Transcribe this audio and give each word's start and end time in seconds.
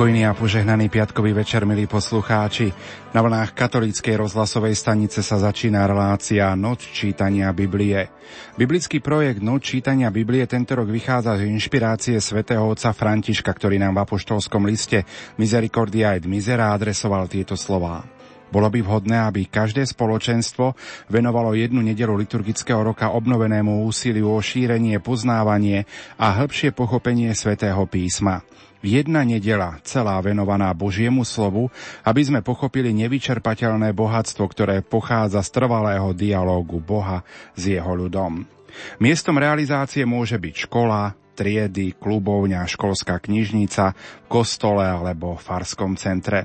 Pokojný 0.00 0.24
a 0.24 0.32
požehnaný 0.32 0.88
piatkový 0.88 1.36
večer, 1.36 1.68
milí 1.68 1.84
poslucháči. 1.84 2.72
Na 3.12 3.20
vlnách 3.20 3.52
katolíckej 3.52 4.16
rozhlasovej 4.16 4.72
stanice 4.72 5.20
sa 5.20 5.36
začína 5.36 5.84
relácia 5.84 6.56
Noc 6.56 6.88
čítania 6.88 7.52
Biblie. 7.52 8.08
Biblický 8.56 9.04
projekt 9.04 9.44
Noc 9.44 9.60
čítania 9.60 10.08
Biblie 10.08 10.48
tento 10.48 10.72
rok 10.72 10.88
vychádza 10.88 11.36
z 11.36 11.52
inšpirácie 11.52 12.16
svätého 12.16 12.64
otca 12.64 12.96
Františka, 12.96 13.52
ktorý 13.52 13.76
nám 13.76 14.00
v 14.00 14.08
apoštolskom 14.08 14.64
liste 14.64 15.04
Misericordia 15.36 16.16
et 16.16 16.24
Misera 16.24 16.72
adresoval 16.72 17.28
tieto 17.28 17.52
slová. 17.52 18.00
Bolo 18.48 18.72
by 18.72 18.80
vhodné, 18.80 19.20
aby 19.20 19.52
každé 19.52 19.84
spoločenstvo 19.84 20.80
venovalo 21.12 21.52
jednu 21.52 21.84
nedelu 21.84 22.16
liturgického 22.16 22.80
roka 22.80 23.12
obnovenému 23.12 23.84
úsiliu 23.84 24.32
o 24.32 24.40
šírenie, 24.40 24.96
poznávanie 25.04 25.84
a 26.16 26.40
hĺbšie 26.40 26.72
pochopenie 26.72 27.36
svätého 27.36 27.84
písma 27.84 28.40
jedna 28.80 29.24
nedela 29.24 29.78
celá 29.84 30.16
venovaná 30.20 30.72
Božiemu 30.72 31.24
slovu, 31.24 31.68
aby 32.04 32.20
sme 32.24 32.40
pochopili 32.40 32.92
nevyčerpateľné 32.96 33.92
bohatstvo, 33.92 34.44
ktoré 34.48 34.80
pochádza 34.84 35.44
z 35.44 35.50
trvalého 35.52 36.12
dialógu 36.16 36.80
Boha 36.80 37.24
s 37.56 37.68
jeho 37.68 37.92
ľudom. 37.92 38.44
Miestom 39.02 39.36
realizácie 39.36 40.06
môže 40.06 40.38
byť 40.38 40.70
škola, 40.70 41.12
triedy, 41.34 41.96
klubovňa, 41.96 42.68
školská 42.68 43.16
knižnica, 43.18 43.96
kostole 44.28 44.84
alebo 44.84 45.40
farskom 45.40 45.96
centre. 45.96 46.44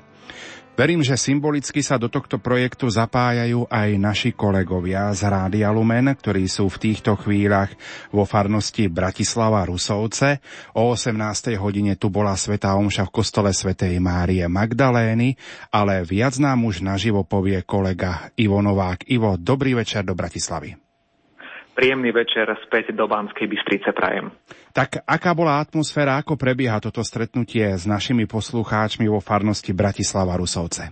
Verím, 0.75 0.99
že 0.99 1.15
symbolicky 1.15 1.79
sa 1.79 1.95
do 1.95 2.11
tohto 2.11 2.35
projektu 2.35 2.91
zapájajú 2.91 3.63
aj 3.71 3.95
naši 3.95 4.35
kolegovia 4.35 5.07
z 5.15 5.23
Rádia 5.31 5.71
Lumen, 5.71 6.11
ktorí 6.11 6.51
sú 6.51 6.67
v 6.67 6.91
týchto 6.91 7.15
chvíľach 7.15 7.71
vo 8.11 8.27
farnosti 8.27 8.91
Bratislava 8.91 9.63
Rusovce. 9.63 10.43
O 10.75 10.91
18. 10.91 11.55
hodine 11.55 11.95
tu 11.95 12.11
bola 12.11 12.35
Sveta 12.35 12.75
Omša 12.75 13.07
v 13.07 13.15
kostole 13.15 13.55
svätej 13.55 14.03
Márie 14.03 14.43
Magdalény, 14.51 15.39
ale 15.71 16.03
viac 16.03 16.35
nám 16.43 16.67
už 16.67 16.83
naživo 16.83 17.23
povie 17.23 17.63
kolega 17.63 18.27
Ivo 18.35 18.59
Novák. 18.59 19.07
Ivo, 19.07 19.39
dobrý 19.39 19.79
večer 19.79 20.03
do 20.03 20.11
Bratislavy. 20.11 20.75
Príjemný 21.71 22.11
večer 22.11 22.51
späť 22.67 22.91
do 22.91 23.07
Banskej 23.07 23.47
Bystrice 23.47 23.95
prajem. 23.95 24.27
Tak 24.75 25.07
aká 25.07 25.31
bola 25.31 25.63
atmosféra, 25.63 26.19
ako 26.19 26.35
prebieha 26.35 26.83
toto 26.83 26.99
stretnutie 26.99 27.63
s 27.63 27.87
našimi 27.87 28.27
poslucháčmi 28.27 29.07
vo 29.07 29.23
farnosti 29.23 29.71
Bratislava 29.71 30.35
Rusovce? 30.35 30.91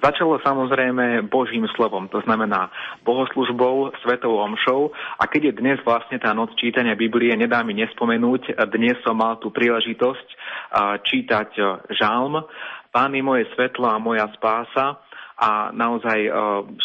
Začalo 0.00 0.40
samozrejme 0.40 1.28
Božím 1.28 1.68
slovom, 1.76 2.08
to 2.08 2.24
znamená 2.24 2.72
bohoslužbou, 3.04 3.92
svetou 4.00 4.32
omšou. 4.40 4.96
A 5.20 5.28
keď 5.28 5.52
je 5.52 5.58
dnes 5.60 5.76
vlastne 5.84 6.16
tá 6.16 6.32
noc 6.32 6.56
čítania 6.56 6.96
Biblie, 6.96 7.36
nedá 7.36 7.60
mi 7.60 7.76
nespomenúť, 7.76 8.56
dnes 8.72 8.96
som 9.04 9.12
mal 9.12 9.36
tú 9.36 9.52
príležitosť 9.52 10.28
čítať 11.04 11.48
žalm. 12.00 12.48
Pán 12.88 13.12
je 13.12 13.20
moje 13.20 13.44
svetlo 13.52 13.92
a 13.92 14.00
moja 14.00 14.24
spása. 14.40 15.04
A 15.40 15.68
naozaj 15.72 16.28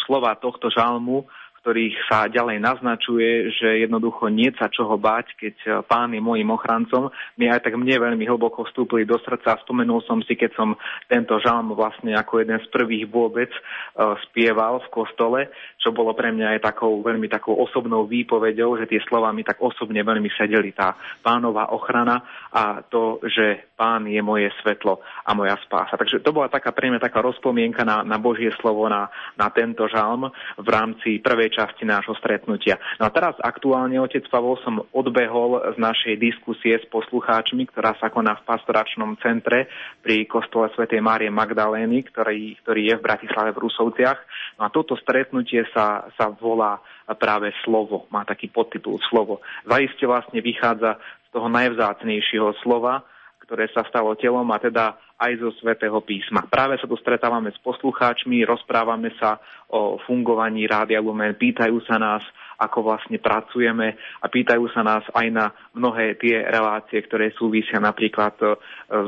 slova 0.08 0.36
tohto 0.40 0.72
žalmu 0.72 1.28
ktorých 1.66 2.06
sa 2.06 2.30
ďalej 2.30 2.62
naznačuje, 2.62 3.50
že 3.58 3.82
jednoducho 3.82 4.30
nie 4.30 4.54
sa 4.54 4.70
čoho 4.70 4.94
báť, 4.94 5.34
keď 5.34 5.54
e, 5.66 5.68
pán 5.82 6.14
je 6.14 6.22
môjim 6.22 6.46
ochrancom. 6.46 7.10
Mi 7.34 7.50
aj 7.50 7.66
tak 7.66 7.74
mne 7.74 7.90
veľmi 7.90 8.22
hlboko 8.22 8.62
vstúpili 8.70 9.02
do 9.02 9.18
srdca. 9.18 9.58
Spomenul 9.66 9.98
som 10.06 10.22
si, 10.22 10.38
keď 10.38 10.54
som 10.54 10.78
tento 11.10 11.34
žalm 11.42 11.74
vlastne 11.74 12.14
ako 12.14 12.46
jeden 12.46 12.62
z 12.62 12.70
prvých 12.70 13.10
vôbec 13.10 13.50
uh, 13.50 14.14
spieval 14.30 14.78
v 14.86 14.92
kostole, 14.94 15.40
čo 15.82 15.90
bolo 15.90 16.14
pre 16.14 16.30
mňa 16.30 16.54
aj 16.54 16.60
takou 16.70 17.02
veľmi 17.02 17.26
takou 17.26 17.58
osobnou 17.58 18.06
výpovedou, 18.06 18.78
že 18.78 18.86
tie 18.86 19.02
slova 19.02 19.34
mi 19.34 19.42
tak 19.42 19.58
osobne 19.58 20.06
veľmi 20.06 20.30
sedeli. 20.38 20.70
Tá 20.70 20.94
pánová 21.22 21.74
ochrana 21.74 22.22
a 22.54 22.86
to, 22.86 23.18
že 23.26 23.74
pán 23.74 24.06
je 24.06 24.22
moje 24.22 24.54
svetlo 24.62 25.02
a 25.02 25.30
moja 25.34 25.58
spása. 25.66 25.98
Takže 25.98 26.22
to 26.22 26.30
bola 26.30 26.46
taká 26.46 26.70
pre 26.70 26.90
mňa 26.90 27.02
taká 27.02 27.22
rozpomienka 27.22 27.82
na, 27.82 28.06
na 28.06 28.22
Božie 28.22 28.50
slovo, 28.54 28.86
na, 28.86 29.10
na 29.34 29.50
tento 29.50 29.86
žalm 29.90 30.30
v 30.58 30.68
rámci 30.68 31.18
prvej 31.18 31.55
časti 31.56 31.88
nášho 31.88 32.12
stretnutia. 32.20 32.76
No 33.00 33.08
a 33.08 33.10
teraz 33.10 33.32
aktuálne, 33.40 33.96
otec 33.96 34.28
Pavol, 34.28 34.60
som 34.60 34.84
odbehol 34.92 35.72
z 35.72 35.80
našej 35.80 36.20
diskusie 36.20 36.76
s 36.76 36.84
poslucháčmi, 36.92 37.64
ktorá 37.72 37.96
sa 37.96 38.12
koná 38.12 38.36
v 38.36 38.44
pastoračnom 38.44 39.16
centre 39.24 39.72
pri 40.04 40.28
kostole 40.28 40.68
svätej 40.76 41.00
Márie 41.00 41.32
Magdalény, 41.32 42.04
ktorý, 42.12 42.60
ktorý 42.60 42.92
je 42.92 42.94
v 43.00 43.04
Bratislave 43.08 43.56
v 43.56 43.64
Rusovciach. 43.64 44.18
No 44.60 44.68
a 44.68 44.72
toto 44.72 44.92
stretnutie 45.00 45.64
sa, 45.72 46.04
sa 46.20 46.28
volá 46.28 46.76
práve 47.16 47.56
slovo, 47.64 48.04
má 48.12 48.28
taký 48.28 48.52
podtitul 48.52 49.00
slovo. 49.08 49.40
Zaiste 49.64 50.04
vlastne 50.04 50.44
vychádza 50.44 51.00
z 51.00 51.28
toho 51.32 51.48
najvzácnejšieho 51.48 52.52
slova, 52.60 53.06
ktoré 53.46 53.70
sa 53.70 53.86
stalo 53.86 54.18
telom 54.18 54.50
a 54.50 54.58
teda 54.58 54.98
aj 55.16 55.32
zo 55.40 55.50
svätého 55.62 55.96
písma. 56.04 56.44
Práve 56.44 56.76
sa 56.76 56.84
tu 56.84 56.98
stretávame 57.00 57.48
s 57.48 57.58
poslucháčmi, 57.64 58.44
rozprávame 58.44 59.14
sa 59.16 59.40
o 59.72 59.96
fungovaní 60.04 60.68
Rádia 60.68 61.00
Lumen, 61.00 61.38
pýtajú 61.38 61.80
sa 61.88 61.96
nás, 61.96 62.20
ako 62.60 62.84
vlastne 62.84 63.16
pracujeme 63.22 63.96
a 64.20 64.26
pýtajú 64.28 64.64
sa 64.72 64.82
nás 64.84 65.04
aj 65.12 65.26
na 65.32 65.46
mnohé 65.72 66.20
tie 66.20 66.42
relácie, 66.44 67.00
ktoré 67.04 67.32
súvisia 67.36 67.80
napríklad 67.80 68.34
e, 68.40 68.46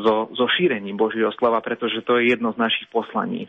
so, 0.05 0.33
so 0.33 0.47
šírením 0.57 0.97
Božieho 0.97 1.33
slova, 1.37 1.61
pretože 1.65 2.05
to 2.05 2.21
je 2.21 2.37
jedno 2.37 2.53
z 2.53 2.61
našich 2.61 2.89
poslaní 2.93 3.45
e, 3.45 3.49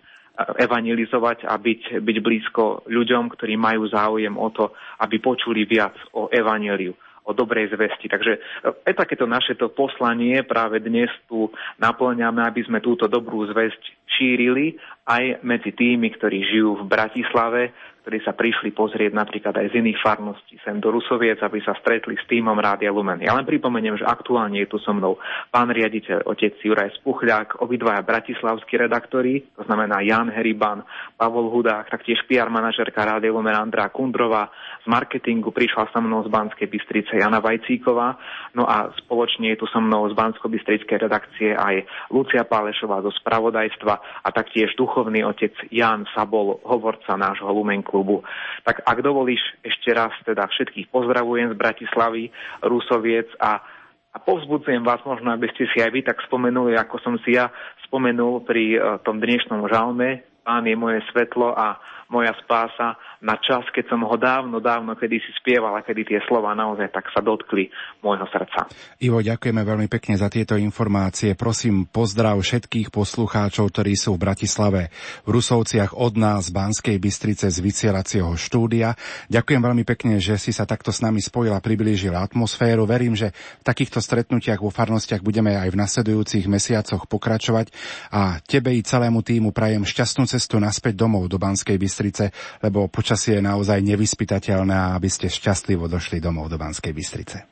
evangelizovať 0.63 1.47
a 1.47 1.55
byť, 1.59 1.99
byť 1.99 2.17
blízko 2.23 2.87
ľuďom, 2.87 3.31
ktorí 3.35 3.59
majú 3.59 3.91
záujem 3.91 4.35
o 4.39 4.47
to, 4.55 4.71
aby 5.03 5.19
počuli 5.19 5.67
viac 5.67 5.95
o 6.15 6.31
evaneliu 6.31 6.95
o 7.25 7.31
dobrej 7.35 7.75
zvesti. 7.75 8.07
Takže 8.07 8.31
aj 8.85 8.93
e, 8.93 8.97
takéto 8.97 9.27
naše 9.27 9.55
to 9.55 9.71
poslanie 9.71 10.41
práve 10.43 10.79
dnes 10.79 11.09
tu 11.27 11.51
naplňame, 11.77 12.43
aby 12.45 12.61
sme 12.65 12.79
túto 12.79 13.09
dobrú 13.09 13.43
zväzť 13.49 13.81
šírili 14.19 14.75
aj 15.07 15.43
medzi 15.43 15.71
tými, 15.73 16.11
ktorí 16.15 16.43
žijú 16.49 16.83
v 16.83 16.89
Bratislave, 16.89 17.71
ktorí 18.09 18.25
sa 18.25 18.33
prišli 18.33 18.73
pozrieť 18.73 19.13
napríklad 19.13 19.53
aj 19.53 19.69
z 19.69 19.85
iných 19.85 20.01
farností. 20.01 20.57
Sem 20.65 20.81
do 20.81 20.89
Rusoviec, 20.89 21.37
aby 21.45 21.61
sa 21.61 21.77
stretli 21.77 22.17
s 22.17 22.25
týmom 22.25 22.57
Rádia 22.57 22.89
Lumen. 22.89 23.21
Ja 23.21 23.37
len 23.37 23.45
pripomeniem, 23.45 24.01
že 24.01 24.09
aktuálne 24.09 24.57
je 24.65 24.65
tu 24.65 24.81
so 24.81 24.97
mnou 24.97 25.21
pán 25.53 25.69
riaditeľ, 25.69 26.25
otec 26.25 26.57
Juraj 26.57 26.97
Spuchľák, 26.97 27.61
obidvaja 27.61 28.01
bratislavskí 28.01 28.81
redaktori, 28.81 29.45
to 29.53 29.61
znamená 29.69 30.01
Jan 30.01 30.33
Heriban, 30.33 30.81
Pavol 31.21 31.53
Hudák, 31.53 31.85
taktiež 31.93 32.25
PR 32.25 32.49
manažerka 32.49 32.97
Rádia 32.97 33.29
Lumen 33.29 33.53
Andrá 33.53 33.93
Kundrová, 33.93 34.49
z 34.81 34.89
marketingu 34.89 35.53
prišla 35.53 35.93
so 35.93 36.01
mnou 36.01 36.25
z 36.25 36.33
Banskej 36.33 36.65
Bystrice 36.65 37.13
Jana 37.13 37.45
Vajcíková, 37.45 38.17
no 38.57 38.65
a 38.65 38.89
spoločne 39.05 39.53
je 39.53 39.61
tu 39.61 39.69
so 39.69 39.77
mnou 39.77 40.09
z 40.09 40.17
Bansko-Bystrickej 40.17 40.97
redakcie 40.97 41.53
aj 41.53 41.85
Lucia 42.09 42.41
Pálešová 42.41 43.05
zo 43.05 43.13
spravodajstva 43.21 44.25
a 44.25 44.29
taktiež 44.33 44.73
duchovný 44.79 45.21
otec 45.27 45.53
Jan 45.69 46.09
Sabol, 46.17 46.57
hovorca 46.65 47.13
nášho 47.19 47.51
Lumenku 47.51 47.98
klubu. 47.99 48.23
Tak 48.63 48.87
ak 48.87 49.03
dovolíš, 49.03 49.43
ešte 49.59 49.91
raz 49.91 50.15
teda 50.23 50.47
všetkých 50.47 50.87
pozdravujem 50.87 51.51
z 51.51 51.59
Bratislavy, 51.59 52.31
Rusoviec 52.63 53.27
a 53.43 53.59
a 54.09 54.17
povzbudzujem 54.17 54.81
vás 54.81 54.97
možno, 55.05 55.29
aby 55.29 55.45
ste 55.53 55.69
si 55.69 55.85
aj 55.85 55.93
vy 55.93 56.01
tak 56.01 56.17
spomenuli, 56.25 56.73
ako 56.73 56.97
som 56.97 57.13
si 57.21 57.37
ja 57.37 57.53
spomenul 57.85 58.41
pri 58.41 58.73
uh, 58.73 58.97
tom 59.05 59.21
dnešnom 59.21 59.69
žalme. 59.69 60.25
Pán 60.41 60.65
je 60.65 60.73
moje 60.73 61.05
svetlo 61.13 61.53
a 61.53 61.77
moja 62.09 62.33
spása 62.41 62.97
na 63.21 63.37
čas, 63.37 63.61
keď 63.69 63.85
som 63.93 64.01
ho 64.01 64.17
dávno, 64.17 64.57
dávno, 64.57 64.97
kedy 64.97 65.21
si 65.21 65.31
spieval 65.37 65.77
a 65.77 65.85
kedy 65.85 66.09
tie 66.09 66.19
slova 66.25 66.57
naozaj 66.57 66.89
tak 66.89 67.05
sa 67.13 67.21
dotkli 67.21 67.69
môjho 68.01 68.25
srdca. 68.33 68.65
Ivo, 68.97 69.21
ďakujeme 69.21 69.61
veľmi 69.61 69.87
pekne 69.91 70.17
za 70.17 70.25
tieto 70.25 70.57
informácie. 70.57 71.37
Prosím, 71.37 71.85
pozdrav 71.85 72.41
všetkých 72.41 72.89
poslucháčov, 72.89 73.69
ktorí 73.69 73.93
sú 73.93 74.17
v 74.17 74.23
Bratislave 74.25 74.81
v 75.27 75.29
Rusovciach 75.29 75.93
od 75.93 76.17
nás 76.17 76.49
Banskej 76.49 76.97
Bystrice 76.97 77.53
z 77.53 77.61
vysielacieho 77.61 78.33
štúdia. 78.33 78.97
Ďakujem 79.29 79.61
veľmi 79.61 79.83
pekne, 79.85 80.17
že 80.17 80.41
si 80.41 80.49
sa 80.49 80.65
takto 80.65 80.89
s 80.89 81.05
nami 81.05 81.21
spojil 81.21 81.53
a 81.53 81.61
priblížil 81.61 82.17
atmosféru. 82.17 82.89
Verím, 82.89 83.13
že 83.13 83.35
v 83.61 83.63
takýchto 83.69 84.01
stretnutiach 84.01 84.65
vo 84.65 84.73
farnostiach 84.73 85.21
budeme 85.21 85.53
aj 85.59 85.69
v 85.69 85.77
nasledujúcich 85.77 86.49
mesiacoch 86.49 87.05
pokračovať 87.05 87.69
a 88.09 88.41
tebe 88.41 88.73
i 88.73 88.81
celému 88.81 89.21
týmu 89.21 89.53
prajem 89.53 89.85
šťastnú 89.85 90.25
cestu 90.25 90.57
naspäť 90.57 90.97
domov 90.97 91.29
do 91.29 91.37
Banskej 91.37 91.77
Bystrice 91.77 91.98
Bystrice, 91.99 92.31
lebo 92.63 92.87
počasie 92.87 93.35
je 93.35 93.43
naozaj 93.43 93.83
nevyspytateľné, 93.83 94.95
aby 94.95 95.11
ste 95.11 95.27
šťastlivo 95.27 95.91
došli 95.91 96.23
domov 96.23 96.47
do 96.47 96.55
Banskej 96.55 96.95
Bystrice. 96.95 97.43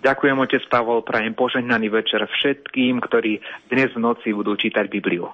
Ďakujem, 0.00 0.40
otec 0.40 0.64
Pavol, 0.72 1.04
prajem 1.04 1.36
požehnaný 1.36 1.92
večer 1.92 2.24
všetkým, 2.24 3.04
ktorí 3.04 3.44
dnes 3.68 3.92
v 3.92 4.00
noci 4.00 4.32
budú 4.32 4.56
čítať 4.56 4.88
Bibliu. 4.88 5.28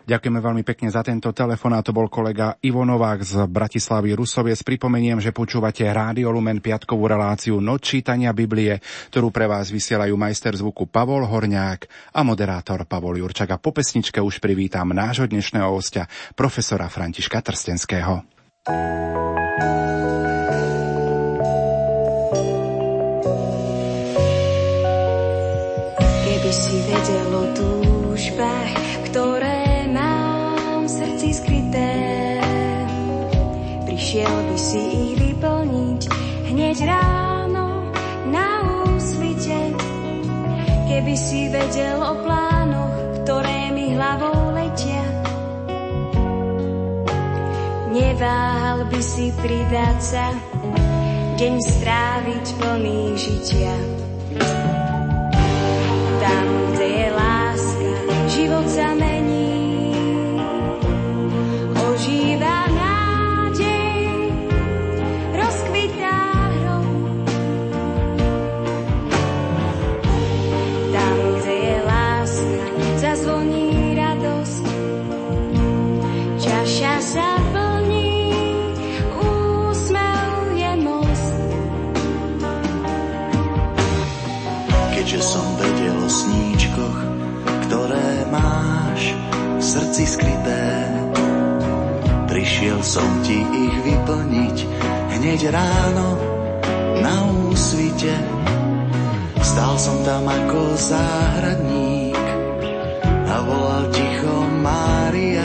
Ďakujeme 0.00 0.40
veľmi 0.40 0.62
pekne 0.64 0.88
za 0.88 1.04
tento 1.04 1.30
telefon 1.30 1.76
a 1.76 1.84
to 1.84 1.92
bol 1.92 2.08
kolega 2.08 2.56
Ivo 2.64 2.82
Novák 2.82 3.20
z 3.20 3.34
Bratislavy 3.46 4.16
Rusoviec. 4.16 4.64
Pripomeniem, 4.64 5.20
že 5.20 5.30
počúvate 5.30 5.84
Rádio 5.86 6.32
Lumen 6.32 6.58
piatkovú 6.58 7.04
reláciu 7.06 7.60
Noc 7.60 7.84
čítania 7.84 8.32
Biblie, 8.32 8.80
ktorú 9.12 9.28
pre 9.28 9.44
vás 9.46 9.68
vysielajú 9.68 10.16
majster 10.16 10.56
zvuku 10.56 10.88
Pavol 10.88 11.28
Horňák 11.28 12.14
a 12.16 12.20
moderátor 12.24 12.88
Pavol 12.88 13.20
Jurčak. 13.20 13.52
A 13.54 13.60
po 13.60 13.76
pesničke 13.76 14.18
už 14.18 14.40
privítam 14.40 14.90
nášho 14.90 15.28
dnešného 15.28 15.68
hostia, 15.68 16.08
profesora 16.32 16.88
Františka 16.88 17.44
Trstenského. 17.44 18.24
Keby 18.66 18.74
si 18.74 20.29
Išiel 34.10 34.26
by 34.26 34.58
si 34.58 34.82
ich 34.90 35.14
vyplniť 35.22 36.02
hneď 36.50 36.82
ráno 36.82 37.94
na 38.26 38.58
úsvite, 38.90 39.70
keby 40.90 41.14
si 41.14 41.46
vedel 41.46 42.02
o 42.02 42.18
plánoch, 42.18 43.22
ktoré 43.22 43.70
mi 43.70 43.94
hlavou 43.94 44.50
letia. 44.50 45.06
Neváhal 47.94 48.90
by 48.90 48.98
si 48.98 49.30
pridať 49.30 49.98
sa, 50.02 50.26
deň 51.38 51.54
stráviť 51.70 52.46
plný 52.58 53.14
žitia. 53.14 53.78
Tam, 56.18 56.46
hneď 95.20 95.52
ráno 95.52 96.16
na 97.04 97.28
úsvite. 97.52 98.16
Stal 99.44 99.76
som 99.76 100.00
tam 100.00 100.24
ako 100.24 100.80
záhradník 100.80 102.16
a 103.28 103.36
volal 103.44 103.92
ticho 103.92 104.48
Mária. 104.64 105.44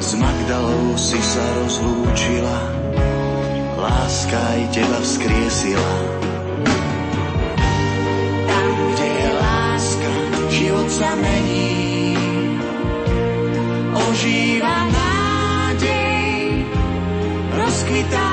S 0.00 0.16
Magdalou 0.16 0.96
si 0.96 1.20
sa 1.20 1.44
rozlúčila, 1.60 2.58
láska 3.76 4.40
aj 4.40 4.62
teba 4.72 4.98
vzkriesila. 5.04 5.94
Tam, 8.48 8.66
kde 8.96 9.08
je 9.20 9.28
láska, 9.36 10.12
život 10.48 10.88
sa 10.88 11.12
mení 11.20 12.16
ožíva 13.92 14.76
nádej, 14.88 16.66
rozkvitá 17.52 18.31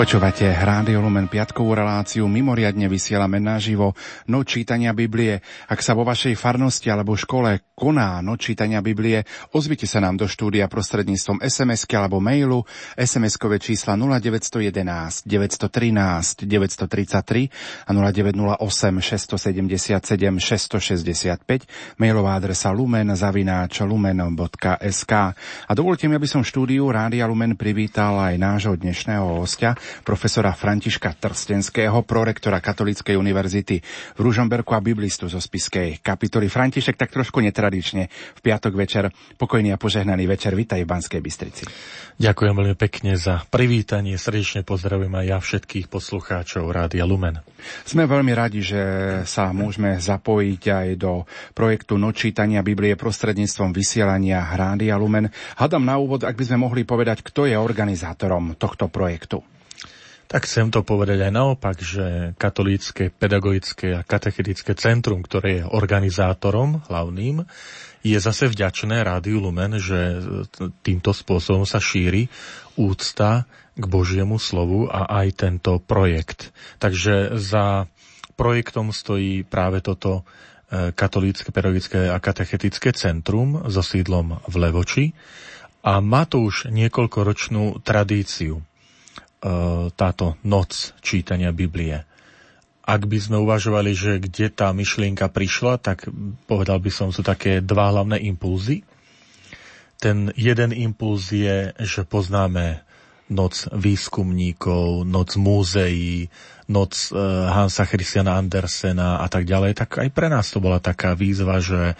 Počúvate 0.00 0.48
Rádio 0.48 1.04
Lumen 1.04 1.28
piatkovú 1.28 1.76
reláciu, 1.76 2.24
mimoriadne 2.24 2.88
vysielame 2.88 3.36
naživo 3.36 3.92
noc 4.32 4.48
čítania 4.48 4.96
Biblie. 4.96 5.44
Ak 5.68 5.84
sa 5.84 5.92
vo 5.92 6.08
vašej 6.08 6.40
farnosti 6.40 6.88
alebo 6.88 7.20
škole 7.20 7.68
koná 7.76 8.24
noc 8.24 8.40
čítania 8.40 8.80
Biblie, 8.80 9.28
ozvite 9.52 9.84
sa 9.84 10.00
nám 10.00 10.16
do 10.16 10.24
štúdia 10.24 10.72
prostredníctvom 10.72 11.44
sms 11.44 11.84
alebo 11.92 12.16
mailu 12.16 12.64
SMS-kové 12.96 13.60
čísla 13.60 13.92
0911 14.00 15.28
913 15.28 16.48
933 16.48 17.84
a 17.84 17.90
0908 17.92 19.04
677 19.04 20.00
665, 20.96 22.00
mailová 22.00 22.40
adresa 22.40 22.72
lumen 22.72 23.12
zavináč 23.12 23.84
lumen.sk. 23.84 25.12
A 25.68 25.72
dovolte 25.76 26.08
mi, 26.08 26.16
aby 26.16 26.24
som 26.24 26.40
štúdiu 26.40 26.88
Rádia 26.88 27.28
Lumen 27.28 27.52
privítal 27.52 28.16
aj 28.16 28.40
nášho 28.40 28.72
dnešného 28.80 29.44
hostia, 29.44 29.76
profesora 30.02 30.52
Františka 30.54 31.16
Trstenského, 31.16 32.02
prorektora 32.04 32.58
Katolíckej 32.58 33.16
univerzity 33.16 33.80
v 34.16 34.20
Ružomberku 34.20 34.74
a 34.74 34.80
biblistu 34.84 35.26
zo 35.26 35.42
Spiskej 35.42 36.00
kapitoly. 36.00 36.50
František 36.50 36.96
tak 36.96 37.10
trošku 37.12 37.42
netradične 37.42 38.08
v 38.10 38.40
piatok 38.40 38.72
večer, 38.76 39.10
pokojný 39.36 39.74
a 39.74 39.80
požehnaný 39.80 40.28
večer, 40.28 40.52
vítaj 40.54 40.82
v 40.84 40.90
Banskej 40.90 41.20
Bystrici. 41.20 41.64
Ďakujem 42.20 42.52
veľmi 42.52 42.76
pekne 42.76 43.16
za 43.16 43.40
privítanie, 43.48 44.20
srdečne 44.20 44.60
pozdravujem 44.60 45.12
aj 45.16 45.26
ja 45.26 45.38
všetkých 45.40 45.88
poslucháčov 45.88 46.68
Rádia 46.68 47.08
Lumen. 47.08 47.40
Sme 47.88 48.04
veľmi 48.04 48.32
radi, 48.36 48.60
že 48.60 48.82
sa 49.24 49.52
môžeme 49.56 49.96
zapojiť 49.96 50.62
aj 50.68 50.88
do 51.00 51.24
projektu 51.56 51.96
Nočítania 51.96 52.60
Biblie 52.60 52.92
prostredníctvom 52.96 53.72
vysielania 53.72 54.44
Rádia 54.52 55.00
Lumen. 55.00 55.32
Hadam 55.56 55.84
na 55.84 55.96
úvod, 55.96 56.24
ak 56.28 56.36
by 56.36 56.44
sme 56.44 56.58
mohli 56.60 56.84
povedať, 56.84 57.24
kto 57.24 57.48
je 57.48 57.56
organizátorom 57.56 58.56
tohto 58.60 58.92
projektu. 58.92 59.40
Tak 60.30 60.46
chcem 60.46 60.70
to 60.70 60.86
povedať 60.86 61.26
aj 61.26 61.32
naopak, 61.34 61.82
že 61.82 62.38
katolícke, 62.38 63.10
pedagogické 63.10 63.98
a 63.98 64.06
katechetické 64.06 64.78
centrum, 64.78 65.26
ktoré 65.26 65.58
je 65.58 65.64
organizátorom 65.66 66.86
hlavným, 66.86 67.42
je 68.06 68.14
zase 68.14 68.46
vďačné 68.46 69.02
Rádiu 69.02 69.42
Lumen, 69.42 69.82
že 69.82 70.22
týmto 70.86 71.10
spôsobom 71.10 71.66
sa 71.66 71.82
šíri 71.82 72.30
úcta 72.78 73.50
k 73.74 73.84
Božiemu 73.90 74.38
slovu 74.38 74.86
a 74.86 75.10
aj 75.18 75.28
tento 75.34 75.82
projekt. 75.82 76.54
Takže 76.78 77.34
za 77.34 77.90
projektom 78.38 78.94
stojí 78.94 79.42
práve 79.42 79.82
toto 79.82 80.22
e, 80.70 80.94
katolícke, 80.94 81.50
pedagogické 81.50 82.06
a 82.06 82.22
katechetické 82.22 82.94
centrum 82.94 83.66
so 83.66 83.82
sídlom 83.82 84.38
v 84.46 84.54
Levoči 84.62 85.04
a 85.82 85.98
má 85.98 86.22
to 86.22 86.46
už 86.46 86.70
niekoľkoročnú 86.70 87.82
tradíciu. 87.82 88.69
E, 89.40 89.88
táto 89.96 90.36
noc 90.44 90.92
čítania 91.00 91.48
Biblie. 91.48 92.04
Ak 92.84 93.08
by 93.08 93.16
sme 93.16 93.40
uvažovali, 93.40 93.96
že 93.96 94.20
kde 94.20 94.52
tá 94.52 94.68
myšlienka 94.76 95.32
prišla, 95.32 95.80
tak 95.80 96.12
povedal 96.44 96.76
by 96.76 96.92
som, 96.92 97.08
sú 97.08 97.24
také 97.24 97.64
dva 97.64 97.88
hlavné 97.88 98.20
impulzy. 98.20 98.84
Ten 99.96 100.28
jeden 100.36 100.76
impuls 100.76 101.32
je, 101.32 101.72
že 101.72 102.04
poznáme 102.04 102.84
noc 103.32 103.64
výskumníkov, 103.72 105.08
noc 105.08 105.40
múzeí, 105.40 106.28
noc 106.68 107.08
e, 107.08 107.16
Hansa 107.48 107.88
Christiana 107.88 108.36
Andersena 108.36 109.24
a 109.24 109.26
tak 109.32 109.48
ďalej, 109.48 109.72
tak 109.72 110.04
aj 110.04 110.08
pre 110.12 110.28
nás 110.28 110.52
to 110.52 110.60
bola 110.60 110.84
taká 110.84 111.16
výzva, 111.16 111.64
že 111.64 111.96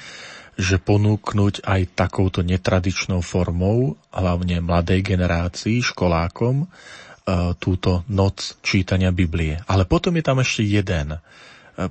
že 0.61 0.77
ponúknuť 0.77 1.65
aj 1.65 1.97
takouto 1.97 2.45
netradičnou 2.45 3.25
formou, 3.25 3.97
hlavne 4.13 4.61
mladej 4.61 5.01
generácii, 5.01 5.81
školákom, 5.81 6.69
túto 7.61 8.03
noc 8.11 8.59
čítania 8.65 9.15
Biblie. 9.15 9.61
Ale 9.69 9.87
potom 9.87 10.17
je 10.19 10.25
tam 10.25 10.43
ešte 10.43 10.67
jeden, 10.67 11.15
e, 11.15 11.19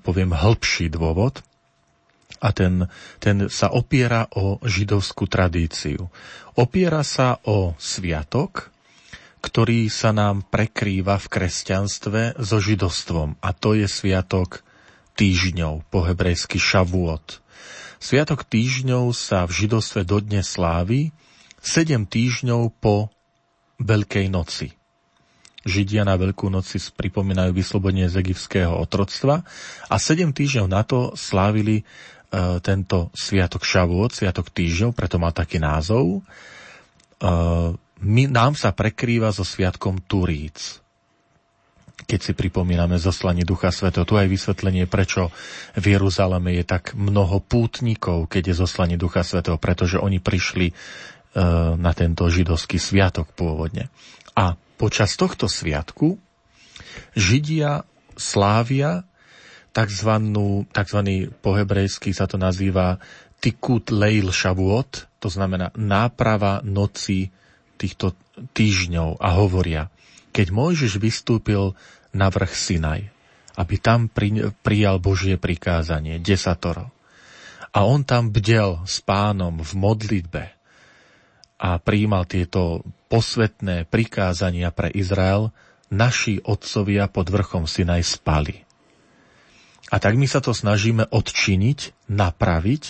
poviem, 0.02 0.36
hĺbší 0.36 0.92
dôvod, 0.92 1.40
a 2.40 2.56
ten, 2.56 2.88
ten 3.20 3.52
sa 3.52 3.68
opiera 3.76 4.24
o 4.32 4.64
židovskú 4.64 5.28
tradíciu. 5.28 6.08
Opiera 6.56 7.04
sa 7.04 7.36
o 7.44 7.76
sviatok, 7.76 8.72
ktorý 9.44 9.92
sa 9.92 10.16
nám 10.16 10.48
prekrýva 10.48 11.20
v 11.20 11.28
kresťanstve 11.28 12.40
so 12.40 12.64
židostvom. 12.64 13.36
A 13.44 13.52
to 13.52 13.76
je 13.76 13.88
sviatok 13.92 14.64
týždňov, 15.20 15.84
po 15.92 16.08
hebrejsky 16.08 16.60
šavuot. 16.60 17.44
Sviatok 18.00 18.48
týždňov 18.48 19.12
sa 19.12 19.44
v 19.44 19.68
židostve 19.68 20.08
dodnes 20.08 20.48
slávi 20.48 21.12
7 21.60 22.08
týždňov 22.08 22.72
po 22.80 23.12
Veľkej 23.84 24.32
noci. 24.32 24.79
Židia 25.68 26.08
na 26.08 26.16
Veľkú 26.16 26.48
noc 26.48 26.72
si 26.72 26.80
pripomínajú 26.80 27.52
vyslobodenie 27.52 28.08
z 28.08 28.24
egyptského 28.24 28.72
otroctva 28.80 29.44
a 29.92 29.96
sedem 30.00 30.32
týždňov 30.32 30.68
na 30.72 30.88
to 30.88 31.12
slávili 31.20 31.84
e, 31.84 31.84
tento 32.64 33.12
sviatok 33.12 33.68
Šavôd, 33.68 34.16
sviatok 34.16 34.48
týždňov, 34.56 34.96
preto 34.96 35.20
má 35.20 35.36
taký 35.36 35.60
názov. 35.60 36.20
E, 36.20 36.22
my, 38.00 38.24
nám 38.32 38.56
sa 38.56 38.72
prekrýva 38.72 39.36
so 39.36 39.44
sviatkom 39.44 40.00
Turíc 40.08 40.80
keď 42.10 42.20
si 42.26 42.34
pripomíname 42.34 42.98
zoslanie 42.98 43.46
Ducha 43.46 43.70
Svetého. 43.70 44.02
Tu 44.02 44.18
aj 44.18 44.26
vysvetlenie, 44.26 44.90
prečo 44.90 45.30
v 45.78 45.94
Jeruzaleme 45.94 46.58
je 46.58 46.66
tak 46.66 46.98
mnoho 46.98 47.38
pútnikov, 47.38 48.26
keď 48.26 48.50
je 48.50 48.66
zoslanie 48.66 48.98
Ducha 48.98 49.22
Svetého, 49.22 49.62
pretože 49.62 50.02
oni 50.02 50.18
prišli 50.18 50.72
e, 50.72 50.74
na 51.78 51.92
tento 51.94 52.26
židovský 52.26 52.82
sviatok 52.82 53.30
pôvodne. 53.38 53.94
A 54.34 54.58
počas 54.80 55.20
tohto 55.20 55.52
sviatku 55.52 56.16
Židia 57.14 57.84
slávia 58.16 59.04
tzv. 59.76 60.12
po 61.44 61.50
hebrejsky 61.54 62.16
sa 62.16 62.26
to 62.26 62.40
nazýva 62.40 62.98
Tikut 63.40 63.96
Leil 63.96 64.36
Shavuot, 64.36 65.22
to 65.24 65.28
znamená 65.32 65.72
náprava 65.80 66.60
noci 66.66 67.32
týchto 67.80 68.16
týždňov 68.52 69.24
a 69.24 69.30
hovoria, 69.40 69.88
keď 70.36 70.52
Mojžiš 70.52 71.00
vystúpil 71.00 71.72
na 72.12 72.28
vrch 72.28 72.52
Sinaj, 72.52 73.02
aby 73.56 73.76
tam 73.80 74.12
pri, 74.12 74.52
prijal 74.60 75.00
Božie 75.00 75.40
prikázanie, 75.40 76.20
desatoro. 76.20 76.92
A 77.72 77.88
on 77.88 78.04
tam 78.04 78.34
bdel 78.34 78.84
s 78.84 79.00
pánom 79.00 79.62
v 79.64 79.72
modlitbe 79.78 80.59
a 81.60 81.76
príjmal 81.78 82.24
tieto 82.24 82.88
posvetné 83.12 83.84
prikázania 83.92 84.72
pre 84.72 84.88
Izrael, 84.96 85.52
naši 85.92 86.40
otcovia 86.40 87.12
pod 87.12 87.28
vrchom 87.28 87.68
Sinaj 87.68 88.18
spali. 88.18 88.64
A 89.90 89.98
tak 89.98 90.16
my 90.16 90.30
sa 90.30 90.40
to 90.40 90.56
snažíme 90.56 91.10
odčiniť, 91.10 92.08
napraviť 92.08 92.84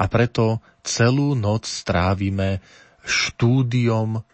a 0.00 0.08
preto 0.08 0.64
celú 0.82 1.36
noc 1.36 1.68
strávime 1.68 2.64
štúdiom 3.04 4.24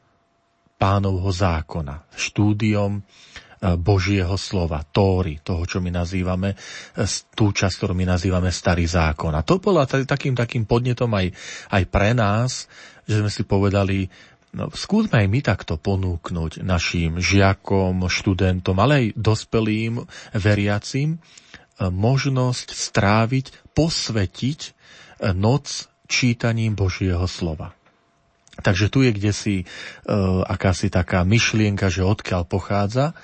pánovho 0.78 1.30
zákona, 1.34 2.06
štúdiom 2.14 3.02
Božieho 3.58 4.38
slova, 4.38 4.86
Tóry, 4.86 5.42
toho, 5.42 5.66
čo 5.66 5.82
my 5.82 5.90
nazývame, 5.90 6.54
e, 6.54 7.04
tú 7.34 7.50
časť, 7.50 7.74
ktorú 7.74 7.94
my 7.94 8.06
nazývame 8.06 8.54
Starý 8.54 8.86
zákon. 8.86 9.34
A 9.34 9.42
to 9.42 9.58
bola 9.58 9.86
takým, 9.86 10.38
takým 10.38 10.62
podnetom 10.62 11.10
aj, 11.10 11.34
aj 11.74 11.82
pre 11.90 12.14
nás, 12.14 12.70
že 13.08 13.18
sme 13.18 13.30
si 13.32 13.42
povedali, 13.42 14.06
no, 14.54 14.70
skúsme 14.70 15.18
aj 15.24 15.28
my 15.28 15.40
takto 15.42 15.74
ponúknuť 15.74 16.62
našim 16.62 17.18
žiakom, 17.18 18.06
študentom, 18.06 18.78
ale 18.78 18.92
aj 18.94 19.06
dospelým 19.18 20.06
veriacim 20.38 21.16
e, 21.16 21.18
možnosť 21.90 22.70
stráviť, 22.70 23.74
posvetiť 23.74 24.60
noc 25.34 25.90
čítaním 26.06 26.78
Božieho 26.78 27.26
slova. 27.26 27.74
Takže 28.58 28.90
tu 28.90 29.06
je 29.06 29.14
kde 29.14 29.30
si 29.30 29.56
e, 29.62 29.64
akási 30.46 30.90
taká 30.90 31.22
myšlienka, 31.22 31.86
že 31.90 32.02
odkiaľ 32.02 32.42
pochádza, 32.42 33.14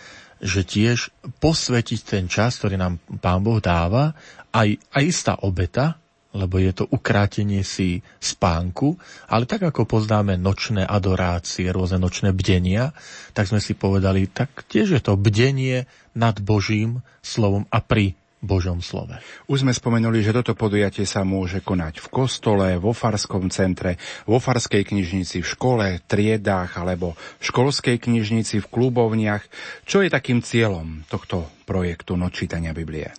že 0.44 0.60
tiež 0.60 1.08
posvetiť 1.40 2.00
ten 2.04 2.24
čas, 2.28 2.60
ktorý 2.60 2.76
nám 2.76 3.00
Pán 3.24 3.40
Boh 3.40 3.64
dáva, 3.64 4.12
aj, 4.52 4.76
aj 4.92 5.02
istá 5.02 5.32
obeta, 5.40 5.96
lebo 6.34 6.58
je 6.58 6.74
to 6.74 6.84
ukrátenie 6.90 7.62
si 7.62 8.02
spánku, 8.18 8.98
ale 9.30 9.46
tak 9.46 9.70
ako 9.70 9.86
poznáme 9.86 10.36
nočné 10.36 10.82
adorácie, 10.84 11.70
rôzne 11.70 12.02
nočné 12.02 12.34
bdenia, 12.34 12.92
tak 13.32 13.48
sme 13.48 13.62
si 13.62 13.72
povedali, 13.72 14.26
tak 14.28 14.66
tiež 14.66 14.98
je 14.98 15.00
to 15.00 15.14
bdenie 15.16 15.86
nad 16.12 16.36
Božím 16.42 17.00
slovom 17.22 17.64
a 17.70 17.78
pri 17.80 18.18
Božom 18.44 18.84
slove. 18.84 19.16
Už 19.48 19.64
sme 19.64 19.72
spomenuli, 19.72 20.20
že 20.20 20.36
toto 20.36 20.52
podujatie 20.52 21.08
sa 21.08 21.24
môže 21.24 21.64
konať 21.64 22.04
v 22.04 22.08
kostole, 22.12 22.76
vo 22.76 22.92
farskom 22.92 23.48
centre, 23.48 23.96
vo 24.28 24.36
farskej 24.36 24.84
knižnici, 24.84 25.40
v 25.40 25.48
škole, 25.48 25.86
triedách 26.04 26.76
alebo 26.76 27.16
v 27.40 27.44
školskej 27.48 27.96
knižnici, 28.04 28.60
v 28.60 28.70
klubovniach. 28.70 29.42
Čo 29.88 30.04
je 30.04 30.12
takým 30.12 30.44
cieľom 30.44 31.08
tohto 31.08 31.48
projektu 31.64 32.20
Nočítania 32.20 32.76
Biblie? 32.76 33.16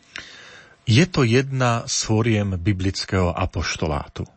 Je 0.85 1.09
to 1.09 1.25
jedna 1.25 1.89
z 1.89 1.95
fóriem 2.05 2.61
biblického 2.61 3.33
apoštolátu. 3.33 4.29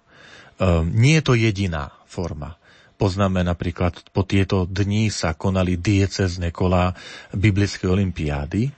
Um, 0.57 0.88
nie 0.97 1.21
je 1.21 1.25
to 1.28 1.35
jediná 1.37 1.92
forma. 2.09 2.57
Poznáme 2.99 3.47
napríklad, 3.47 4.11
po 4.11 4.26
tieto 4.26 4.66
dni 4.66 5.07
sa 5.12 5.37
konali 5.37 5.78
diecezne 5.78 6.50
kola 6.50 6.90
biblickej 7.30 7.87
olimpiády, 7.87 8.75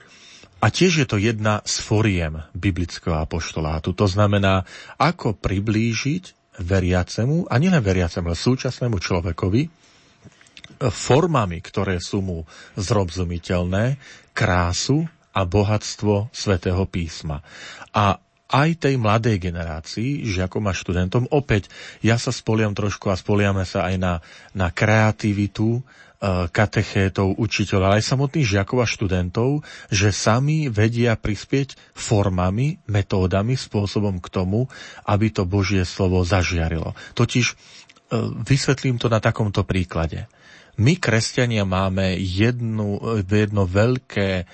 a 0.61 0.67
tiež 0.69 1.03
je 1.03 1.07
to 1.09 1.17
jedna 1.17 1.65
z 1.65 1.81
foriem 1.81 2.45
biblického 2.53 3.17
apoštolátu. 3.17 3.97
To 3.97 4.05
znamená, 4.05 4.61
ako 5.01 5.33
priblížiť 5.33 6.55
veriacemu, 6.61 7.49
a 7.49 7.57
nielen 7.57 7.81
veriacemu, 7.81 8.29
ale 8.29 8.37
súčasnému 8.37 9.01
človekovi, 9.01 9.61
formami, 10.81 11.57
ktoré 11.61 11.97
sú 11.97 12.21
mu 12.21 12.39
zrozumiteľné, 12.77 13.97
krásu 14.37 15.05
a 15.33 15.41
bohatstvo 15.45 16.29
svätého 16.33 16.81
písma. 16.89 17.41
A 17.93 18.17
aj 18.51 18.83
tej 18.83 18.99
mladej 18.99 19.39
generácii, 19.39 20.27
žiakom 20.27 20.67
a 20.67 20.75
študentom, 20.75 21.23
opäť 21.31 21.71
ja 22.03 22.19
sa 22.19 22.35
spoliam 22.35 22.75
trošku 22.75 23.07
a 23.07 23.15
spoliame 23.15 23.63
sa 23.63 23.87
aj 23.87 23.95
na, 23.95 24.13
na 24.51 24.67
kreativitu 24.69 25.79
katechétov, 26.53 27.33
učiteľov, 27.41 27.85
ale 27.89 27.97
aj 27.97 28.13
samotných 28.13 28.45
žiakov 28.45 28.85
a 28.85 28.87
študentov, 28.87 29.65
že 29.89 30.13
sami 30.13 30.69
vedia 30.69 31.17
prispieť 31.17 31.73
formami, 31.97 32.77
metódami, 32.85 33.57
spôsobom 33.57 34.21
k 34.21 34.29
tomu, 34.29 34.69
aby 35.09 35.33
to 35.33 35.49
Božie 35.49 35.81
slovo 35.81 36.21
zažiarilo. 36.21 36.93
Totiž 37.17 37.45
e, 37.49 37.55
vysvetlím 38.45 39.01
to 39.01 39.09
na 39.09 39.17
takomto 39.17 39.65
príklade. 39.65 40.29
My, 40.77 40.93
kresťania, 40.95 41.65
máme 41.65 42.13
jednu, 42.21 43.01
jedno 43.25 43.65
veľké 43.65 44.45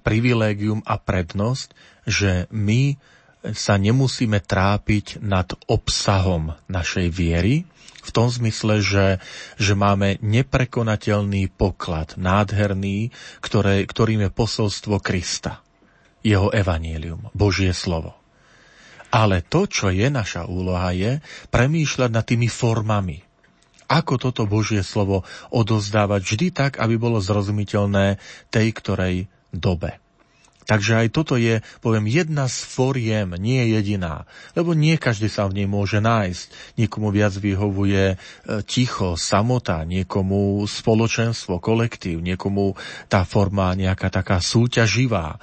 privilégium 0.00 0.80
a 0.88 0.96
prednosť, 0.96 1.68
že 2.08 2.48
my 2.48 2.96
sa 3.52 3.80
nemusíme 3.80 4.40
trápiť 4.40 5.20
nad 5.24 5.48
obsahom 5.68 6.56
našej 6.68 7.08
viery, 7.08 7.64
v 8.00 8.10
tom 8.10 8.32
zmysle, 8.32 8.80
že, 8.80 9.06
že 9.60 9.72
máme 9.76 10.16
neprekonateľný 10.24 11.52
poklad, 11.52 12.16
nádherný, 12.16 13.12
ktoré, 13.44 13.84
ktorým 13.84 14.26
je 14.26 14.30
posolstvo 14.32 14.98
Krista, 15.04 15.60
jeho 16.24 16.48
evanílium, 16.52 17.28
Božie 17.36 17.72
slovo. 17.76 18.16
Ale 19.10 19.42
to, 19.42 19.66
čo 19.66 19.90
je 19.90 20.06
naša 20.06 20.46
úloha, 20.46 20.94
je 20.94 21.18
premýšľať 21.50 22.10
nad 22.14 22.24
tými 22.24 22.46
formami. 22.46 23.26
Ako 23.90 24.22
toto 24.22 24.46
Božie 24.46 24.86
slovo 24.86 25.26
odozdávať 25.50 26.20
vždy 26.22 26.46
tak, 26.54 26.72
aby 26.78 26.94
bolo 26.94 27.18
zrozumiteľné 27.18 28.22
tej 28.54 28.66
ktorej 28.70 29.26
dobe. 29.50 29.98
Takže 30.70 31.02
aj 31.02 31.08
toto 31.10 31.34
je, 31.34 31.58
poviem, 31.82 32.06
jedna 32.06 32.46
z 32.46 32.62
foriem, 32.62 33.34
nie 33.34 33.74
jediná. 33.74 34.22
Lebo 34.54 34.70
nie 34.70 34.94
každý 34.94 35.26
sa 35.26 35.50
v 35.50 35.58
nej 35.58 35.66
môže 35.66 35.98
nájsť. 35.98 36.78
Niekomu 36.78 37.10
viac 37.10 37.34
vyhovuje 37.34 38.14
e, 38.14 38.16
ticho, 38.62 39.18
samota, 39.18 39.82
niekomu 39.82 40.62
spoločenstvo, 40.70 41.58
kolektív, 41.58 42.22
niekomu 42.22 42.78
tá 43.10 43.26
forma 43.26 43.74
nejaká 43.74 44.14
taká 44.14 44.38
súťaživá. 44.38 45.42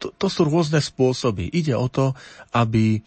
To, 0.00 0.16
to 0.16 0.26
sú 0.32 0.48
rôzne 0.48 0.80
spôsoby. 0.80 1.52
Ide 1.52 1.76
o 1.76 1.92
to, 1.92 2.16
aby 2.56 3.04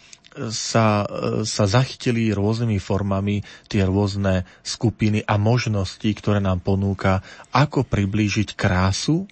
sa, 0.53 1.09
e, 1.09 1.49
sa 1.49 1.65
zachytili 1.65 2.29
rôznymi 2.29 2.77
formami 2.77 3.41
tie 3.65 3.89
rôzne 3.89 4.45
skupiny 4.61 5.25
a 5.25 5.41
možnosti, 5.41 6.05
ktoré 6.05 6.37
nám 6.37 6.61
ponúka, 6.61 7.25
ako 7.49 7.89
priblížiť 7.89 8.53
krásu 8.53 9.25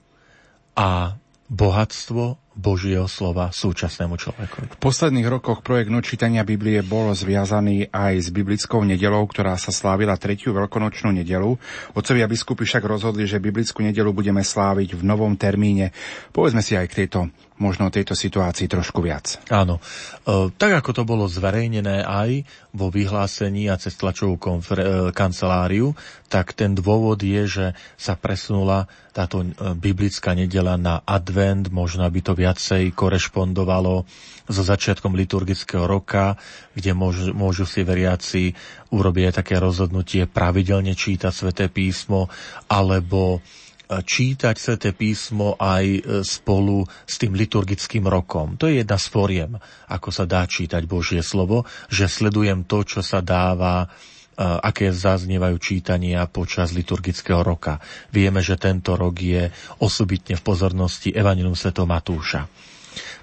a 0.73 1.13
bohatstvo 1.49 2.37
Božieho 2.57 3.05
slova 3.05 3.53
súčasnému 3.53 4.17
človeku. 4.17 4.73
V 4.73 4.77
posledných 4.81 5.29
rokoch 5.29 5.61
projekt 5.61 5.93
nočítania 5.93 6.41
Biblie 6.41 6.81
bol 6.81 7.13
zviazaný 7.13 7.93
aj 7.93 8.13
s 8.17 8.27
biblickou 8.33 8.81
nedelou, 8.81 9.29
ktorá 9.29 9.53
sa 9.61 9.69
slávila 9.69 10.17
tretiu 10.17 10.57
veľkonočnú 10.57 11.13
nedelu. 11.13 11.53
Otcovia 11.93 12.25
biskupy 12.25 12.65
však 12.65 12.81
rozhodli, 12.81 13.29
že 13.29 13.37
biblickú 13.37 13.85
nedelu 13.85 14.09
budeme 14.09 14.41
sláviť 14.41 14.97
v 14.97 15.01
novom 15.05 15.37
termíne. 15.37 15.93
Povedzme 16.33 16.65
si 16.65 16.73
aj 16.73 16.89
k 16.89 17.05
tejto 17.05 17.29
možno 17.57 17.89
o 17.89 17.93
tejto 17.93 18.13
situácii 18.13 18.69
trošku 18.69 19.01
viac. 19.01 19.41
Áno. 19.49 19.81
E, 19.81 20.49
tak 20.53 20.77
ako 20.77 20.89
to 20.93 21.03
bolo 21.03 21.25
zverejnené 21.25 22.05
aj 22.05 22.45
vo 22.73 22.93
vyhlásení 22.93 23.65
a 23.67 23.81
cez 23.81 23.97
tlačovú 23.97 24.37
konfer- 24.37 24.81
e, 24.81 24.89
kanceláriu, 25.09 25.97
tak 26.29 26.53
ten 26.53 26.77
dôvod 26.77 27.17
je, 27.17 27.43
že 27.49 27.65
sa 27.97 28.13
presunula 28.13 28.85
táto 29.11 29.41
e, 29.41 29.45
biblická 29.73 30.37
nedela 30.37 30.77
na 30.77 31.01
advent, 31.01 31.73
možno 31.73 32.05
aby 32.05 32.21
to 32.21 32.37
viac 32.37 32.46
viacej 32.47 32.95
korešpondovalo 32.95 34.07
so 34.47 34.63
začiatkom 34.63 35.11
liturgického 35.19 35.83
roka, 35.83 36.39
kde 36.71 36.95
môžu, 36.95 37.35
môžu 37.35 37.67
si 37.67 37.83
veriaci 37.83 38.55
urobiť 38.95 39.23
aj 39.27 39.35
také 39.43 39.59
rozhodnutie 39.59 40.23
pravidelne 40.23 40.95
čítať 40.95 41.33
sväté 41.35 41.67
písmo 41.67 42.31
alebo 42.71 43.43
čítať 43.87 44.55
sväté 44.55 44.91
písmo 44.91 45.55
aj 45.55 45.85
e, 45.87 45.99
spolu 46.23 46.83
s 47.07 47.15
tým 47.19 47.35
liturgickým 47.35 48.03
rokom. 48.03 48.59
To 48.59 48.67
je 48.67 48.83
jedna 48.83 48.99
z 48.99 49.07
foriem, 49.07 49.51
ako 49.87 50.09
sa 50.11 50.27
dá 50.27 50.43
čítať 50.43 50.83
Božie 50.83 51.23
slovo, 51.23 51.63
že 51.87 52.11
sledujem 52.11 52.67
to, 52.67 52.83
čo 52.83 52.99
sa 52.99 53.23
dáva 53.23 53.87
e, 53.87 54.16
aké 54.37 54.93
zaznievajú 54.93 55.57
čítania 55.57 56.29
počas 56.29 56.69
liturgického 56.71 57.41
roka. 57.41 57.81
Vieme, 58.13 58.45
že 58.45 58.53
tento 58.55 58.93
rok 58.93 59.17
je 59.17 59.49
osobitne 59.81 60.37
v 60.37 60.45
pozornosti 60.45 61.09
Evangelium 61.09 61.57
Sv. 61.57 61.73
Matúša. 61.73 62.45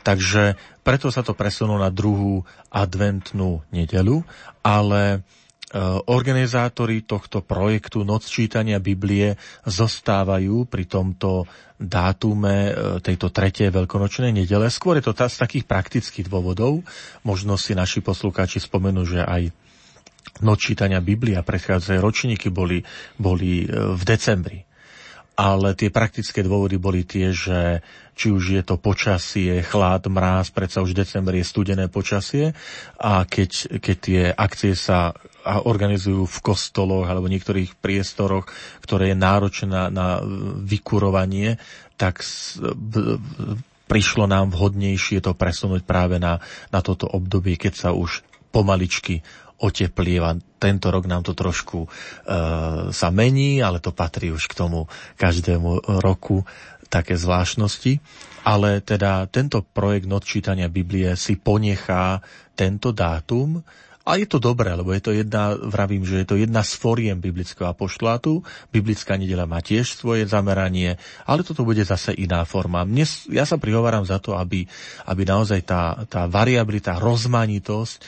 Takže 0.03 0.59
preto 0.83 1.09
sa 1.09 1.23
to 1.23 1.33
presunulo 1.33 1.81
na 1.81 1.89
druhú 1.89 2.43
adventnú 2.69 3.63
nedelu, 3.73 4.21
ale 4.61 5.23
E, 5.75 5.81
organizátori 6.07 7.03
tohto 7.03 7.43
projektu 7.43 8.07
Noc 8.07 8.31
čítania 8.31 8.79
Biblie 8.79 9.35
zostávajú 9.67 10.71
pri 10.71 10.87
tomto 10.87 11.51
dátume 11.83 12.71
e, 12.71 12.73
tejto 13.03 13.35
tretej 13.35 13.75
veľkonočnej 13.75 14.31
nedele. 14.31 14.71
Skôr 14.71 15.03
je 15.03 15.11
to 15.11 15.19
z 15.19 15.35
takých 15.35 15.67
praktických 15.67 16.31
dôvodov. 16.31 16.87
Možno 17.27 17.59
si 17.59 17.75
naši 17.75 18.07
poslúkači 18.07 18.63
spomenú, 18.63 19.03
že 19.03 19.27
aj 19.27 19.51
Noc 20.43 20.59
čítania 20.61 20.99
Biblia 20.99 21.47
predchádzajú 21.47 21.99
ročníky 22.01 22.49
boli, 22.51 22.83
boli 23.21 23.65
e, 23.65 23.67
v 23.95 24.03
decembri. 24.03 24.65
Ale 25.35 25.75
tie 25.75 25.91
praktické 25.91 26.47
dôvody 26.47 26.79
boli 26.79 27.03
tie, 27.03 27.35
že 27.35 27.83
či 28.15 28.31
už 28.31 28.55
je 28.55 28.63
to 28.63 28.79
počasie, 28.79 29.67
chlad, 29.67 30.07
mráz, 30.07 30.55
predsa 30.55 30.79
už 30.79 30.95
december 30.95 31.35
je 31.35 31.43
studené 31.43 31.91
počasie. 31.91 32.55
A 33.03 33.27
keď, 33.27 33.83
keď 33.83 33.97
tie 33.99 34.23
akcie 34.31 34.79
sa 34.79 35.11
organizujú 35.45 36.25
v 36.25 36.39
kostoloch 36.41 37.05
alebo 37.05 37.29
niektorých 37.29 37.77
priestoroch, 37.83 38.49
ktoré 38.81 39.13
je 39.13 39.17
náročné 39.19 39.67
na, 39.93 40.23
vykurovanie, 40.63 41.61
tak 41.99 42.25
prišlo 43.85 44.25
nám 44.25 44.55
vhodnejšie 44.55 45.21
to 45.21 45.37
presunúť 45.37 45.85
práve 45.85 46.17
na, 46.17 46.41
na 46.73 46.81
toto 46.81 47.05
obdobie, 47.11 47.61
keď 47.61 47.75
sa 47.75 47.91
už 47.93 48.25
pomaličky 48.55 49.27
oteplieva. 49.61 50.35
Tento 50.59 50.91
rok 50.91 51.05
nám 51.07 51.23
to 51.23 51.37
trošku 51.37 51.85
e, 51.85 51.89
sa 52.91 53.09
mení, 53.15 53.61
ale 53.61 53.79
to 53.79 53.95
patrí 53.95 54.33
už 54.35 54.51
k 54.51 54.59
tomu 54.59 54.89
každému 55.21 56.01
roku 56.03 56.43
také 56.89 57.15
zvláštnosti. 57.19 58.01
Ale 58.45 58.85
teda 58.85 59.25
tento 59.33 59.65
projekt 59.65 60.07
odčítania 60.11 60.69
Biblie 60.69 61.17
si 61.17 61.41
ponechá 61.41 62.21
tento 62.53 62.93
dátum, 62.93 63.65
a 64.05 64.21
je 64.21 64.29
to 64.29 64.37
dobré, 64.37 64.77
lebo 64.77 64.93
je 64.93 65.01
to 65.01 65.17
jedna, 65.17 65.57
vravím, 65.57 66.05
že 66.05 66.21
je 66.23 66.29
to 66.29 66.37
jedna 66.37 66.61
z 66.61 66.77
foriem 66.77 67.17
biblického 67.17 67.73
apoštolátu. 67.73 68.45
Biblická 68.69 69.17
nedela 69.17 69.49
má 69.49 69.65
tiež 69.65 69.97
svoje 69.97 70.29
zameranie, 70.29 71.01
ale 71.25 71.41
toto 71.41 71.65
bude 71.65 71.81
zase 71.81 72.13
iná 72.13 72.45
forma. 72.45 72.85
Mne, 72.85 73.09
ja 73.33 73.49
sa 73.49 73.57
prihováram 73.57 74.05
za 74.05 74.21
to, 74.21 74.37
aby, 74.37 74.69
aby 75.09 75.23
naozaj 75.25 75.61
tá, 75.65 76.05
tá 76.05 76.29
variabilita, 76.29 77.01
rozmanitosť 77.01 77.97
e, 77.97 78.03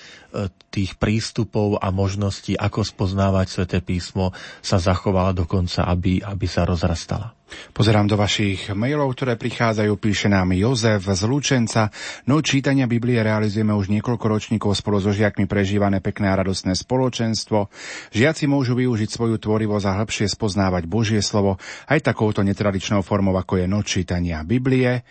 tých 0.69 1.01
prístupov 1.01 1.81
a 1.81 1.89
možností, 1.89 2.61
ako 2.61 2.85
spoznávať 2.85 3.47
sväté 3.49 3.79
písmo, 3.81 4.37
sa 4.61 4.77
zachovala 4.77 5.33
dokonca, 5.33 5.89
aby, 5.89 6.21
aby 6.21 6.45
sa 6.45 6.69
rozrastala. 6.69 7.36
Pozerám 7.71 8.11
do 8.11 8.19
vašich 8.19 8.75
mailov, 8.75 9.15
ktoré 9.15 9.39
prichádzajú, 9.39 9.93
píše 10.03 10.27
nám 10.27 10.51
Jozef 10.51 11.07
z 11.07 11.23
Lučenca. 11.31 11.95
No 12.27 12.43
čítania 12.43 12.91
Biblie 12.91 13.23
realizujeme 13.23 13.71
už 13.71 13.87
niekoľko 13.87 14.27
ročníkov 14.27 14.75
spolu 14.75 14.99
so 14.99 15.15
žiakmi 15.15 15.47
prežívané 15.47 16.03
pekné 16.03 16.35
a 16.35 16.39
radostné 16.43 16.75
spoločenstvo. 16.75 17.71
Žiaci 18.11 18.51
môžu 18.51 18.75
využiť 18.75 19.09
svoju 19.09 19.39
tvorivosť 19.39 19.87
a 19.87 19.97
hĺbšie 20.03 20.27
spoznávať 20.27 20.91
Božie 20.91 21.23
slovo 21.23 21.63
aj 21.87 22.03
takouto 22.03 22.43
netradičnou 22.43 23.07
formou, 23.07 23.39
ako 23.39 23.63
je 23.63 23.67
noč 23.71 24.03
čítania 24.03 24.43
Biblie. 24.43 25.07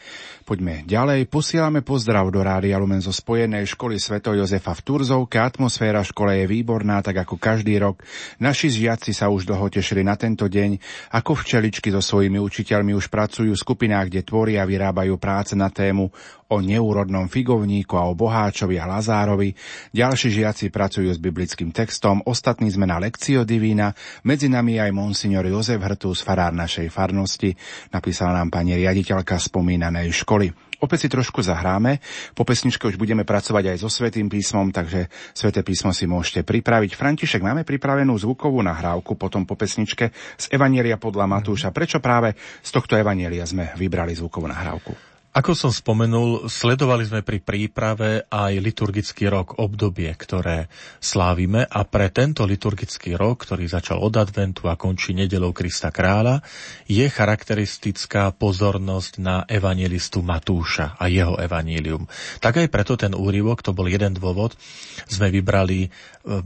Poďme 0.45 0.85
ďalej. 0.85 1.25
Posielame 1.25 1.81
pozdrav 1.81 2.29
do 2.29 2.37
Rádia 2.45 2.77
Lumen 2.77 3.01
zo 3.01 3.09
Spojenej 3.09 3.65
školy 3.65 3.97
Sveto 3.97 4.29
Jozefa 4.29 4.77
v 4.77 4.85
Turzovke. 4.85 5.41
Atmosféra 5.41 6.05
škole 6.05 6.37
je 6.37 6.45
výborná, 6.45 7.01
tak 7.01 7.25
ako 7.25 7.41
každý 7.41 7.81
rok. 7.81 8.05
Naši 8.37 8.69
žiaci 8.69 9.09
sa 9.09 9.33
už 9.33 9.49
dlho 9.49 9.65
tešili 9.73 10.05
na 10.05 10.13
tento 10.13 10.45
deň, 10.45 10.77
ako 11.17 11.41
včeličky 11.41 11.89
zo 11.89 11.97
svojich 11.97 12.24
svojimi 12.25 12.41
učiteľmi 12.41 12.97
už 12.97 13.13
pracujú 13.13 13.53
v 13.53 13.61
skupinách, 13.69 14.09
kde 14.09 14.25
tvoria 14.25 14.65
a 14.65 14.69
vyrábajú 14.69 15.13
práce 15.21 15.53
na 15.53 15.69
tému 15.69 16.09
o 16.49 16.57
neúrodnom 16.57 17.29
figovníku 17.29 17.93
a 18.01 18.09
o 18.09 18.17
boháčovi 18.17 18.81
a 18.81 18.89
Lazárovi. 18.89 19.53
Ďalší 19.93 20.41
žiaci 20.41 20.73
pracujú 20.73 21.05
s 21.13 21.21
biblickým 21.21 21.69
textom, 21.69 22.25
ostatní 22.25 22.73
sme 22.73 22.89
na 22.89 22.97
lekcio 22.97 23.45
divína, 23.45 23.93
medzi 24.25 24.49
nami 24.49 24.81
aj 24.81 24.89
monsignor 24.89 25.45
Jozef 25.45 25.77
Hrtus, 25.77 26.25
farár 26.25 26.57
našej 26.57 26.89
farnosti, 26.89 27.53
napísala 27.93 28.41
nám 28.41 28.49
pani 28.49 28.73
riaditeľka 28.73 29.37
spomínanej 29.37 30.09
školy. 30.09 30.64
Opäť 30.85 31.09
si 31.09 31.09
trošku 31.09 31.41
zahráme. 31.41 31.97
Po 32.37 32.45
pesničke 32.45 32.85
už 32.85 33.01
budeme 33.01 33.25
pracovať 33.25 33.73
aj 33.73 33.77
so 33.81 33.89
Svetým 33.89 34.29
písmom, 34.29 34.69
takže 34.69 35.09
Sveté 35.33 35.65
písmo 35.65 35.89
si 35.89 36.05
môžete 36.05 36.45
pripraviť. 36.45 36.93
František, 36.93 37.41
máme 37.41 37.65
pripravenú 37.65 38.13
zvukovú 38.13 38.61
nahrávku 38.61 39.17
potom 39.17 39.49
po 39.49 39.57
pesničke 39.57 40.13
z 40.37 40.45
Evanielia 40.53 41.01
podľa 41.01 41.25
Matúša. 41.25 41.73
Prečo 41.73 41.97
práve 41.97 42.37
z 42.61 42.69
tohto 42.69 42.93
Evanielia 42.93 43.49
sme 43.49 43.73
vybrali 43.73 44.13
zvukovú 44.13 44.45
nahrávku? 44.45 45.14
Ako 45.35 45.51
som 45.51 45.67
spomenul, 45.67 46.47
sledovali 46.47 47.03
sme 47.03 47.19
pri 47.19 47.43
príprave 47.43 48.23
aj 48.31 48.55
liturgický 48.55 49.27
rok, 49.27 49.59
obdobie, 49.59 50.07
ktoré 50.15 50.71
slávime 51.03 51.67
a 51.67 51.83
pre 51.83 52.07
tento 52.07 52.47
liturgický 52.47 53.19
rok, 53.19 53.43
ktorý 53.43 53.67
začal 53.67 53.99
od 53.99 54.15
adventu 54.15 54.71
a 54.71 54.79
končí 54.79 55.11
nedelou 55.11 55.51
Krista 55.51 55.91
kráľa, 55.91 56.39
je 56.87 57.03
charakteristická 57.11 58.31
pozornosť 58.31 59.19
na 59.19 59.43
evangelistu 59.43 60.23
Matúša 60.23 60.95
a 60.95 61.11
jeho 61.11 61.35
evanílium. 61.35 62.07
Tak 62.39 62.63
aj 62.63 62.71
preto 62.71 62.95
ten 62.95 63.11
úryvok, 63.11 63.59
to 63.59 63.75
bol 63.75 63.91
jeden 63.91 64.15
dôvod, 64.15 64.55
sme 65.03 65.27
vybrali, 65.35 65.83
e, 65.83 65.89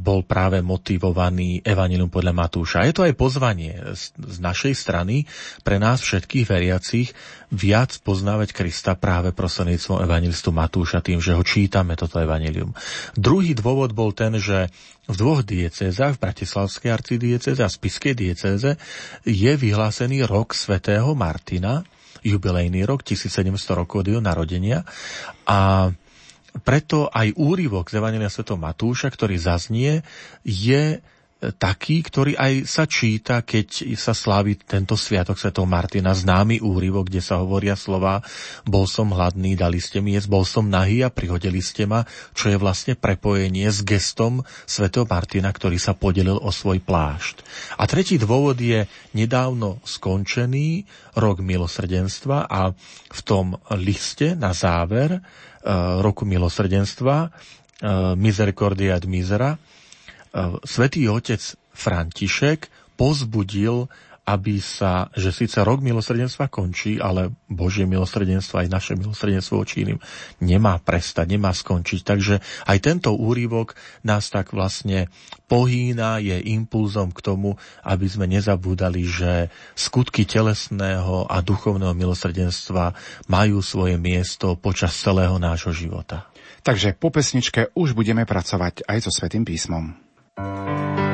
bol 0.01 0.25
práve 0.25 0.65
motivovaný 0.65 1.61
evanílium 1.61 2.09
podľa 2.09 2.33
Matúša. 2.33 2.89
Je 2.89 2.97
to 2.97 3.05
aj 3.05 3.13
pozvanie 3.13 3.77
z 4.17 4.37
našej 4.41 4.73
strany 4.73 5.29
pre 5.61 5.77
nás 5.77 6.01
všetkých 6.01 6.49
veriacich 6.49 7.13
viac 7.53 7.93
poznávať 8.01 8.49
Krista 8.57 8.78
práve 8.99 9.35
prostredníctvom 9.35 10.03
evangelistu 10.05 10.55
Matúša, 10.55 11.03
tým, 11.03 11.19
že 11.19 11.35
ho 11.35 11.43
čítame 11.43 11.97
toto 11.99 12.21
evanilium. 12.21 12.71
Druhý 13.17 13.57
dôvod 13.57 13.91
bol 13.91 14.15
ten, 14.15 14.37
že 14.39 14.71
v 15.09 15.15
dvoch 15.17 15.41
diecézach, 15.41 16.15
v 16.15 16.23
Bratislavskej 16.23 16.89
arcidieceze 16.93 17.61
a 17.65 17.69
Spiskej 17.69 18.13
diecéze, 18.13 18.77
je 19.25 19.51
vyhlásený 19.57 20.23
rok 20.29 20.53
svätého 20.53 21.11
Martina, 21.17 21.81
jubilejný 22.21 22.85
rok, 22.85 23.01
1700 23.03 23.79
rokov 23.79 24.03
od 24.03 24.07
jeho 24.11 24.21
narodenia 24.23 24.83
a 25.47 25.91
preto 26.65 27.07
aj 27.13 27.37
úryvok 27.37 27.93
z 27.93 28.01
Evangelia 28.01 28.27
Sv. 28.27 28.57
Matúša, 28.57 29.07
ktorý 29.13 29.37
zaznie, 29.37 30.01
je 30.43 30.99
taký, 31.39 32.03
ktorý 32.03 32.35
aj 32.35 32.67
sa 32.67 32.83
číta, 32.83 33.39
keď 33.47 33.95
sa 33.95 34.11
slávi 34.11 34.59
tento 34.59 34.99
sviatok 34.99 35.39
Sv. 35.39 35.55
Martina, 35.63 36.11
známy 36.11 36.59
úryvok, 36.59 37.07
kde 37.07 37.23
sa 37.23 37.39
hovoria 37.39 37.79
slova 37.79 38.19
bol 38.67 38.83
som 38.83 39.15
hladný, 39.15 39.55
dali 39.55 39.79
ste 39.79 40.03
mi 40.03 40.19
jesť, 40.19 40.27
bol 40.27 40.43
som 40.43 40.67
nahý 40.67 40.99
a 41.07 41.07
prihodili 41.07 41.63
ste 41.63 41.87
ma, 41.87 42.03
čo 42.35 42.51
je 42.51 42.59
vlastne 42.59 42.99
prepojenie 42.99 43.71
s 43.71 43.87
gestom 43.87 44.43
Sv. 44.67 44.91
Martina, 45.07 45.47
ktorý 45.55 45.79
sa 45.79 45.95
podelil 45.95 46.35
o 46.35 46.51
svoj 46.51 46.83
plášť. 46.83 47.39
A 47.79 47.87
tretí 47.87 48.19
dôvod 48.19 48.59
je 48.59 48.83
nedávno 49.15 49.79
skončený 49.87 50.83
rok 51.15 51.39
milosrdenstva 51.39 52.51
a 52.51 52.75
v 53.09 53.21
tom 53.23 53.55
liste 53.79 54.35
na 54.35 54.51
záver 54.51 55.15
e, 55.15 55.19
roku 56.03 56.27
milosrdenstva 56.27 57.15
e, 57.23 57.27
Misericordia 58.19 58.99
ad 58.99 59.07
Misera 59.07 59.55
svätý 60.63 61.09
otec 61.09 61.41
František 61.73 62.67
pozbudil, 62.99 63.87
aby 64.29 64.61
sa, 64.61 65.09
že 65.17 65.33
síce 65.33 65.57
rok 65.65 65.81
milosrdenstva 65.81 66.53
končí, 66.53 67.01
ale 67.01 67.33
Božie 67.49 67.89
milosrdenstvo 67.89 68.61
aj 68.61 68.67
naše 68.69 68.93
milosrdenstvo 68.93 69.57
voči 69.57 69.81
iným 69.81 69.97
nemá 70.37 70.77
prestať, 70.77 71.33
nemá 71.33 71.49
skončiť. 71.49 72.01
Takže 72.05 72.35
aj 72.69 72.77
tento 72.77 73.09
úrivok 73.17 73.73
nás 74.05 74.29
tak 74.29 74.53
vlastne 74.53 75.09
pohýna, 75.49 76.21
je 76.21 76.37
impulzom 76.53 77.09
k 77.09 77.25
tomu, 77.25 77.57
aby 77.81 78.05
sme 78.05 78.29
nezabúdali, 78.29 79.01
že 79.09 79.49
skutky 79.73 80.29
telesného 80.29 81.25
a 81.25 81.41
duchovného 81.41 81.97
milosrdenstva 81.97 82.93
majú 83.25 83.65
svoje 83.65 83.97
miesto 83.97 84.53
počas 84.53 84.93
celého 84.93 85.41
nášho 85.41 85.73
života. 85.73 86.29
Takže 86.61 86.93
po 86.93 87.09
pesničke 87.09 87.73
už 87.73 87.97
budeme 87.97 88.29
pracovať 88.29 88.85
aj 88.85 89.09
so 89.09 89.09
Svetým 89.09 89.41
písmom. 89.41 90.08
Música 90.39 91.08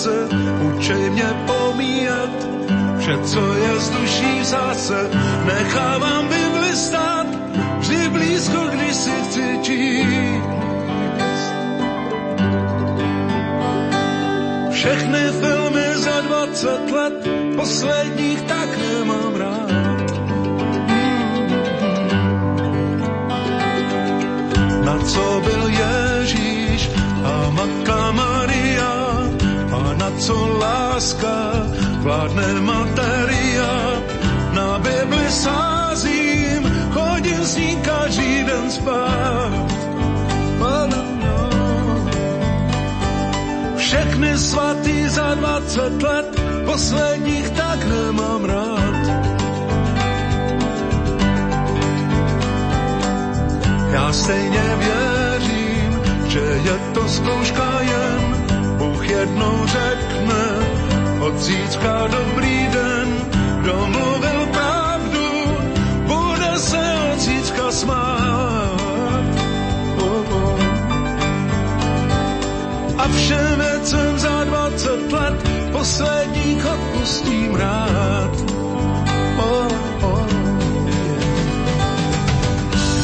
v 0.00 0.06
lase, 0.06 0.28
učej 0.76 1.10
mě 1.10 1.28
pomíjet, 1.46 2.48
vše, 2.98 3.18
co 3.24 3.54
je 3.54 3.80
z 3.80 3.90
duší 3.90 4.40
v 4.40 4.44
záse, 4.44 5.10
nechávám 5.44 6.28
Bibli 6.28 6.76
stát, 6.76 7.26
vždy 7.78 8.08
blízko, 8.08 8.58
když 8.72 8.94
si 8.94 9.10
chci 9.10 9.58
číst. 9.62 10.42
Všechny 14.70 15.20
filmy 15.40 15.86
za 15.94 16.20
20 16.20 16.90
let, 16.90 17.28
posledních 17.56 18.42
tak 18.42 18.68
nemám 18.78 19.34
rád. 19.34 19.70
Na 24.84 24.98
co 24.98 25.42
byl 25.44 25.68
Ježíš 25.68 26.90
a 27.24 27.50
na 27.50 27.99
co 30.30 30.46
láska 30.62 31.66
vládne 32.06 32.62
materia. 32.62 33.74
Na 34.54 34.78
Bibli 34.78 35.26
sázím, 35.26 36.62
chodím 36.94 37.42
s 37.42 37.56
ní 37.58 37.76
každý 37.82 38.46
den 38.46 38.70
spát. 38.70 39.66
Všechny 43.76 44.38
svatý 44.38 45.08
za 45.08 45.34
20 45.34 46.02
let, 46.02 46.28
posledních 46.64 47.50
tak 47.50 47.78
nemám 47.90 48.44
rád. 48.44 49.02
Já 53.92 54.12
stejně 54.12 54.66
věřím, 54.78 55.92
že 56.28 56.38
je 56.38 56.76
to 56.94 57.02
zkouška 57.08 57.80
jen, 57.80 58.22
Bůh 58.78 59.08
jednou 59.08 59.66
řekne, 59.66 60.09
zítřka 61.40 62.06
dobrý 62.06 62.68
den, 62.72 63.08
kdo 63.60 63.86
mluvil 63.86 64.46
pravdu, 64.46 65.28
bude 66.06 66.58
se 66.58 66.94
od 67.12 67.20
zítřka 67.20 67.70
smát. 67.70 69.24
Oh, 69.98 70.32
oh. 70.32 70.60
A 72.98 73.08
všem 73.08 73.60
za 74.16 74.44
20 74.44 75.12
let, 75.12 75.34
posledních 75.72 76.66
odpustím 76.66 77.54
rád. 77.54 78.30
Oh, 79.38 79.72
oh, 80.02 80.26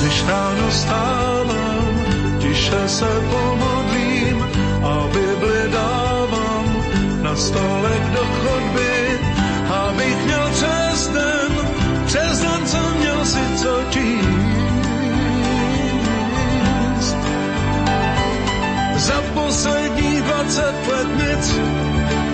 Když 0.00 0.24
ráno 0.28 0.70
stávám, 0.70 2.04
tiše 2.38 2.88
se 2.88 3.06
pomodlím 3.30 3.45
stolek 7.36 8.02
do 8.12 8.24
chodby, 8.24 9.20
abych 9.68 10.24
měl 10.24 10.50
přes 10.52 11.08
den, 11.08 11.52
přes 12.06 12.40
den 12.40 12.66
jsem 12.66 12.96
měl 12.98 13.24
si 13.24 13.56
co 13.56 13.82
číst. 13.90 14.36
Za 18.96 19.22
posledních 19.34 20.22
20 20.22 20.62
let 20.88 21.08
nic, 21.16 21.54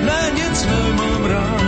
ne 0.05 0.31
nic 0.35 0.67
nemám 0.67 1.25
rád. 1.25 1.62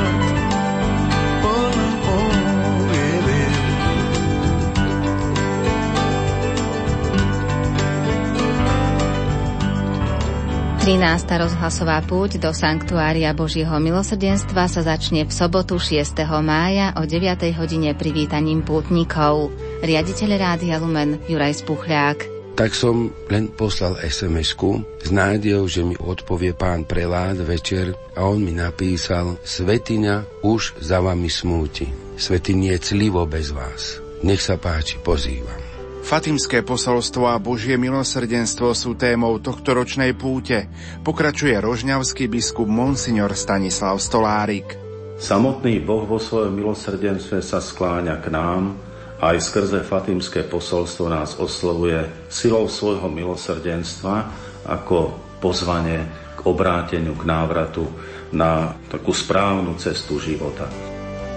13. 10.85 11.01
rozhlasová 11.41 11.97
púť 12.05 12.37
do 12.37 12.53
Sanktuária 12.53 13.33
Božieho 13.33 13.73
milosrdenstva 13.81 14.69
sa 14.69 14.85
začne 14.85 15.25
v 15.25 15.33
sobotu 15.33 15.81
6. 15.81 16.13
mája 16.45 16.93
o 17.01 17.09
9. 17.09 17.25
hodine 17.57 17.97
privítaním 17.97 18.61
pútnikov. 18.61 19.49
Riaditeľ 19.81 20.31
Rádia 20.37 20.77
Lumen 20.77 21.25
Juraj 21.25 21.65
Spuchľák. 21.65 22.19
Tak 22.61 22.77
som 22.77 23.17
len 23.33 23.49
poslal 23.49 23.97
SMS-ku 23.97 24.85
s 25.01 25.09
nádejou, 25.09 25.65
že 25.73 25.89
mi 25.89 25.97
odpovie 25.97 26.53
pán 26.53 26.85
prelát 26.85 27.41
večer 27.41 27.97
a 28.13 28.29
on 28.29 28.45
mi 28.45 28.53
napísal 28.53 29.41
Svetiňa 29.41 30.45
už 30.45 30.85
za 30.85 31.01
vami 31.01 31.33
smúti. 31.33 31.89
Svetin 32.21 32.61
je 32.61 32.77
clivo 32.77 33.25
bez 33.25 33.57
vás. 33.57 34.05
Nech 34.21 34.45
sa 34.45 34.61
páči, 34.61 35.01
pozývam. 35.01 35.64
Fatimské 36.05 36.61
posolstvo 36.61 37.33
a 37.33 37.41
Božie 37.41 37.81
milosrdenstvo 37.81 38.77
sú 38.77 38.93
témou 38.93 39.41
tohto 39.41 39.73
ročnej 39.73 40.13
púte. 40.13 40.69
Pokračuje 41.01 41.57
rožňavský 41.57 42.29
biskup 42.29 42.69
Monsignor 42.69 43.33
Stanislav 43.33 43.97
Stolárik. 43.97 44.77
Samotný 45.17 45.81
Boh 45.81 46.05
vo 46.05 46.21
svojom 46.21 46.53
milosrdenstve 46.53 47.41
sa 47.41 47.57
skláňa 47.57 48.21
k 48.21 48.29
nám 48.29 48.77
a 49.17 49.33
aj 49.33 49.49
skrze 49.49 49.81
Fatimské 49.81 50.45
posolstvo 50.45 51.09
nás 51.09 51.41
oslovuje 51.41 52.29
silou 52.29 52.69
svojho 52.69 53.09
milosrdenstva 53.09 54.29
ako 54.69 55.17
pozvanie 55.41 56.05
k 56.37 56.41
obráteniu, 56.45 57.17
k 57.17 57.25
návratu 57.25 57.89
na 58.29 58.77
takú 58.93 59.17
správnu 59.17 59.81
cestu 59.81 60.21
života. 60.21 60.94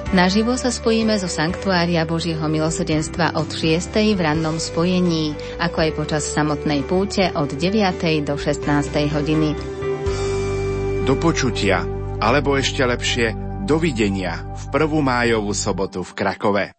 Naživo 0.08 0.56
sa 0.56 0.72
spojíme 0.72 1.20
zo 1.20 1.28
Sanktuária 1.28 2.08
Božieho 2.08 2.48
milosrdenstva 2.48 3.36
od 3.36 3.52
6. 3.52 3.92
v 4.16 4.20
rannom 4.24 4.56
spojení, 4.56 5.36
ako 5.60 5.78
aj 5.84 5.92
počas 6.00 6.24
samotnej 6.32 6.88
púte 6.88 7.28
od 7.36 7.52
9. 7.52 8.24
do 8.24 8.40
16. 8.40 8.64
hodiny. 9.12 9.52
Do 11.04 11.12
počutia, 11.20 11.84
alebo 12.24 12.56
ešte 12.56 12.88
lepšie, 12.88 13.36
dovidenia 13.68 14.48
v 14.56 14.64
prvú 14.72 15.04
májovú 15.04 15.52
sobotu 15.52 16.08
v 16.08 16.12
Krakove. 16.16 16.77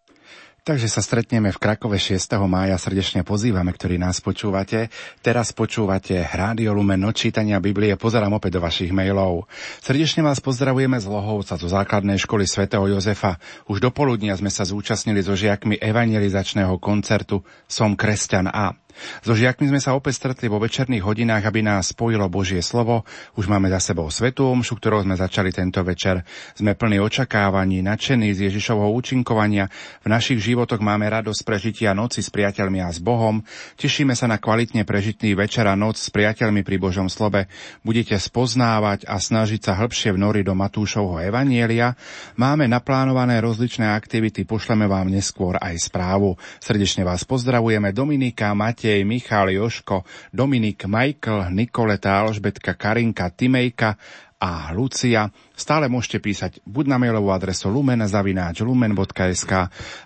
Takže 0.59 0.91
sa 0.91 0.99
stretneme 0.99 1.55
v 1.55 1.61
Krakove 1.61 1.95
6. 1.95 2.19
mája. 2.43 2.75
Srdečne 2.75 3.23
pozývame, 3.23 3.71
ktorí 3.71 3.95
nás 3.95 4.19
počúvate. 4.19 4.91
Teraz 5.23 5.55
počúvate 5.55 6.19
Rádio 6.19 6.75
Lumen 6.75 6.99
čítania 7.15 7.63
Biblie. 7.63 7.95
Pozerám 7.95 8.35
opäť 8.35 8.59
do 8.59 8.61
vašich 8.63 8.91
mailov. 8.91 9.47
Srdečne 9.79 10.19
vás 10.19 10.43
pozdravujeme 10.43 10.99
z 10.99 11.07
Lohovca, 11.07 11.55
zo 11.55 11.69
základnej 11.71 12.19
školy 12.19 12.43
svätého 12.43 12.83
Jozefa. 12.91 13.39
Už 13.71 13.79
do 13.79 13.87
poludnia 13.87 14.35
sme 14.35 14.51
sa 14.51 14.67
zúčastnili 14.67 15.23
so 15.23 15.31
žiakmi 15.31 15.79
evangelizačného 15.79 16.75
koncertu 16.83 17.39
Som 17.63 17.95
kresťan 17.95 18.51
A. 18.51 18.75
So 19.23 19.37
žiakmi 19.37 19.69
sme 19.69 19.79
sa 19.79 19.95
opäť 19.95 20.19
stretli 20.19 20.51
vo 20.51 20.59
večerných 20.59 21.05
hodinách, 21.05 21.43
aby 21.47 21.63
nás 21.63 21.95
spojilo 21.95 22.27
Božie 22.27 22.59
slovo. 22.59 23.07
Už 23.39 23.47
máme 23.47 23.71
za 23.71 23.79
sebou 23.79 24.11
svetú 24.11 24.49
omšu, 24.51 24.75
ktorou 24.75 25.05
sme 25.07 25.15
začali 25.15 25.55
tento 25.55 25.79
večer. 25.81 26.27
Sme 26.53 26.75
plní 26.75 26.99
očakávaní, 26.99 27.79
nadšení 27.79 28.35
z 28.35 28.51
Ježišovho 28.51 28.91
účinkovania. 28.91 29.71
V 30.03 30.07
našich 30.11 30.43
životoch 30.43 30.83
máme 30.83 31.07
radosť 31.07 31.41
prežitia 31.47 31.95
noci 31.95 32.19
s 32.19 32.29
priateľmi 32.29 32.83
a 32.83 32.91
s 32.91 32.99
Bohom. 32.99 33.39
Tešíme 33.79 34.13
sa 34.13 34.27
na 34.27 34.41
kvalitne 34.41 34.83
prežitný 34.83 35.37
večer 35.37 35.63
a 35.69 35.79
noc 35.79 35.95
s 35.95 36.11
priateľmi 36.11 36.65
pri 36.67 36.77
Božom 36.81 37.07
slove. 37.07 37.47
Budete 37.85 38.19
spoznávať 38.19 39.07
a 39.07 39.21
snažiť 39.21 39.61
sa 39.63 39.73
hĺbšie 39.79 40.11
vnoriť 40.17 40.43
do 40.43 40.55
Matúšovho 40.57 41.23
evanielia. 41.23 41.95
Máme 42.35 42.67
naplánované 42.67 43.39
rozličné 43.39 43.87
aktivity, 43.87 44.43
pošleme 44.43 44.89
vám 44.89 45.07
neskôr 45.07 45.55
aj 45.61 45.87
správu. 45.87 46.35
Srdečne 46.59 47.07
vás 47.07 47.23
pozdravujeme 47.23 47.95
Dominika, 47.95 48.51
Matej, 48.57 48.88
Matej, 48.89 49.05
Michal, 49.05 49.53
Joško, 49.53 50.01
Dominik, 50.33 50.89
Michael, 50.89 51.53
Nikoleta, 51.53 52.25
Alžbetka, 52.25 52.73
Karinka, 52.73 53.29
Timejka 53.29 53.93
a 54.41 54.73
Lucia. 54.73 55.29
Stále 55.53 55.85
môžete 55.85 56.17
písať 56.17 56.57
buď 56.65 56.89
na 56.89 56.97
mailovú 56.97 57.29
adresu 57.29 57.69
lumen.lumen.sk 57.69 59.53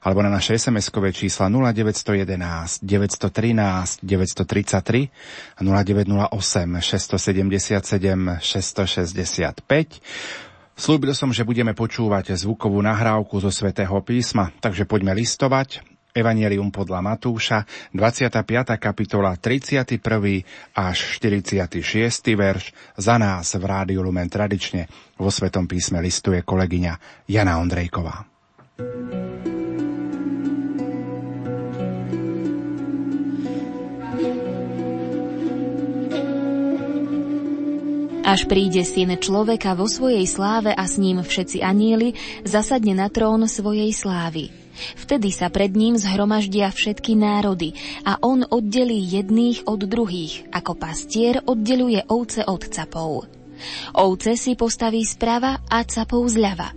alebo 0.04 0.20
na 0.20 0.28
naše 0.28 0.60
SMS-kové 0.60 1.16
čísla 1.16 1.48
0911 1.48 2.84
913 2.84 4.04
933 4.04 5.56
a 5.56 5.64
0908 5.64 6.84
677 6.84 8.44
665. 8.44 10.76
Slúbil 10.76 11.16
som, 11.16 11.32
že 11.32 11.48
budeme 11.48 11.72
počúvať 11.72 12.36
zvukovú 12.36 12.84
nahrávku 12.84 13.40
zo 13.40 13.48
svätého 13.48 13.96
písma, 14.04 14.52
takže 14.60 14.84
poďme 14.84 15.16
listovať. 15.16 15.93
Evangelium 16.14 16.70
podľa 16.70 17.02
Matúša, 17.02 17.66
25. 17.90 18.46
kapitola, 18.78 19.34
31. 19.34 19.98
až 20.78 20.98
46. 21.18 21.74
verš, 22.38 22.70
za 22.94 23.18
nás 23.18 23.58
v 23.58 23.64
Rádiu 23.66 24.06
Lumen 24.06 24.30
tradične 24.30 24.86
vo 25.18 25.34
Svetom 25.34 25.66
písme 25.66 25.98
listuje 26.06 26.46
kolegyňa 26.46 27.26
Jana 27.26 27.58
Ondrejková. 27.58 28.30
Až 38.24 38.46
príde 38.46 38.86
syn 38.86 39.18
človeka 39.18 39.74
vo 39.74 39.90
svojej 39.90 40.30
sláve 40.30 40.78
a 40.78 40.86
s 40.86 41.02
ním 41.02 41.26
všetci 41.26 41.66
anieli, 41.66 42.14
zasadne 42.46 42.94
na 42.94 43.10
trón 43.10 43.50
svojej 43.50 43.90
slávy. 43.90 44.63
Vtedy 44.74 45.30
sa 45.30 45.54
pred 45.54 45.74
ním 45.74 45.96
zhromaždia 45.96 46.74
všetky 46.74 47.14
národy 47.14 47.78
a 48.04 48.18
on 48.26 48.42
oddelí 48.44 48.98
jedných 49.14 49.70
od 49.70 49.86
druhých, 49.86 50.50
ako 50.50 50.74
pastier 50.74 51.42
oddeluje 51.46 52.02
ovce 52.10 52.42
od 52.46 52.62
capov. 52.68 53.30
Ovce 53.96 54.36
si 54.36 54.58
postaví 54.58 55.06
sprava 55.06 55.62
a 55.70 55.86
capov 55.86 56.26
zľava. 56.28 56.74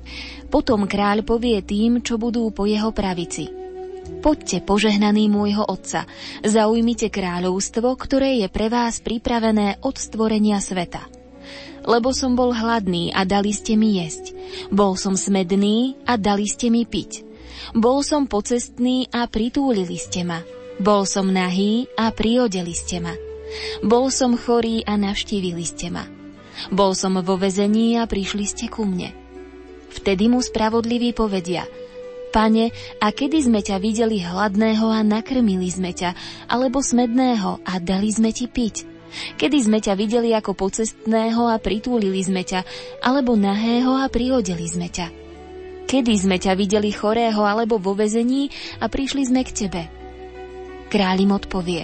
Potom 0.52 0.86
kráľ 0.86 1.26
povie 1.26 1.58
tým, 1.64 2.04
čo 2.04 2.20
budú 2.20 2.52
po 2.54 2.68
jeho 2.68 2.94
pravici. 2.94 3.50
Poďte, 4.22 4.62
požehnaný 4.62 5.26
môjho 5.26 5.66
otca, 5.66 6.06
zaujmite 6.46 7.10
kráľovstvo, 7.10 7.90
ktoré 7.98 8.38
je 8.44 8.48
pre 8.52 8.70
vás 8.70 9.02
pripravené 9.02 9.82
od 9.82 9.98
stvorenia 9.98 10.62
sveta 10.62 11.16
lebo 11.86 12.10
som 12.10 12.34
bol 12.34 12.50
hladný 12.50 13.14
a 13.14 13.22
dali 13.22 13.54
ste 13.54 13.78
mi 13.78 14.02
jesť. 14.02 14.34
Bol 14.74 14.98
som 14.98 15.14
smedný 15.14 15.94
a 16.02 16.18
dali 16.18 16.50
ste 16.50 16.66
mi 16.66 16.82
piť. 16.82 17.25
Bol 17.72 18.04
som 18.06 18.28
pocestný 18.28 19.08
a 19.12 19.26
pritúlili 19.26 19.96
ste 19.96 20.22
ma. 20.22 20.40
Bol 20.76 21.08
som 21.08 21.28
nahý 21.32 21.88
a 21.96 22.12
priodeli 22.12 22.76
ste 22.76 23.00
ma. 23.00 23.14
Bol 23.80 24.12
som 24.12 24.36
chorý 24.36 24.82
a 24.84 24.98
navštívili 24.98 25.64
ste 25.64 25.88
ma. 25.88 26.04
Bol 26.72 26.96
som 26.96 27.16
vo 27.20 27.36
vezení 27.36 27.96
a 28.00 28.04
prišli 28.04 28.44
ste 28.44 28.66
ku 28.68 28.84
mne. 28.84 29.12
Vtedy 29.92 30.28
mu 30.28 30.42
spravodliví 30.44 31.16
povedia– 31.16 31.64
Pane, 32.36 32.68
a 33.00 33.08
kedy 33.16 33.48
sme 33.48 33.64
ťa 33.64 33.80
videli 33.80 34.20
hladného 34.20 34.92
a 34.92 35.00
nakrmili 35.00 35.72
sme 35.72 35.96
ťa, 35.96 36.12
alebo 36.52 36.84
smedného 36.84 37.64
a 37.64 37.80
dali 37.80 38.12
sme 38.12 38.28
ti 38.28 38.44
piť? 38.44 38.84
Kedy 39.40 39.56
sme 39.64 39.80
ťa 39.80 39.96
videli 39.96 40.36
ako 40.36 40.52
pocestného 40.52 41.48
a 41.48 41.56
pritúlili 41.56 42.20
sme 42.20 42.44
ťa, 42.44 42.60
alebo 43.00 43.40
nahého 43.40 43.96
a 43.96 44.04
prihodili 44.12 44.68
sme 44.68 44.92
ťa? 44.92 45.25
Kedy 45.86 46.14
sme 46.18 46.36
ťa 46.42 46.58
videli 46.58 46.90
chorého 46.90 47.46
alebo 47.46 47.78
vo 47.78 47.94
vezení 47.94 48.50
a 48.82 48.90
prišli 48.90 49.22
sme 49.22 49.46
k 49.46 49.50
tebe? 49.54 49.82
Kráľ 50.90 51.16
im 51.22 51.32
odpovie. 51.34 51.82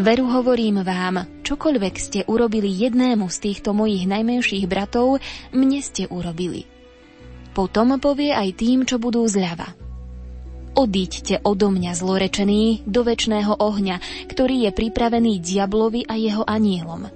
Veru 0.00 0.24
hovorím 0.28 0.80
vám, 0.80 1.44
čokoľvek 1.44 1.94
ste 2.00 2.20
urobili 2.24 2.72
jednému 2.72 3.28
z 3.28 3.36
týchto 3.44 3.76
mojich 3.76 4.08
najmenších 4.08 4.64
bratov, 4.64 5.20
mne 5.52 5.80
ste 5.84 6.08
urobili. 6.08 6.64
Potom 7.52 7.96
povie 8.00 8.32
aj 8.32 8.56
tým, 8.56 8.88
čo 8.88 8.96
budú 8.96 9.24
zľava. 9.28 9.68
Odíďte 10.74 11.44
odo 11.46 11.70
mňa 11.70 11.92
zlorečený 11.94 12.88
do 12.88 13.06
väčšného 13.06 13.62
ohňa, 13.62 14.26
ktorý 14.32 14.66
je 14.66 14.70
pripravený 14.74 15.38
diablovi 15.38 16.08
a 16.08 16.18
jeho 16.18 16.42
anielom. 16.42 17.06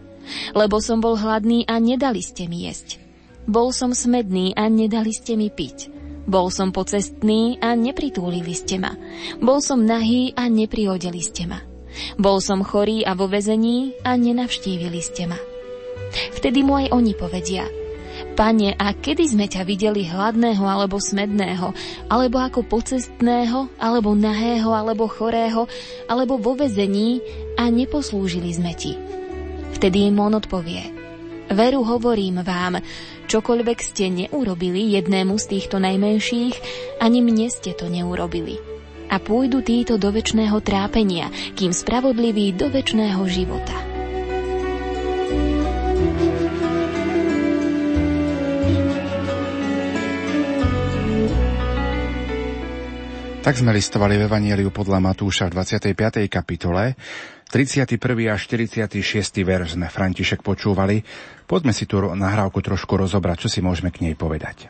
Lebo 0.53 0.79
som 0.79 1.01
bol 1.01 1.17
hladný 1.17 1.65
a 1.65 1.81
nedali 1.83 2.23
ste 2.23 2.47
mi 2.47 2.69
jesť. 2.69 3.08
Bol 3.49 3.73
som 3.73 3.97
smedný 3.97 4.53
a 4.53 4.69
nedali 4.69 5.11
ste 5.17 5.35
mi 5.41 5.49
piť. 5.49 5.89
Bol 6.29 6.53
som 6.53 6.69
pocestný 6.69 7.57
a 7.65 7.73
nepritúlili 7.73 8.53
ste 8.53 8.77
ma. 8.77 8.93
Bol 9.41 9.65
som 9.65 9.81
nahý 9.81 10.37
a 10.37 10.53
neprihodili 10.53 11.25
ste 11.25 11.49
ma. 11.49 11.65
Bol 12.21 12.45
som 12.45 12.61
chorý 12.61 13.01
a 13.09 13.17
vo 13.17 13.25
vezení 13.27 13.97
a 14.05 14.13
nenavštívili 14.21 15.01
ste 15.01 15.25
ma. 15.25 15.41
Vtedy 16.37 16.61
mu 16.61 16.77
aj 16.77 16.93
oni 16.93 17.17
povedia– 17.17 17.65
Pane, 18.39 18.75
a 18.79 18.95
kedy 18.95 19.35
sme 19.35 19.47
ťa 19.51 19.67
videli 19.67 20.07
hladného 20.07 20.63
alebo 20.63 21.03
smedného, 21.03 21.75
alebo 22.07 22.39
ako 22.39 22.67
pocestného, 22.67 23.67
alebo 23.79 24.15
nahého, 24.15 24.71
alebo 24.75 25.11
chorého, 25.11 25.67
alebo 26.07 26.39
vo 26.39 26.55
vezení 26.55 27.19
a 27.59 27.67
neposlúžili 27.67 28.55
sme 28.55 28.75
ti? 28.79 28.95
Vtedy 29.75 30.11
im 30.11 30.23
on 30.23 30.39
odpovie. 30.39 30.98
Veru 31.49 31.81
hovorím 31.81 32.45
vám, 32.45 32.85
čokoľvek 33.25 33.79
ste 33.81 34.13
neurobili 34.13 34.93
jednému 35.01 35.41
z 35.41 35.57
týchto 35.57 35.81
najmenších, 35.81 36.55
ani 37.01 37.25
mne 37.25 37.49
ste 37.49 37.73
to 37.73 37.89
neurobili. 37.89 38.61
A 39.09 39.17
pôjdu 39.17 39.65
títo 39.65 39.97
do 39.97 40.13
väčšného 40.13 40.61
trápenia, 40.61 41.33
kým 41.57 41.73
spravodliví 41.73 42.53
do 42.53 42.69
väčšného 42.69 43.23
života. 43.25 43.77
Tak 53.41 53.65
sme 53.65 53.73
listovali 53.73 54.21
v 54.21 54.29
Evanieliu 54.29 54.69
podľa 54.69 55.01
Matúša 55.01 55.49
v 55.49 55.65
25. 55.65 56.29
kapitole. 56.29 56.93
31. 57.49 57.97
a 58.29 58.37
46. 58.37 59.01
verš 59.41 59.81
sme 59.81 59.89
František 59.89 60.45
počúvali. 60.45 61.01
Poďme 61.49 61.73
si 61.73 61.89
tú 61.89 62.05
nahrávku 62.13 62.61
trošku 62.61 63.01
rozobrať, 63.01 63.49
čo 63.49 63.49
si 63.49 63.65
môžeme 63.65 63.89
k 63.89 64.05
nej 64.05 64.13
povedať. 64.13 64.69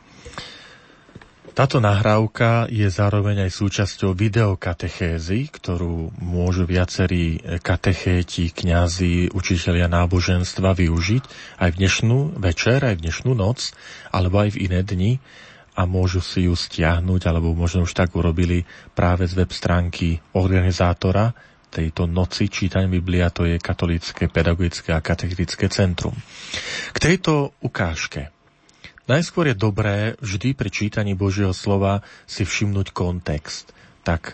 Táto 1.51 1.83
nahrávka 1.83 2.71
je 2.71 2.87
zároveň 2.87 3.43
aj 3.43 3.51
súčasťou 3.51 4.15
videokatechézy, 4.15 5.51
ktorú 5.51 6.15
môžu 6.23 6.63
viacerí 6.63 7.35
katechéti, 7.59 8.55
kňazi, 8.55 9.35
učitelia 9.35 9.91
náboženstva 9.91 10.71
využiť 10.71 11.23
aj 11.59 11.69
v 11.75 11.79
dnešnú 11.83 12.39
večer, 12.39 12.79
aj 12.87 12.95
v 12.95 13.03
dnešnú 13.03 13.35
noc, 13.35 13.75
alebo 14.07 14.39
aj 14.39 14.55
v 14.55 14.71
iné 14.71 14.87
dni 14.87 15.11
a 15.75 15.83
môžu 15.83 16.23
si 16.23 16.47
ju 16.47 16.55
stiahnuť, 16.55 17.27
alebo 17.27 17.51
možno 17.51 17.83
už 17.83 17.91
tak 17.91 18.15
urobili 18.15 18.63
práve 18.95 19.27
z 19.27 19.35
web 19.35 19.51
stránky 19.51 20.23
organizátora 20.31 21.48
tejto 21.69 22.09
noci 22.09 22.49
čítania 22.49 22.89
Biblia, 22.89 23.29
to 23.29 23.45
je 23.45 23.61
Katolícke 23.61 24.27
pedagogické 24.27 24.91
a 24.93 25.05
katechetické 25.05 25.69
centrum. 25.69 26.13
K 26.93 26.97
tejto 26.97 27.53
ukážke. 27.61 28.33
Najskôr 29.09 29.49
je 29.49 29.57
dobré 29.57 30.13
vždy 30.21 30.53
pri 30.53 30.69
čítaní 30.69 31.17
Božieho 31.17 31.53
slova 31.53 32.05
si 32.29 32.45
všimnúť 32.45 32.93
kontext, 32.93 33.73
tak 34.05 34.33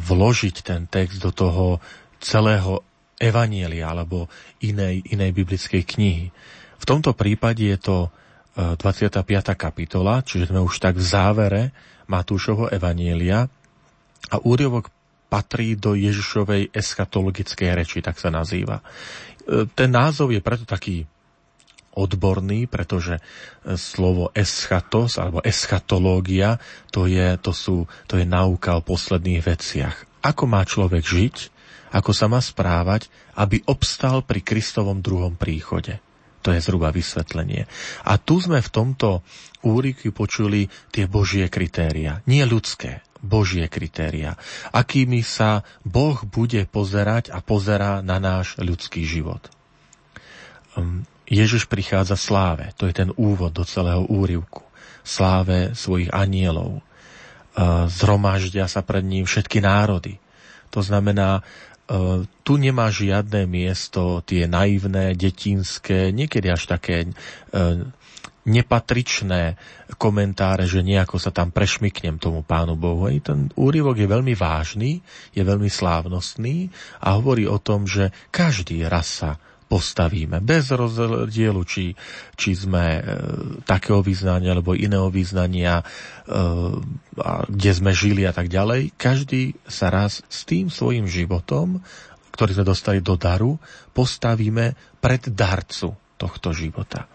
vložiť 0.00 0.56
ten 0.64 0.88
text 0.88 1.20
do 1.20 1.32
toho 1.32 1.84
celého 2.20 2.80
evanielia 3.20 3.92
alebo 3.92 4.32
inej, 4.64 5.04
inej 5.12 5.30
biblickej 5.36 5.84
knihy. 5.84 6.26
V 6.80 6.84
tomto 6.84 7.12
prípade 7.12 7.64
je 7.64 7.78
to 7.80 7.96
25. 8.54 9.26
kapitola, 9.58 10.22
čiže 10.22 10.54
sme 10.54 10.62
už 10.62 10.78
tak 10.78 10.94
v 10.94 11.02
závere 11.02 11.62
Matúšovho 12.06 12.70
Evanielia 12.70 13.50
a 14.30 14.36
úriovok 14.38 14.94
patrí 15.34 15.74
do 15.74 15.98
Ježišovej 15.98 16.70
eschatologickej 16.70 17.74
reči, 17.74 17.98
tak 17.98 18.22
sa 18.22 18.30
nazýva. 18.30 18.78
E, 18.78 19.66
ten 19.74 19.90
názov 19.90 20.30
je 20.30 20.38
preto 20.38 20.62
taký 20.62 21.10
odborný, 21.98 22.70
pretože 22.70 23.18
e, 23.18 23.22
slovo 23.74 24.30
eschatos 24.30 25.18
alebo 25.18 25.42
eschatológia 25.42 26.62
to 26.94 27.10
je, 27.10 27.34
to, 27.42 27.50
sú, 27.50 27.90
to 28.06 28.14
je 28.14 28.22
náuka 28.22 28.78
o 28.78 28.86
posledných 28.86 29.42
veciach. 29.42 30.22
Ako 30.22 30.46
má 30.46 30.62
človek 30.62 31.02
žiť, 31.02 31.36
ako 31.90 32.10
sa 32.14 32.30
má 32.30 32.38
správať, 32.38 33.10
aby 33.34 33.58
obstal 33.66 34.22
pri 34.22 34.38
Kristovom 34.38 35.02
druhom 35.02 35.34
príchode. 35.34 35.98
To 36.46 36.54
je 36.54 36.60
zhruba 36.62 36.94
vysvetlenie. 36.94 37.66
A 38.06 38.20
tu 38.22 38.38
sme 38.38 38.60
v 38.60 38.70
tomto 38.70 39.24
úriku 39.64 40.12
počuli 40.12 40.68
tie 40.92 41.08
božie 41.08 41.48
kritéria. 41.48 42.20
Nie 42.28 42.44
ľudské, 42.44 43.00
božie 43.24 43.64
kritéria. 43.72 44.36
Akými 44.70 45.24
sa 45.24 45.64
Boh 45.82 46.20
bude 46.28 46.68
pozerať 46.68 47.32
a 47.32 47.40
pozerá 47.40 48.04
na 48.04 48.20
náš 48.20 48.60
ľudský 48.60 49.08
život. 49.08 49.48
Um, 50.76 51.08
Ježiš 51.24 51.64
prichádza 51.66 52.20
sláve. 52.20 52.76
To 52.76 52.84
je 52.84 52.94
ten 52.94 53.10
úvod 53.16 53.56
do 53.56 53.64
celého 53.64 54.04
úrivku. 54.04 54.60
Sláve 55.00 55.72
svojich 55.72 56.12
anielov. 56.12 56.84
Uh, 57.56 57.88
zhromaždia 57.88 58.68
sa 58.68 58.84
pred 58.84 59.02
ním 59.02 59.24
všetky 59.24 59.64
národy. 59.64 60.20
To 60.68 60.84
znamená, 60.84 61.40
E, 61.84 62.24
tu 62.44 62.56
nemá 62.56 62.88
žiadne 62.88 63.44
miesto 63.44 64.24
tie 64.24 64.48
naivné, 64.48 65.12
detinské, 65.12 66.16
niekedy 66.16 66.48
až 66.48 66.64
také 66.64 67.04
e, 67.04 67.08
nepatričné 68.44 69.56
komentáre, 69.96 70.68
že 70.68 70.84
nejako 70.84 71.16
sa 71.16 71.32
tam 71.32 71.48
prešmyknem 71.48 72.20
tomu 72.20 72.44
pánu 72.44 72.76
Bohu. 72.76 73.08
I 73.08 73.20
ten 73.24 73.48
úryvok 73.56 73.96
je 73.96 74.08
veľmi 74.08 74.34
vážny, 74.36 75.00
je 75.32 75.42
veľmi 75.42 75.68
slávnostný 75.72 76.68
a 77.00 77.16
hovorí 77.16 77.48
o 77.48 77.56
tom, 77.56 77.88
že 77.88 78.12
každý 78.28 78.84
raz 78.84 79.24
sa 79.24 79.40
postavíme. 79.64 80.44
Bez 80.44 80.70
rozdielu, 80.76 81.62
či, 81.64 81.96
či 82.36 82.50
sme 82.52 82.84
e, 82.84 83.02
takého 83.64 84.04
význania 84.04 84.52
alebo 84.52 84.76
iného 84.76 85.08
význania, 85.08 85.80
e, 85.80 85.84
kde 87.48 87.70
sme 87.72 87.96
žili 87.96 88.28
a 88.28 88.32
tak 88.36 88.52
ďalej. 88.52 88.92
Každý 89.00 89.56
sa 89.64 89.88
raz 89.88 90.20
s 90.28 90.44
tým 90.44 90.68
svojim 90.68 91.08
životom, 91.08 91.80
ktorý 92.36 92.60
sme 92.60 92.66
dostali 92.68 92.98
do 93.00 93.16
daru, 93.16 93.56
postavíme 93.96 94.76
pred 95.00 95.32
darcu 95.32 95.96
tohto 96.20 96.52
života. 96.52 97.08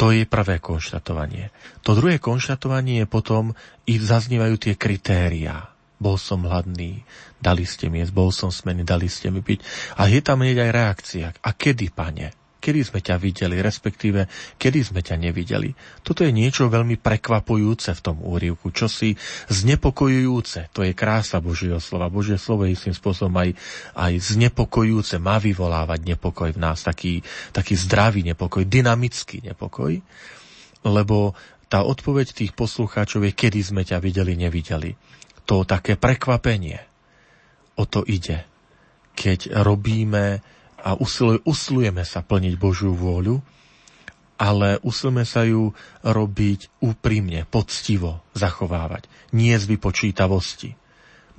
To 0.00 0.16
je 0.16 0.24
prvé 0.24 0.64
konštatovanie. 0.64 1.52
To 1.84 1.92
druhé 1.92 2.16
konštatovanie 2.16 3.04
je 3.04 3.06
potom, 3.06 3.52
i 3.84 4.00
zaznievajú 4.00 4.56
tie 4.56 4.74
kritériá 4.80 5.70
bol 6.00 6.16
som 6.16 6.48
hladný, 6.48 7.04
dali 7.44 7.68
ste 7.68 7.92
mi 7.92 8.00
jesť, 8.00 8.16
bol 8.16 8.32
som 8.32 8.48
smený, 8.48 8.88
dali 8.88 9.06
ste 9.12 9.28
mi 9.28 9.44
piť. 9.44 9.60
A 10.00 10.08
je 10.08 10.24
tam 10.24 10.40
hneď 10.40 10.64
aj 10.64 10.70
reakcia. 10.72 11.26
A 11.44 11.52
kedy, 11.52 11.92
pane? 11.92 12.32
Kedy 12.60 12.80
sme 12.84 13.00
ťa 13.00 13.16
videli, 13.16 13.56
respektíve 13.64 14.28
kedy 14.60 14.80
sme 14.84 15.00
ťa 15.00 15.16
nevideli. 15.16 15.72
Toto 16.04 16.22
je 16.22 16.30
niečo 16.30 16.68
veľmi 16.68 17.00
prekvapujúce 17.00 17.96
v 17.96 18.04
tom 18.04 18.20
úrivku, 18.20 18.68
čosi 18.68 19.16
znepokojujúce. 19.48 20.68
To 20.76 20.84
je 20.84 20.92
krása 20.92 21.40
Božieho 21.40 21.80
slova. 21.80 22.12
Božie 22.12 22.36
slovo 22.36 22.68
je 22.68 22.76
istým 22.76 22.92
spôsobom 22.92 23.32
aj, 23.40 23.56
aj 23.96 24.12
znepokojujúce, 24.36 25.16
má 25.16 25.40
vyvolávať 25.40 26.04
nepokoj 26.04 26.52
v 26.52 26.60
nás, 26.60 26.84
taký, 26.84 27.24
taký 27.56 27.80
zdravý 27.80 28.20
nepokoj, 28.28 28.68
dynamický 28.68 29.40
nepokoj, 29.40 29.96
lebo 30.84 31.32
tá 31.70 31.86
odpoveď 31.86 32.34
tých 32.34 32.52
poslucháčov 32.52 33.24
je, 33.24 33.32
kedy 33.32 33.60
sme 33.62 33.82
ťa 33.86 34.02
videli, 34.04 34.36
nevideli. 34.36 34.92
To 35.48 35.64
také 35.64 35.96
prekvapenie. 35.96 36.82
O 37.78 37.88
to 37.88 38.04
ide. 38.04 38.44
Keď 39.14 39.54
robíme 39.62 40.42
a 40.80 40.96
usilujeme 41.44 42.02
sa 42.02 42.24
plniť 42.24 42.54
Božiu 42.56 42.96
vôľu, 42.96 43.40
ale 44.40 44.80
usilujeme 44.80 45.24
sa 45.28 45.44
ju 45.44 45.76
robiť 46.00 46.80
úprimne, 46.80 47.44
poctivo 47.44 48.24
zachovávať, 48.32 49.04
nie 49.36 49.52
z 49.52 49.64
vypočítavosti. 49.68 50.80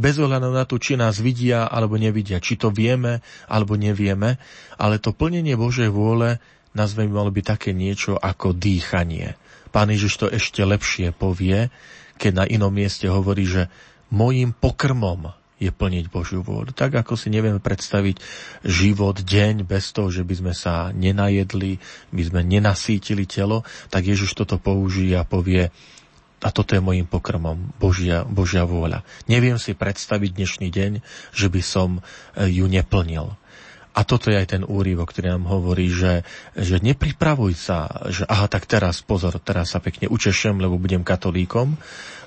Bez 0.01 0.17
ohľadu 0.17 0.53
na 0.53 0.65
to, 0.65 0.77
či 0.81 0.97
nás 0.97 1.21
vidia 1.21 1.69
alebo 1.69 1.97
nevidia, 1.97 2.41
či 2.41 2.57
to 2.57 2.73
vieme 2.73 3.21
alebo 3.45 3.77
nevieme, 3.77 4.37
ale 4.77 5.01
to 5.01 5.13
plnenie 5.13 5.57
Božej 5.57 5.89
vôle 5.89 6.41
nazveme 6.77 7.11
malo 7.13 7.29
byť 7.29 7.45
také 7.45 7.69
niečo 7.73 8.17
ako 8.17 8.55
dýchanie. 8.55 9.35
Pán 9.69 9.91
Ježiš 9.91 10.13
to 10.21 10.27
ešte 10.29 10.61
lepšie 10.63 11.13
povie, 11.13 11.69
keď 12.17 12.31
na 12.33 12.45
inom 12.45 12.71
mieste 12.71 13.09
hovorí, 13.09 13.45
že 13.49 13.69
mojim 14.13 14.53
pokrmom 14.53 15.40
je 15.61 15.69
plniť 15.69 16.09
Božiu 16.09 16.41
vôľu. 16.41 16.73
Tak 16.73 17.05
ako 17.05 17.13
si 17.13 17.29
nevieme 17.29 17.61
predstaviť 17.61 18.17
život, 18.65 19.21
deň 19.21 19.69
bez 19.69 19.93
toho, 19.93 20.09
že 20.09 20.25
by 20.25 20.33
sme 20.41 20.53
sa 20.57 20.89
nenajedli, 20.89 21.77
by 22.09 22.23
sme 22.25 22.41
nenasítili 22.41 23.29
telo, 23.29 23.61
tak 23.93 24.09
Ježiš 24.09 24.33
toto 24.33 24.57
použije 24.57 25.13
a 25.13 25.23
povie, 25.23 25.69
a 26.41 26.49
toto 26.49 26.73
je 26.73 26.81
môjim 26.81 27.05
pokrmom, 27.05 27.77
Božia, 27.77 28.25
Božia 28.25 28.65
vôľa. 28.65 29.05
Neviem 29.29 29.61
si 29.61 29.77
predstaviť 29.77 30.33
dnešný 30.33 30.67
deň, 30.73 30.91
že 31.37 31.47
by 31.53 31.61
som 31.61 32.01
e, 32.33 32.49
ju 32.49 32.65
neplnil. 32.65 33.37
A 33.91 34.01
toto 34.01 34.33
je 34.33 34.39
aj 34.41 34.57
ten 34.57 34.63
úrivok, 34.65 35.13
ktorý 35.13 35.37
nám 35.37 35.45
hovorí, 35.51 35.91
že, 35.93 36.25
že 36.57 36.81
nepripravuj 36.81 37.53
sa, 37.53 38.09
že 38.09 38.25
aha, 38.25 38.49
tak 38.49 38.65
teraz, 38.65 39.05
pozor, 39.05 39.37
teraz 39.37 39.77
sa 39.77 39.83
pekne 39.83 40.09
učešem, 40.09 40.57
lebo 40.57 40.81
budem 40.81 41.05
katolíkom, 41.05 41.77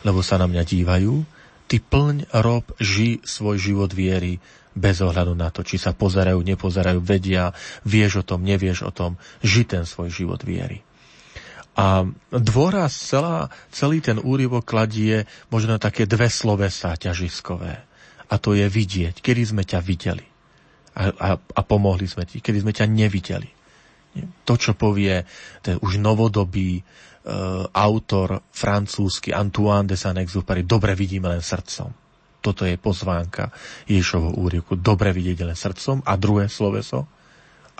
lebo 0.07 0.21
sa 0.23 0.39
na 0.39 0.47
mňa 0.47 0.63
dívajú, 0.63 1.34
Ty 1.65 1.77
plň, 1.81 2.17
rob, 2.45 2.65
ži 2.77 3.25
svoj 3.25 3.57
život 3.57 3.91
viery 3.97 4.39
bez 4.75 4.99
ohľadu 5.01 5.39
na 5.39 5.55
to, 5.55 5.63
či 5.63 5.79
sa 5.79 5.95
pozerajú, 5.95 6.43
nepozerajú, 6.43 6.99
vedia, 6.99 7.55
vieš 7.87 8.21
o 8.21 8.25
tom, 8.27 8.43
nevieš 8.43 8.85
o 8.85 8.93
tom, 8.93 9.17
ži 9.41 9.63
ten 9.65 9.87
svoj 9.87 10.11
život 10.11 10.43
viery. 10.43 10.83
A 11.75 12.07
dôraz, 12.31 12.95
celá, 12.95 13.51
celý 13.75 13.99
ten 13.99 14.23
úryvok 14.23 14.63
kladie 14.63 15.27
možno 15.51 15.79
také 15.83 16.07
dve 16.07 16.31
slovesa 16.31 16.95
ťažiskové. 16.95 17.83
A 18.31 18.35
to 18.39 18.55
je 18.55 18.67
vidieť, 18.71 19.19
kedy 19.19 19.43
sme 19.43 19.63
ťa 19.67 19.83
videli. 19.83 20.27
A, 20.95 21.11
a, 21.11 21.29
a 21.35 21.61
pomohli 21.67 22.07
sme 22.07 22.23
ti, 22.27 22.39
kedy 22.39 22.63
sme 22.63 22.71
ťa 22.71 22.87
nevideli. 22.87 23.51
To, 24.47 24.55
čo 24.55 24.79
povie 24.79 25.27
ten 25.67 25.83
už 25.83 25.99
novodobý 25.99 26.87
autor 27.73 28.45
francúzsky 28.53 29.33
Antoine 29.33 29.89
de 29.89 29.97
Saint-Exupéry 29.97 30.69
dobre 30.69 30.93
vidíme 30.93 31.33
len 31.33 31.41
srdcom. 31.41 32.05
Toto 32.45 32.69
je 32.69 32.77
pozvánka 32.77 33.49
Ježovho 33.89 34.37
úriku. 34.37 34.77
Dobre 34.77 35.17
vidieť 35.17 35.49
len 35.49 35.57
srdcom. 35.57 36.05
A 36.05 36.21
druhé 36.21 36.53
sloveso. 36.53 37.09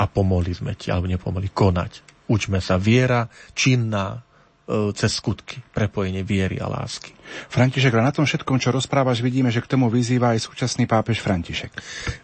A 0.01 0.09
pomohli 0.09 0.57
sme 0.57 0.73
ti, 0.73 0.89
alebo 0.89 1.05
nepomohli, 1.05 1.53
konať. 1.53 2.01
Učme 2.33 2.65
sa 2.65 2.81
viera, 2.81 3.29
činná, 3.53 4.25
e, 4.65 4.91
cez 4.97 5.21
skutky, 5.21 5.61
prepojenie 5.71 6.25
viery 6.25 6.57
a 6.59 6.67
lásky. 6.67 7.13
František, 7.53 7.93
ale 7.93 8.09
na 8.09 8.17
tom 8.17 8.25
všetkom, 8.25 8.57
čo 8.57 8.73
rozprávaš, 8.73 9.21
vidíme, 9.21 9.53
že 9.53 9.61
k 9.61 9.77
tomu 9.77 9.93
vyzýva 9.93 10.33
aj 10.33 10.49
súčasný 10.49 10.89
pápež 10.89 11.21
František. 11.21 11.77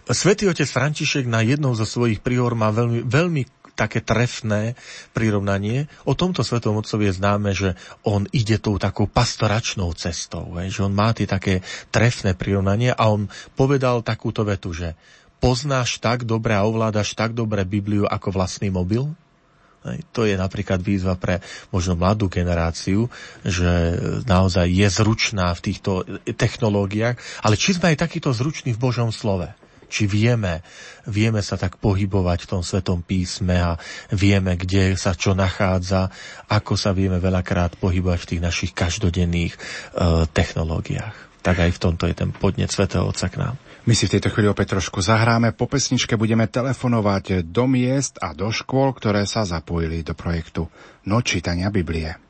Svetý 0.09 0.49
otec 0.49 0.67
František 0.67 1.29
na 1.29 1.45
jednou 1.45 1.77
zo 1.77 1.85
svojich 1.85 2.25
prior 2.25 2.57
má 2.57 2.73
veľmi, 2.73 3.05
veľmi 3.05 3.60
také 3.81 4.05
trefné 4.05 4.77
prirovnanie. 5.17 5.89
O 6.05 6.13
tomto 6.13 6.45
svetom 6.45 6.77
otcovi 6.77 7.09
je 7.09 7.17
známe, 7.17 7.51
že 7.57 7.73
on 8.05 8.29
ide 8.37 8.61
tou 8.61 8.77
takou 8.77 9.09
pastoračnou 9.09 9.97
cestou, 9.97 10.53
že 10.69 10.85
on 10.85 10.93
má 10.93 11.17
tie 11.17 11.25
také 11.25 11.65
trefné 11.89 12.37
prirovnanie 12.37 12.93
a 12.93 13.09
on 13.09 13.33
povedal 13.57 14.05
takúto 14.05 14.45
vetu, 14.45 14.77
že 14.77 14.93
poznáš 15.41 15.97
tak 15.97 16.29
dobre 16.29 16.53
a 16.53 16.69
ovládaš 16.69 17.17
tak 17.17 17.33
dobre 17.33 17.65
Bibliu 17.65 18.05
ako 18.05 18.37
vlastný 18.37 18.69
mobil? 18.69 19.09
To 20.13 20.29
je 20.29 20.37
napríklad 20.37 20.85
výzva 20.85 21.17
pre 21.17 21.41
možno 21.73 21.97
mladú 21.97 22.29
generáciu, 22.29 23.09
že 23.41 23.97
naozaj 24.29 24.69
je 24.69 24.89
zručná 24.93 25.57
v 25.57 25.73
týchto 25.73 26.05
technológiách, 26.37 27.17
ale 27.41 27.57
či 27.57 27.73
sme 27.73 27.97
aj 27.97 28.05
takýto 28.05 28.29
zruční 28.37 28.77
v 28.77 28.83
Božom 28.93 29.09
slove? 29.09 29.49
Či 29.91 30.07
vieme, 30.07 30.63
vieme 31.11 31.43
sa 31.43 31.59
tak 31.59 31.83
pohybovať 31.83 32.47
v 32.47 32.51
tom 32.55 32.63
Svetom 32.63 33.03
písme 33.03 33.59
a 33.59 33.75
vieme, 34.15 34.55
kde 34.55 34.95
sa 34.95 35.19
čo 35.19 35.35
nachádza, 35.35 36.09
ako 36.47 36.79
sa 36.79 36.95
vieme 36.95 37.19
veľakrát 37.19 37.75
pohybovať 37.83 38.19
v 38.23 38.29
tých 38.31 38.43
našich 38.47 38.73
každodenných 38.73 39.53
e, 39.53 39.59
technológiách. 40.31 41.43
Tak 41.43 41.57
aj 41.67 41.71
v 41.75 41.83
tomto 41.83 42.05
je 42.07 42.15
ten 42.15 42.31
podnet 42.31 42.71
Svetého 42.71 43.03
Otca 43.03 43.27
k 43.27 43.41
nám. 43.43 43.57
My 43.89 43.97
si 43.97 44.05
v 44.07 44.21
tejto 44.21 44.29
chvíli 44.31 44.47
opäť 44.47 44.77
trošku 44.77 45.01
zahráme. 45.01 45.57
Po 45.57 45.65
pesničke 45.65 46.15
budeme 46.15 46.45
telefonovať 46.45 47.49
do 47.49 47.65
miest 47.65 48.21
a 48.21 48.37
do 48.37 48.53
škôl, 48.53 48.93
ktoré 48.93 49.25
sa 49.25 49.49
zapojili 49.49 50.05
do 50.05 50.13
projektu 50.13 50.69
Noč 51.09 51.41
Biblie. 51.73 52.30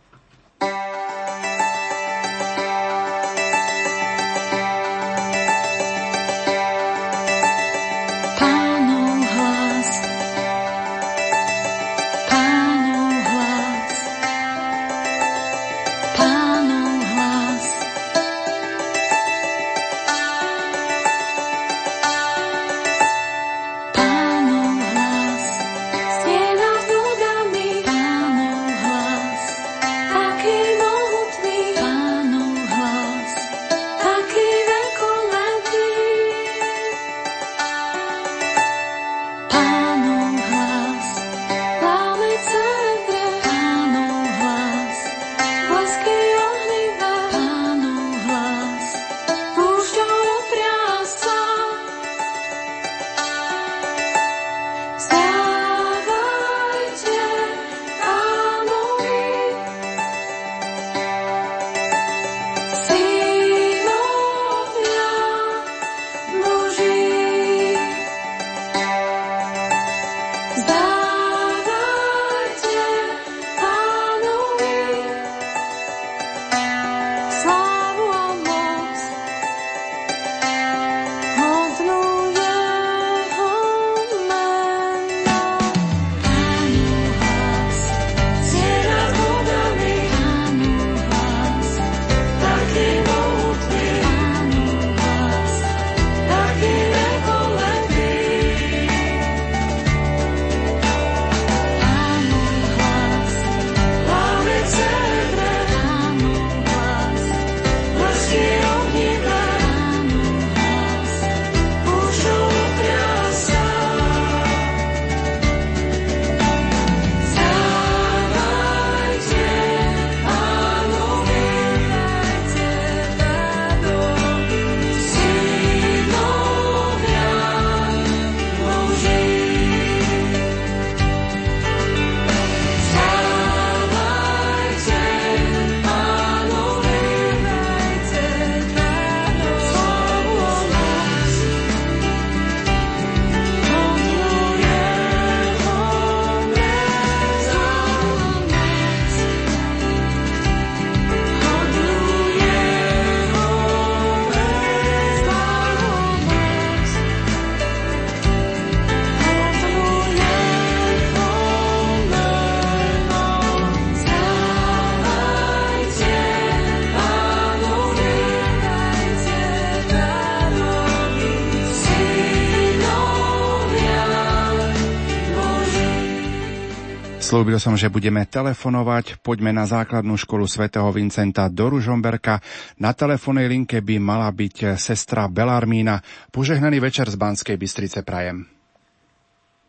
Slúbil 177.31 177.63
som, 177.63 177.79
že 177.79 177.87
budeme 177.87 178.27
telefonovať. 178.27 179.23
Poďme 179.23 179.55
na 179.55 179.63
základnú 179.63 180.19
školu 180.19 180.51
svätého 180.51 180.91
Vincenta 180.91 181.47
do 181.47 181.71
Ružomberka. 181.71 182.43
Na 182.83 182.91
telefónnej 182.91 183.47
linke 183.47 183.79
by 183.79 184.03
mala 184.03 184.27
byť 184.35 184.75
sestra 184.75 185.31
Belarmína. 185.31 186.03
Požehnaný 186.35 186.83
večer 186.83 187.07
z 187.07 187.15
Banskej 187.15 187.55
Bystrice 187.55 188.03
prajem. 188.03 188.51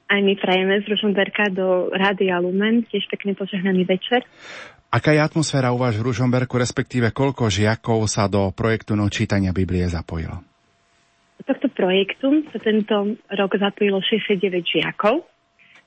Aj 0.10 0.18
my 0.26 0.34
prajeme 0.42 0.82
z 0.82 0.90
Ružomberka 0.90 1.54
do 1.54 1.94
Rádia 1.94 2.42
Lumen. 2.42 2.82
Tiež 2.90 3.06
pekný 3.14 3.38
požehnaný 3.38 3.86
večer. 3.86 4.26
Aká 4.90 5.14
je 5.14 5.22
atmosféra 5.22 5.70
u 5.70 5.78
vás 5.78 5.94
v 5.94 6.10
Ružomberku, 6.10 6.58
respektíve 6.58 7.14
koľko 7.14 7.46
žiakov 7.46 8.10
sa 8.10 8.26
do 8.26 8.50
projektu 8.58 8.98
nočítania 8.98 9.54
Biblie 9.54 9.86
zapojilo? 9.86 10.42
Do 11.38 11.44
tohto 11.46 11.70
projektu 11.78 12.42
sa 12.50 12.58
tento 12.58 13.22
rok 13.30 13.52
zapojilo 13.54 14.02
69 14.02 14.50
žiakov 14.66 15.30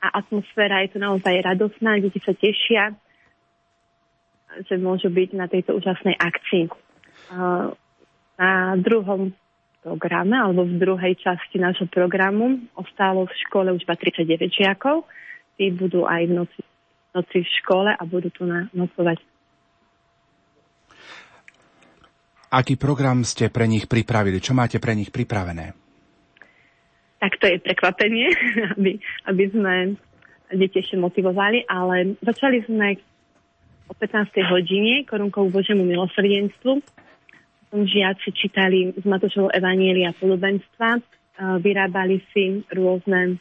a 0.05 0.21
atmosféra 0.21 0.85
je 0.85 0.93
tu 0.93 0.99
naozaj 1.01 1.41
radosná, 1.41 1.97
deti 1.97 2.21
sa 2.21 2.37
tešia, 2.37 2.93
že 4.69 4.77
môžu 4.77 5.09
byť 5.09 5.31
na 5.33 5.49
tejto 5.49 5.73
úžasnej 5.81 6.13
akcii. 6.21 6.69
Na 8.37 8.77
druhom 8.77 9.33
programe, 9.81 10.37
alebo 10.37 10.69
v 10.69 10.77
druhej 10.77 11.15
časti 11.21 11.57
nášho 11.57 11.89
programu 11.89 12.61
ostalo 12.77 13.25
v 13.25 13.35
škole 13.49 13.69
už 13.73 13.85
39 13.85 14.53
žiakov. 14.53 15.09
Tí 15.57 15.73
budú 15.73 16.05
aj 16.05 16.23
v 16.29 16.33
noci, 16.45 16.61
noci 17.13 17.39
v 17.41 17.49
škole 17.63 17.91
a 17.93 18.03
budú 18.05 18.29
tu 18.33 18.45
na, 18.45 18.69
nocovať. 18.73 19.21
Aký 22.55 22.79
program 22.79 23.27
ste 23.27 23.51
pre 23.51 23.67
nich 23.67 23.91
pripravili? 23.91 24.39
Čo 24.39 24.55
máte 24.55 24.79
pre 24.79 24.95
nich 24.95 25.11
pripravené? 25.11 25.84
Tak 27.25 27.41
to 27.41 27.49
je 27.49 27.57
prekvapenie, 27.57 28.29
aby, 28.77 29.01
aby 29.25 29.45
sme 29.49 29.97
deti 30.53 30.85
ešte 30.85 31.01
motivovali, 31.01 31.65
ale 31.65 32.21
začali 32.21 32.61
sme 32.69 33.01
o 33.89 33.97
15. 33.97 34.45
hodine 34.45 35.09
korunkou 35.09 35.49
Božiemu 35.49 35.89
milosrdenstvu. 35.89 36.85
Potom 37.65 37.81
žiaci 37.89 38.29
čítali 38.37 38.93
z 38.93 39.05
Matúšovo 39.09 39.49
Evanielia 39.57 40.13
podobenstva, 40.21 41.01
vyrábali 41.65 42.21
si 42.31 42.61
rôzne 42.71 43.41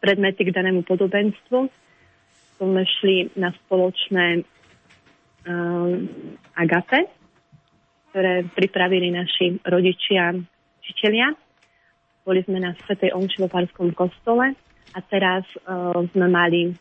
predmety 0.00 0.48
k 0.48 0.54
danému 0.56 0.88
podobenstvu. 0.88 1.68
Potom 2.56 2.74
šli 2.80 3.36
na 3.36 3.52
spoločné 3.54 4.42
agape, 6.58 7.00
ktoré 8.10 8.42
pripravili 8.50 9.12
naši 9.14 9.60
rodičia, 9.62 10.32
učiteľia. 10.82 11.47
Boli 12.28 12.44
sme 12.44 12.60
na 12.60 12.76
Svetej 12.84 13.16
Omši 13.16 13.40
vo 13.40 13.48
Farskom 13.48 13.96
kostole 13.96 14.52
a 14.92 14.98
teraz 15.00 15.48
uh, 15.64 15.96
sme 16.12 16.28
mali 16.28 16.76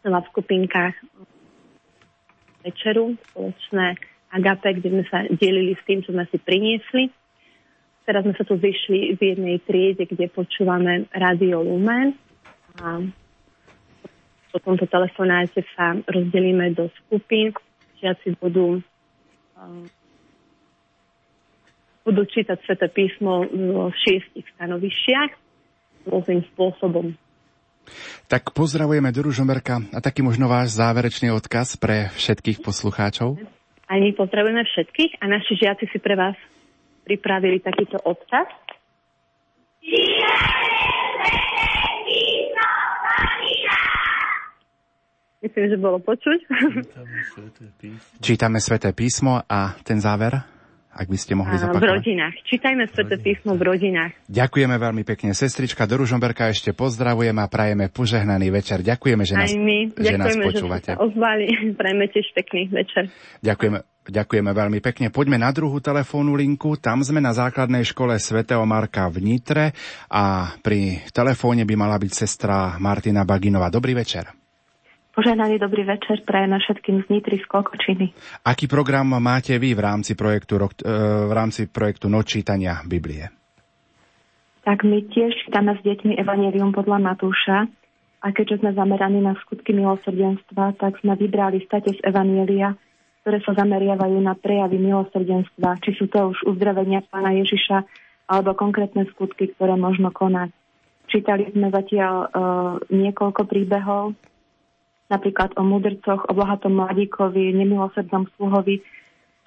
v 0.00 0.24
skupinkách 0.32 0.96
večeru, 2.64 3.12
spoločné 3.28 4.00
agape, 4.32 4.80
kde 4.80 4.88
sme 4.88 5.04
sa 5.12 5.28
delili 5.28 5.76
s 5.76 5.82
tým, 5.84 6.00
čo 6.00 6.16
sme 6.16 6.24
si 6.32 6.40
priniesli. 6.40 7.12
Teraz 8.08 8.24
sme 8.24 8.32
sa 8.32 8.48
tu 8.48 8.56
vyšli 8.56 9.12
v 9.12 9.20
jednej 9.20 9.60
triede, 9.60 10.08
kde 10.08 10.32
počúvame 10.32 11.04
Radio 11.12 11.60
Lumen 11.60 12.16
a 12.80 13.04
po 14.56 14.56
tomto 14.56 14.88
telefonáte 14.88 15.68
sa 15.76 16.00
rozdelíme 16.00 16.72
do 16.72 16.88
skupín. 17.04 17.52
Žiaci 18.00 18.40
budú 18.40 18.80
uh, 18.80 19.84
budú 22.02 22.22
čítať 22.26 22.58
Sveté 22.66 22.90
písmo 22.90 23.46
v 23.46 23.94
šiestich 23.94 24.46
stanovišťach 24.58 25.30
rôznym 26.10 26.42
spôsobom. 26.54 27.14
Tak 28.30 28.54
pozdravujeme 28.54 29.10
do 29.10 29.26
Ružomberka 29.26 29.82
a 29.90 29.98
taký 29.98 30.22
možno 30.22 30.46
váš 30.46 30.78
záverečný 30.78 31.34
odkaz 31.34 31.74
pre 31.78 32.14
všetkých 32.14 32.62
poslucháčov. 32.62 33.38
Aj 33.90 33.98
my 33.98 34.10
pozdravujeme 34.14 34.62
všetkých 34.62 35.18
a 35.18 35.24
naši 35.26 35.52
žiaci 35.58 35.84
si 35.90 35.98
pre 35.98 36.14
vás 36.14 36.38
pripravili 37.02 37.58
takýto 37.58 37.98
odkaz. 38.02 38.46
Myslím, 45.42 45.74
že 45.74 45.76
bolo 45.76 45.98
počuť. 45.98 46.38
Čítame 48.22 48.62
Sveté 48.62 48.94
písmo 48.94 49.42
a 49.42 49.74
ten 49.82 49.98
záver? 49.98 50.61
Ak 50.92 51.08
by 51.08 51.18
ste 51.18 51.32
mohli 51.32 51.56
zapakovať. 51.56 51.80
V 51.80 51.88
rodinách. 51.88 52.34
Čítajme 52.44 52.84
Sveté 52.92 53.16
písmo 53.16 53.56
v 53.56 53.62
rodinách. 53.64 54.12
Ďakujeme 54.28 54.76
veľmi 54.76 55.02
pekne. 55.08 55.32
Sestrička 55.32 55.88
do 55.88 56.04
Ružomberka 56.04 56.52
ešte 56.52 56.76
pozdravujeme 56.76 57.40
a 57.40 57.48
prajeme 57.48 57.88
požehnaný 57.88 58.52
večer. 58.52 58.84
Ďakujeme, 58.84 59.22
že 59.24 59.34
nás, 59.34 59.48
Aj 59.48 59.56
my. 59.56 59.78
Že 59.88 60.04
Ďakujeme, 60.04 60.20
nás 60.20 60.36
počúvate. 60.36 60.90
Že 60.92 61.00
ozvali. 61.00 61.44
Prajeme 61.80 62.04
tiež 62.12 62.26
pekný 62.36 62.62
večer. 62.68 63.08
Ďakujeme. 63.40 63.78
Ďakujeme 64.02 64.50
veľmi 64.50 64.82
pekne. 64.82 65.14
Poďme 65.14 65.38
na 65.38 65.54
druhú 65.54 65.78
telefónnu 65.78 66.34
linku. 66.34 66.74
Tam 66.74 67.06
sme 67.06 67.22
na 67.22 67.30
základnej 67.30 67.86
škole 67.86 68.18
svätého 68.18 68.66
Marka 68.66 69.06
v 69.06 69.22
Nitre 69.22 69.78
a 70.10 70.58
pri 70.58 71.06
telefóne 71.14 71.62
by 71.62 71.74
mala 71.78 72.02
byť 72.02 72.10
sestra 72.10 72.74
Martina 72.82 73.22
Baginová. 73.22 73.70
Dobrý 73.70 73.94
večer. 73.94 74.41
Poženaný 75.12 75.60
dobrý 75.60 75.84
večer 75.84 76.24
na 76.48 76.56
všetkým 76.56 77.04
z 77.04 77.06
Nitry 77.12 77.36
z 77.36 77.44
Kokočiny. 77.44 78.16
Aký 78.48 78.64
program 78.64 79.12
máte 79.20 79.60
vy 79.60 79.76
v 79.76 79.84
rámci 79.84 80.16
projektu, 80.16 80.56
e, 80.56 80.88
v 81.28 81.32
rámci 81.36 81.68
projektu 81.68 82.08
Nočítania 82.08 82.80
Biblie? 82.80 83.28
Tak 84.64 84.88
my 84.88 85.04
tiež 85.12 85.36
čítame 85.44 85.76
s 85.76 85.84
deťmi 85.84 86.16
Evangelium 86.16 86.72
podľa 86.72 87.12
Matúša 87.12 87.68
a 88.24 88.26
keďže 88.32 88.64
sme 88.64 88.72
zameraní 88.72 89.20
na 89.20 89.36
skutky 89.44 89.76
milosrdenstva, 89.76 90.80
tak 90.80 90.96
sme 91.04 91.12
vybrali 91.20 91.60
state 91.68 91.92
z 91.92 92.00
Evanielia, 92.08 92.72
ktoré 93.20 93.44
sa 93.44 93.52
zameriavajú 93.52 94.16
na 94.16 94.32
prejavy 94.32 94.80
milosrdenstva, 94.80 95.76
či 95.84 95.92
sú 95.92 96.08
to 96.08 96.32
už 96.32 96.56
uzdravenia 96.56 97.04
pána 97.04 97.36
Ježiša 97.36 97.84
alebo 98.32 98.56
konkrétne 98.56 99.04
skutky, 99.12 99.52
ktoré 99.52 99.76
možno 99.76 100.08
konať. 100.08 100.56
Čítali 101.12 101.52
sme 101.52 101.68
zatiaľ 101.68 102.14
uh, 102.16 102.28
niekoľko 102.88 103.44
príbehov, 103.44 104.16
napríklad 105.12 105.52
o 105.60 105.62
mudrcoch, 105.62 106.24
o 106.26 106.32
bohatom 106.32 106.80
mladíkovi, 106.80 107.52
nemilosrdnom 107.52 108.32
sluhovi, 108.34 108.80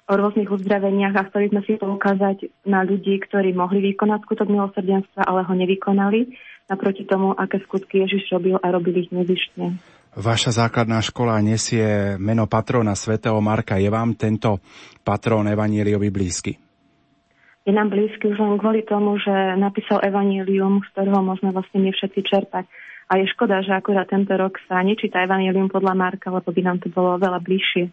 o 0.06 0.14
rôznych 0.14 0.46
uzdraveniach 0.46 1.18
a 1.18 1.26
chceli 1.26 1.50
sme 1.50 1.66
si 1.66 1.74
poukázať 1.82 2.46
na 2.62 2.86
ľudí, 2.86 3.18
ktorí 3.26 3.50
mohli 3.50 3.82
vykonať 3.90 4.22
skutok 4.22 4.46
milosrdenstva, 4.46 5.26
ale 5.26 5.42
ho 5.42 5.54
nevykonali, 5.58 6.30
naproti 6.70 7.02
tomu, 7.02 7.34
aké 7.34 7.58
skutky 7.66 8.06
Ježiš 8.06 8.30
robil 8.30 8.54
a 8.62 8.66
robil 8.70 9.02
ich 9.02 9.10
nezištne. 9.10 9.82
Vaša 10.16 10.64
základná 10.64 11.02
škola 11.04 11.42
nesie 11.44 12.16
meno 12.16 12.48
patrona 12.48 12.96
svätého 12.96 13.36
Marka. 13.42 13.76
Je 13.76 13.90
vám 13.92 14.16
tento 14.16 14.64
patrón 15.04 15.44
Evaníliovi 15.44 16.08
blízky? 16.08 16.56
Je 17.66 17.74
nám 17.74 17.90
blízky 17.90 18.30
už 18.30 18.38
len 18.38 18.56
kvôli 18.62 18.86
tomu, 18.86 19.18
že 19.18 19.34
napísal 19.58 20.00
Evanílium, 20.06 20.86
z 20.86 20.88
ktorého 20.94 21.18
môžeme 21.20 21.50
vlastne 21.50 21.82
nie 21.82 21.92
všetci 21.92 22.20
čerpať. 22.22 22.64
A 23.06 23.22
je 23.22 23.30
škoda, 23.30 23.62
že 23.62 23.70
akurát 23.70 24.10
tento 24.10 24.34
rok 24.34 24.58
sa 24.66 24.82
nečíta 24.82 25.22
Evangelium 25.22 25.70
podľa 25.70 25.94
Marka, 25.94 26.26
lebo 26.34 26.50
by 26.50 26.62
nám 26.66 26.82
to 26.82 26.90
bolo 26.90 27.14
veľa 27.22 27.38
bližšie. 27.38 27.86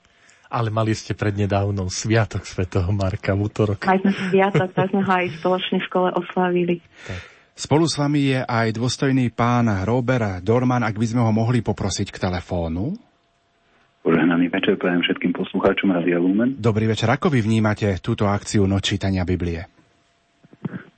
Ale 0.50 0.74
mali 0.74 0.94
ste 0.94 1.14
prednedávnom 1.14 1.90
Sviatok 1.90 2.46
svätého 2.46 2.90
Marka 2.90 3.38
v 3.38 3.46
útorok. 3.46 3.86
Mali 3.86 4.02
sme 4.02 4.14
Sviatok, 4.30 4.70
tak 4.74 4.90
sme 4.90 5.06
ho 5.06 5.14
aj 5.14 5.38
spoločne 5.38 5.78
v 5.82 5.86
škole 5.86 6.10
oslavili. 6.18 6.76
Tak. 7.06 7.20
Spolu 7.54 7.86
s 7.86 8.02
vami 8.02 8.34
je 8.34 8.42
aj 8.42 8.74
dôstojný 8.74 9.30
pán 9.30 9.70
Robert 9.86 10.42
Dorman, 10.42 10.82
ak 10.82 10.98
by 10.98 11.06
sme 11.06 11.22
ho 11.22 11.30
mohli 11.30 11.62
poprosiť 11.62 12.10
k 12.10 12.18
telefónu. 12.18 12.98
Požehnaný 14.02 14.50
večer 14.50 14.82
prajem 14.82 15.06
všetkým 15.06 15.32
poslucháčom 15.38 15.94
Radia 15.94 16.18
Lumen. 16.18 16.58
Dobrý 16.58 16.90
večer, 16.90 17.14
ako 17.14 17.30
vy 17.30 17.46
vnímate 17.46 18.02
túto 18.02 18.26
akciu 18.26 18.66
nočítania 18.66 19.22
Biblie? 19.22 19.70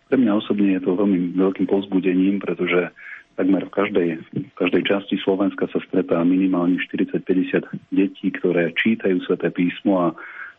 Pre 0.08 0.16
mňa 0.16 0.32
osobne 0.40 0.80
je 0.80 0.82
to 0.88 0.96
veľmi 0.96 1.36
veľkým 1.36 1.68
povzbudením, 1.68 2.40
pretože 2.40 2.96
takmer 3.36 3.68
v 3.68 3.72
každej, 3.72 4.10
v 4.32 4.56
každej 4.56 4.84
časti 4.88 5.16
Slovenska 5.22 5.68
sa 5.70 5.80
stretá 5.84 6.24
minimálne 6.24 6.80
40-50 6.80 7.68
detí, 7.92 8.28
ktoré 8.32 8.72
čítajú 8.76 9.20
sväté 9.28 9.52
písmo 9.52 9.94
a, 10.00 10.08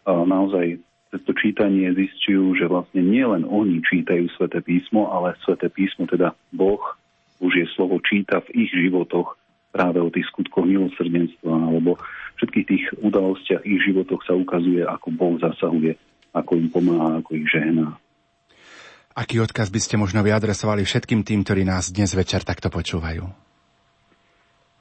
a 0.07 0.23
naozaj 0.25 0.81
to 1.17 1.33
čítanie 1.33 1.89
zistujú, 1.97 2.59
že 2.59 2.69
vlastne 2.69 3.01
nielen 3.01 3.49
oni 3.49 3.81
čítajú 3.81 4.29
sväté 4.37 4.61
písmo, 4.61 5.09
ale 5.09 5.39
sväté 5.47 5.73
písmo, 5.73 6.05
teda 6.05 6.37
Boh, 6.53 6.83
už 7.41 7.53
je 7.57 7.67
slovo, 7.73 8.01
číta 8.05 8.45
v 8.45 8.67
ich 8.67 8.73
životoch 8.73 9.37
práve 9.73 10.01
o 10.01 10.09
tých 10.09 10.29
skutkoch 10.33 10.65
milosrdenstva 10.65 11.53
alebo 11.53 12.01
všetkých 12.41 12.67
tých 12.69 12.85
udalostiach 13.01 13.65
ich 13.65 13.81
životoch 13.85 14.25
sa 14.25 14.37
ukazuje, 14.37 14.85
ako 14.85 15.09
Boh 15.13 15.37
zasahuje, 15.41 15.97
ako 16.33 16.53
im 16.57 16.69
pomáha, 16.69 17.21
ako 17.21 17.31
ich 17.37 17.49
žehná. 17.49 17.97
Aký 19.17 19.41
odkaz 19.41 19.73
by 19.73 19.81
ste 19.81 19.97
možno 19.97 20.21
vyadresovali 20.21 20.85
všetkým 20.85 21.25
tým, 21.25 21.41
ktorí 21.41 21.65
nás 21.65 21.89
dnes 21.89 22.13
večer 22.13 22.45
takto 22.45 22.69
počúvajú? 22.69 23.25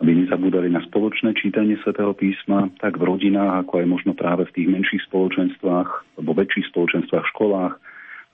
Aby 0.04 0.12
nezabúdali 0.12 0.68
na 0.68 0.84
spoločné 0.84 1.32
čítanie 1.40 1.80
svätého 1.80 2.12
písma, 2.12 2.68
tak 2.84 3.00
v 3.00 3.16
rodinách, 3.16 3.64
ako 3.64 3.80
aj 3.80 3.88
možno 3.88 4.12
práve 4.12 4.44
v 4.44 4.60
tých 4.60 4.68
menších 4.68 5.08
spoločenstvách, 5.08 6.20
alebo 6.20 6.36
väčších 6.36 6.68
spoločenstvách 6.68 7.26
školách, 7.32 7.74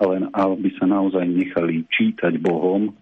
ale 0.01 0.25
aby 0.33 0.69
sa 0.81 0.89
naozaj 0.89 1.21
nechali 1.21 1.85
čítať 1.93 2.33
Bohom, 2.41 2.97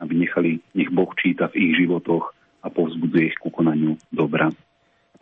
aby 0.00 0.16
nechali, 0.16 0.64
nech 0.72 0.88
Boh 0.88 1.12
číta 1.20 1.52
v 1.52 1.68
ich 1.68 1.84
životoch 1.84 2.32
a 2.64 2.72
povzbudzuje 2.72 3.28
ich 3.28 3.36
ku 3.44 3.52
konaniu 3.52 4.00
dobra. 4.08 4.48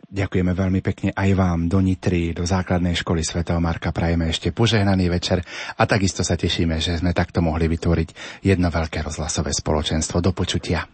Ďakujeme 0.07 0.55
veľmi 0.55 0.79
pekne 0.79 1.11
aj 1.11 1.29
vám 1.35 1.67
do 1.67 1.83
Nitry, 1.83 2.31
do 2.31 2.47
základnej 2.47 2.95
školy 2.95 3.27
svätého 3.27 3.59
Marka. 3.59 3.91
Prajeme 3.91 4.31
ešte 4.31 4.55
požehnaný 4.55 5.11
večer 5.11 5.43
a 5.75 5.83
takisto 5.83 6.23
sa 6.23 6.39
tešíme, 6.39 6.79
že 6.79 6.95
sme 6.95 7.11
takto 7.11 7.43
mohli 7.43 7.67
vytvoriť 7.67 8.39
jedno 8.39 8.71
veľké 8.71 9.03
rozhlasové 9.03 9.51
spoločenstvo. 9.51 10.23
Do 10.23 10.31
počutia. 10.31 10.87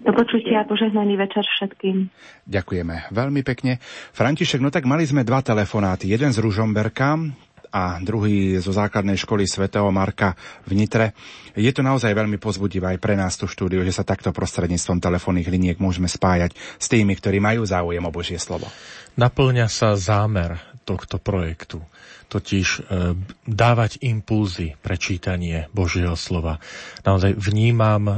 Do 0.00 0.08
počutia, 0.16 0.64
požehnaný 0.64 1.20
večer 1.20 1.44
všetkým. 1.44 2.08
Ďakujeme 2.48 3.12
veľmi 3.12 3.44
pekne. 3.44 3.76
František, 4.16 4.64
no 4.64 4.72
tak 4.72 4.88
mali 4.88 5.04
sme 5.04 5.20
dva 5.20 5.44
telefonáty. 5.44 6.08
Jeden 6.08 6.32
z 6.32 6.40
Ružomberka, 6.40 7.12
a 7.76 8.00
druhý 8.00 8.56
zo 8.56 8.72
základnej 8.72 9.20
školy 9.20 9.44
svätého 9.44 9.84
Marka 9.92 10.32
v 10.64 10.72
Nitre. 10.72 11.12
Je 11.52 11.68
to 11.76 11.84
naozaj 11.84 12.16
veľmi 12.16 12.40
pozbudivé 12.40 12.96
aj 12.96 12.98
pre 13.04 13.12
nás 13.20 13.36
tu 13.36 13.44
štúdiu, 13.44 13.84
že 13.84 13.92
sa 13.92 14.08
takto 14.08 14.32
prostredníctvom 14.32 14.96
telefónnych 14.96 15.52
liniek 15.52 15.76
môžeme 15.76 16.08
spájať 16.08 16.56
s 16.56 16.86
tými, 16.88 17.12
ktorí 17.12 17.36
majú 17.36 17.68
záujem 17.68 18.00
o 18.00 18.12
Božie 18.12 18.40
slovo. 18.40 18.64
Naplňa 19.20 19.68
sa 19.68 19.92
zámer 19.92 20.56
tohto 20.88 21.20
projektu 21.20 21.84
totiž 22.26 22.66
e, 22.66 22.80
dávať 23.46 24.02
impulzy 24.02 24.74
pre 24.82 24.98
čítanie 24.98 25.70
Božieho 25.70 26.18
slova. 26.18 26.58
Naozaj 27.06 27.38
vnímam 27.38 28.02
e, 28.06 28.14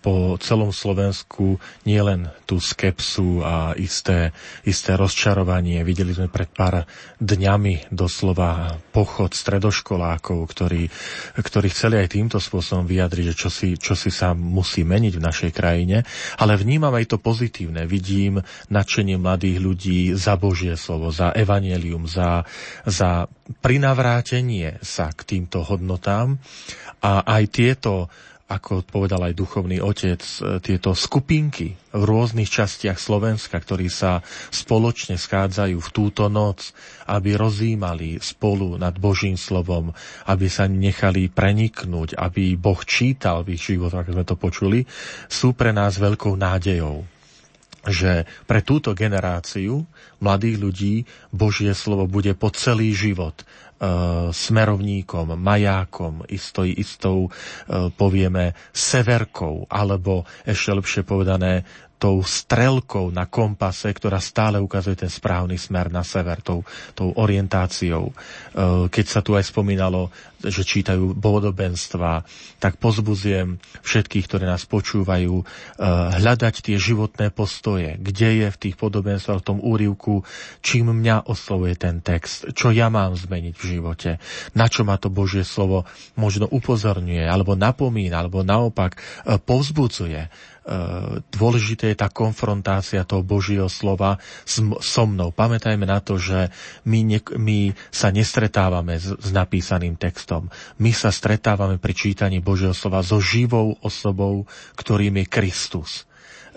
po 0.00 0.40
celom 0.40 0.72
Slovensku 0.72 1.60
nielen 1.84 2.32
tú 2.48 2.56
skepsu 2.56 3.44
a 3.44 3.76
isté, 3.76 4.32
isté 4.64 4.96
rozčarovanie. 4.96 5.84
Videli 5.84 6.16
sme 6.16 6.32
pred 6.32 6.48
pár 6.48 6.88
dňami 7.20 7.92
doslova 7.92 8.80
pochod 8.96 9.36
stredoškolákov, 9.36 10.38
ktorí, 10.48 10.88
ktorí 11.36 11.68
chceli 11.68 12.00
aj 12.00 12.16
týmto 12.16 12.38
spôsobom 12.40 12.88
vyjadriť, 12.88 13.24
že 13.32 13.36
čo 13.36 13.50
si, 13.52 13.68
čo 13.76 13.92
si 13.92 14.08
sa 14.08 14.32
musí 14.32 14.88
meniť 14.88 15.14
v 15.20 15.26
našej 15.28 15.50
krajine. 15.52 16.02
Ale 16.40 16.56
vnímam 16.56 16.96
aj 16.96 17.12
to 17.12 17.18
pozitívne. 17.20 17.84
Vidím 17.84 18.40
nadšenie 18.72 19.20
mladých 19.20 19.58
ľudí 19.60 20.00
za 20.16 20.40
Božie 20.40 20.80
slovo, 20.80 21.12
za 21.12 21.36
evanelium, 21.36 22.08
za, 22.08 22.48
za 22.88 23.28
prinavrátenie 23.58 24.78
sa 24.80 25.10
k 25.10 25.20
týmto 25.26 25.66
hodnotám. 25.66 26.38
A 27.02 27.26
aj 27.26 27.44
tieto 27.50 28.06
ako 28.50 28.82
povedal 28.82 29.30
aj 29.30 29.38
duchovný 29.38 29.78
otec, 29.78 30.18
e, 30.18 30.58
tieto 30.58 30.90
skupinky 30.90 31.78
v 31.94 32.02
rôznych 32.02 32.50
častiach 32.50 32.98
Slovenska, 32.98 33.54
ktorí 33.62 33.86
sa 33.86 34.26
spoločne 34.50 35.14
schádzajú 35.14 35.78
v 35.78 35.92
túto 35.94 36.26
noc, 36.26 36.74
aby 37.06 37.38
rozímali 37.38 38.18
spolu 38.18 38.74
nad 38.74 38.98
Božím 38.98 39.38
slovom, 39.38 39.94
aby 40.26 40.50
sa 40.50 40.66
nechali 40.66 41.30
preniknúť, 41.30 42.18
aby 42.18 42.58
Boh 42.58 42.82
čítal 42.82 43.46
v 43.46 43.54
ich 43.54 43.62
životoch, 43.62 44.02
ako 44.02 44.14
sme 44.18 44.26
to 44.26 44.34
počuli, 44.34 44.78
sú 45.30 45.54
pre 45.54 45.70
nás 45.70 46.02
veľkou 46.02 46.34
nádejou 46.34 47.06
že 47.88 48.28
pre 48.44 48.60
túto 48.60 48.92
generáciu 48.92 49.88
mladých 50.20 50.56
ľudí 50.60 50.94
Božie 51.32 51.72
slovo 51.72 52.04
bude 52.04 52.36
po 52.36 52.52
celý 52.52 52.92
život 52.92 53.44
E, 53.80 53.88
smerovníkom, 54.28 55.40
majákom, 55.40 56.28
istou, 56.28 56.68
istou, 56.68 57.18
e, 57.24 57.88
povieme, 57.88 58.52
severkou, 58.76 59.64
alebo 59.72 60.28
ešte 60.44 60.76
lepšie 60.76 61.02
povedané, 61.08 61.64
tou 61.96 62.20
strelkou 62.20 63.08
na 63.08 63.24
kompase, 63.24 63.88
ktorá 63.88 64.20
stále 64.20 64.60
ukazuje 64.60 65.00
ten 65.00 65.08
správny 65.08 65.56
smer 65.56 65.88
na 65.88 66.04
sever, 66.04 66.44
tou, 66.44 66.60
tou 66.92 67.16
orientáciou. 67.16 68.12
E, 68.12 68.14
keď 68.92 69.06
sa 69.08 69.24
tu 69.24 69.32
aj 69.32 69.48
spomínalo, 69.48 70.12
že 70.40 70.64
čítajú 70.64 71.12
bodobenstva, 71.12 72.24
tak 72.56 72.80
pozbudzujem 72.80 73.60
všetkých, 73.84 74.24
ktorí 74.24 74.44
nás 74.48 74.64
počúvajú, 74.64 75.34
e, 75.40 75.44
hľadať 76.16 76.54
tie 76.64 76.76
životné 76.80 77.28
postoje, 77.28 78.00
kde 78.00 78.44
je 78.44 78.48
v 78.48 78.60
tých 78.60 78.76
podobenstvách, 78.80 79.44
v 79.44 79.48
tom 79.48 79.58
úrivku, 79.60 80.24
čím 80.64 80.96
mňa 80.96 81.28
oslovuje 81.28 81.76
ten 81.76 82.00
text, 82.00 82.56
čo 82.56 82.72
ja 82.72 82.88
mám 82.88 83.12
zmeniť 83.12 83.54
v 83.54 83.64
živote, 83.64 84.10
na 84.56 84.66
čo 84.70 84.88
ma 84.88 84.96
to 84.96 85.12
Božie 85.12 85.44
slovo 85.44 85.84
možno 86.16 86.48
upozorňuje, 86.48 87.28
alebo 87.28 87.52
napomína, 87.52 88.24
alebo 88.24 88.40
naopak 88.40 88.96
e, 88.96 89.36
povzbudzuje 89.36 90.32
E, 90.70 90.78
dôležité 91.34 91.90
je 91.90 91.98
tá 91.98 92.06
konfrontácia 92.06 93.02
toho 93.02 93.26
Božieho 93.26 93.66
slova 93.66 94.22
so 94.46 95.02
mnou. 95.02 95.34
Pamätajme 95.34 95.82
na 95.82 95.98
to, 95.98 96.14
že 96.14 96.46
my, 96.86 97.00
ne, 97.02 97.18
my 97.34 97.74
sa 97.90 98.14
nestretávame 98.14 98.94
s, 98.94 99.10
s 99.10 99.28
napísaným 99.34 99.98
textom. 99.98 100.29
My 100.78 100.94
sa 100.94 101.10
stretávame 101.10 101.82
pri 101.82 101.92
čítaní 101.96 102.38
Božieho 102.38 102.76
slova 102.76 103.02
so 103.02 103.18
živou 103.18 103.74
osobou, 103.82 104.46
ktorým 104.78 105.18
je 105.22 105.26
Kristus 105.26 105.90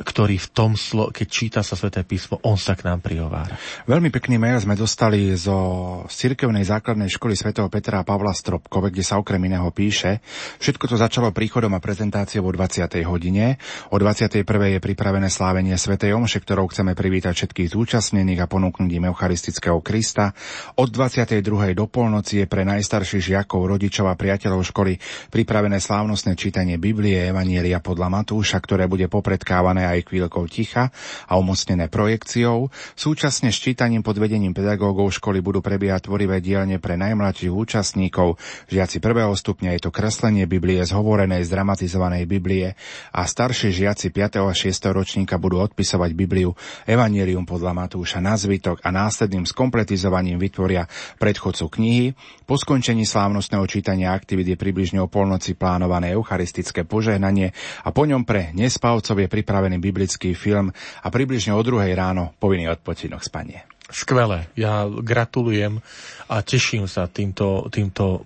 ktorý 0.01 0.41
v 0.41 0.47
tom, 0.49 0.71
slo- 0.73 1.13
keď 1.13 1.27
číta 1.29 1.59
sa 1.61 1.77
sväté 1.77 2.01
písmo, 2.01 2.41
on 2.41 2.57
sa 2.57 2.73
k 2.73 2.89
nám 2.89 3.05
prihovára. 3.05 3.53
Veľmi 3.85 4.09
pekný 4.09 4.41
mail 4.41 4.57
sme 4.57 4.73
dostali 4.73 5.29
zo 5.37 6.01
cirkevnej 6.09 6.65
základnej 6.65 7.11
školy 7.13 7.37
svätého 7.37 7.69
Petra 7.69 8.01
a 8.01 8.07
Pavla 8.07 8.33
Stropkove, 8.33 8.89
kde 8.89 9.05
sa 9.05 9.21
okrem 9.21 9.39
iného 9.45 9.69
píše, 9.69 10.23
všetko 10.57 10.89
to 10.89 10.95
začalo 10.97 11.29
príchodom 11.29 11.73
a 11.77 11.83
prezentáciou 11.83 12.49
o 12.49 12.51
20. 12.51 12.89
hodine. 13.05 13.61
O 13.93 14.01
21. 14.01 14.41
je 14.47 14.79
pripravené 14.81 15.29
slávenie 15.29 15.77
svätej 15.77 16.17
Omše, 16.17 16.41
ktorou 16.41 16.71
chceme 16.73 16.97
privítať 16.97 17.37
všetkých 17.37 17.71
zúčastnených 17.73 18.43
a 18.43 18.49
ponúknuť 18.49 18.89
im 18.89 19.09
Eucharistického 19.13 19.77
Krista. 19.85 20.33
Od 20.79 20.89
22. 20.89 21.43
do 21.77 21.85
polnoci 21.85 22.41
je 22.41 22.45
pre 22.49 22.65
najstarších 22.65 23.33
žiakov, 23.33 23.69
rodičov 23.69 24.09
a 24.09 24.17
priateľov 24.17 24.65
školy 24.65 24.97
pripravené 25.29 25.77
slávnostné 25.77 26.33
čítanie 26.33 26.81
Biblie 26.81 27.29
Evanielia 27.29 27.83
podľa 27.83 28.09
Matúša, 28.09 28.57
ktoré 28.63 28.89
bude 28.89 29.05
popredkávané 29.11 29.82
aj 29.83 30.07
chvíľkou 30.07 30.47
ticha 30.47 30.89
a 31.27 31.33
umocnené 31.35 31.91
projekciou. 31.91 32.71
Súčasne 32.95 33.51
s 33.51 33.59
čítaním 33.59 34.01
pod 34.01 34.17
vedením 34.17 34.55
pedagógov 34.55 35.11
školy 35.19 35.43
budú 35.43 35.59
prebiehať 35.59 36.07
tvorivé 36.07 36.39
dielne 36.39 36.79
pre 36.79 36.95
najmladších 36.95 37.51
účastníkov. 37.51 38.39
Žiaci 38.71 39.03
prvého 39.03 39.35
stupňa 39.35 39.75
je 39.77 39.81
to 39.83 39.91
kreslenie 39.91 40.47
Biblie 40.47 40.79
z 40.83 40.91
hovorenej, 40.95 41.47
zdramatizovanej 41.47 42.23
Biblie 42.27 42.75
a 43.11 43.21
starší 43.23 43.73
žiaci 43.73 44.09
5. 44.11 44.43
a 44.43 44.53
6. 44.53 44.69
ročníka 44.93 45.35
budú 45.39 45.59
odpisovať 45.63 46.11
Bibliu 46.13 46.55
Evangelium 46.87 47.43
podľa 47.47 47.75
Matúša 47.75 48.19
na 48.19 48.37
zvytok 48.39 48.83
a 48.83 48.89
následným 48.93 49.47
skompletizovaním 49.49 50.37
vytvoria 50.37 50.85
predchodcu 51.17 51.65
knihy. 51.69 52.07
Po 52.43 52.59
skončení 52.59 53.07
slávnostného 53.07 53.65
čítania 53.65 54.11
aktivity 54.11 54.59
približne 54.59 55.01
o 55.01 55.09
polnoci 55.09 55.55
plánované 55.57 56.13
eucharistické 56.13 56.83
požehnanie 56.83 57.55
a 57.81 57.89
po 57.89 58.03
ňom 58.05 58.27
pre 58.27 58.51
nespavcov 58.51 59.15
je 59.17 59.27
pripravený 59.31 59.72
pripravený 59.73 59.81
biblický 59.81 60.37
film 60.37 60.69
a 61.01 61.07
približne 61.09 61.53
o 61.53 61.61
druhej 61.65 61.93
ráno 61.97 62.33
povinný 62.37 62.69
odpočinok 62.69 63.21
spanie. 63.25 63.65
Skvelé. 63.89 64.49
Ja 64.57 64.89
gratulujem 64.89 65.81
a 66.29 66.41
teším 66.41 66.89
sa 66.89 67.05
týmto, 67.05 67.69
týmto 67.69 68.25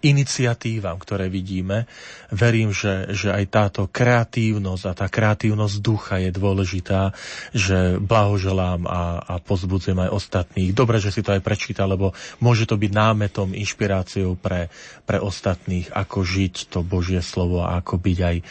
iniciatívam, 0.00 0.96
ktoré 1.00 1.26
vidíme. 1.26 1.90
Verím, 2.30 2.70
že, 2.70 3.10
že 3.10 3.34
aj 3.34 3.44
táto 3.50 3.82
kreatívnosť 3.90 4.84
a 4.86 4.92
tá 4.94 5.06
kreatívnosť 5.10 5.76
ducha 5.82 6.22
je 6.22 6.30
dôležitá, 6.30 7.10
že 7.50 7.98
blahoželám 7.98 8.86
a, 8.86 9.18
a 9.22 9.34
pozbudzujem 9.42 9.98
aj 10.06 10.14
ostatných. 10.14 10.70
Dobre, 10.70 11.02
že 11.02 11.10
si 11.10 11.20
to 11.20 11.34
aj 11.34 11.42
prečíta, 11.42 11.82
lebo 11.88 12.14
môže 12.38 12.68
to 12.68 12.78
byť 12.78 12.92
námetom, 12.94 13.56
inšpiráciou 13.58 14.38
pre, 14.38 14.70
pre 15.02 15.18
ostatných, 15.18 15.90
ako 15.90 16.22
žiť 16.22 16.70
to 16.70 16.86
Božie 16.86 17.18
slovo 17.18 17.66
a 17.66 17.82
ako 17.82 17.98
byť 17.98 18.18
aj 18.22 18.36
e, 18.38 18.42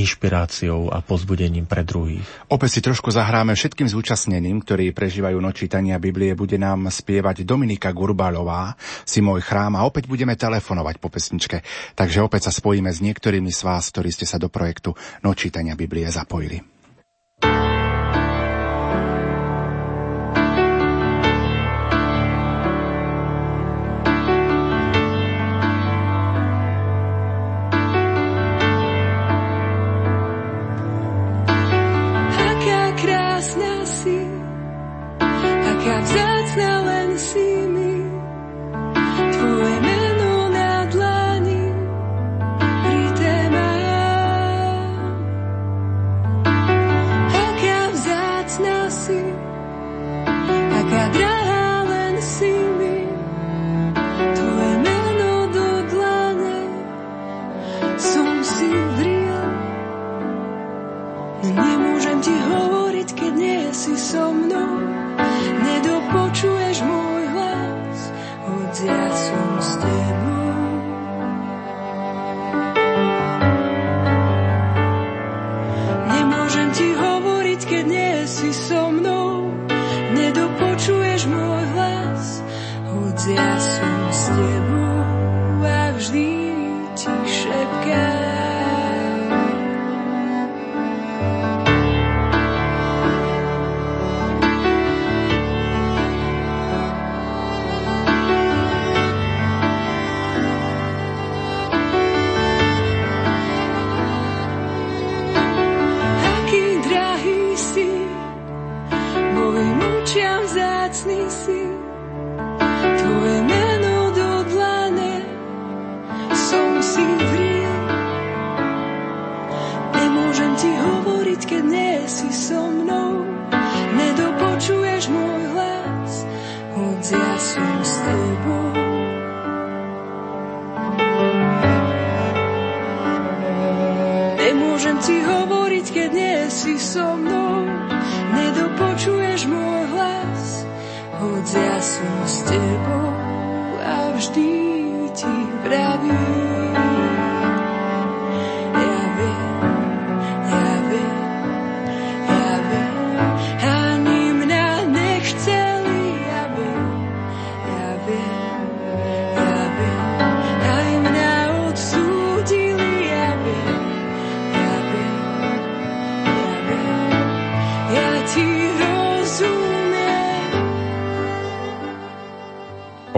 inšpiráciou 0.00 0.88
a 0.88 1.04
pozbudením 1.04 1.68
pre 1.68 1.84
druhých. 1.84 2.24
Opäť 2.48 2.78
si 2.78 2.80
trošku 2.80 3.12
zahráme 3.12 3.52
všetkým 3.52 3.88
zúčastneným, 3.90 4.64
ktorí 4.64 4.96
prežívajú 4.96 5.36
noč 5.36 5.66
čítania 5.66 5.98
Biblie, 5.98 6.38
bude 6.38 6.56
nám 6.56 6.88
spievať 6.88 7.42
Dominika 7.42 7.90
Gurbalová, 7.90 8.78
si 9.02 9.18
môj 9.18 9.42
chrám 9.42 9.74
a 9.74 9.84
opäť 9.84 10.05
budeme 10.06 10.38
telefonovať 10.38 11.02
po 11.02 11.10
pesničke. 11.10 11.66
Takže 11.98 12.22
opäť 12.22 12.48
sa 12.48 12.52
spojíme 12.54 12.88
s 12.88 13.02
niektorými 13.02 13.50
z 13.50 13.60
vás, 13.66 13.90
ktorí 13.90 14.14
ste 14.14 14.24
sa 14.24 14.38
do 14.38 14.46
projektu 14.46 14.94
Noč 15.26 15.50
čítania 15.50 15.74
Biblie 15.74 16.06
zapojili. 16.08 16.75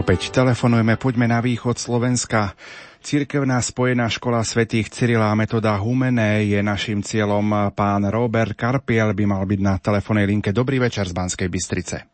Opäť 0.09 0.33
telefonujeme, 0.33 0.97
poďme 0.97 1.29
na 1.29 1.45
východ 1.45 1.77
Slovenska. 1.77 2.57
Cirkevná 3.05 3.61
spojená 3.61 4.09
škola 4.09 4.41
svätých 4.41 4.89
Cyrila 4.89 5.29
a 5.29 5.37
metoda 5.37 5.77
Humené 5.77 6.49
je 6.49 6.57
našim 6.65 7.05
cieľom. 7.05 7.45
Pán 7.77 8.09
Robert 8.09 8.57
Karpiel 8.57 9.13
by 9.13 9.25
mal 9.29 9.45
byť 9.45 9.61
na 9.61 9.77
telefónnej 9.77 10.25
linke. 10.25 10.49
Dobrý 10.49 10.81
večer 10.81 11.05
z 11.05 11.13
Banskej 11.13 11.53
Bystrice. 11.53 12.09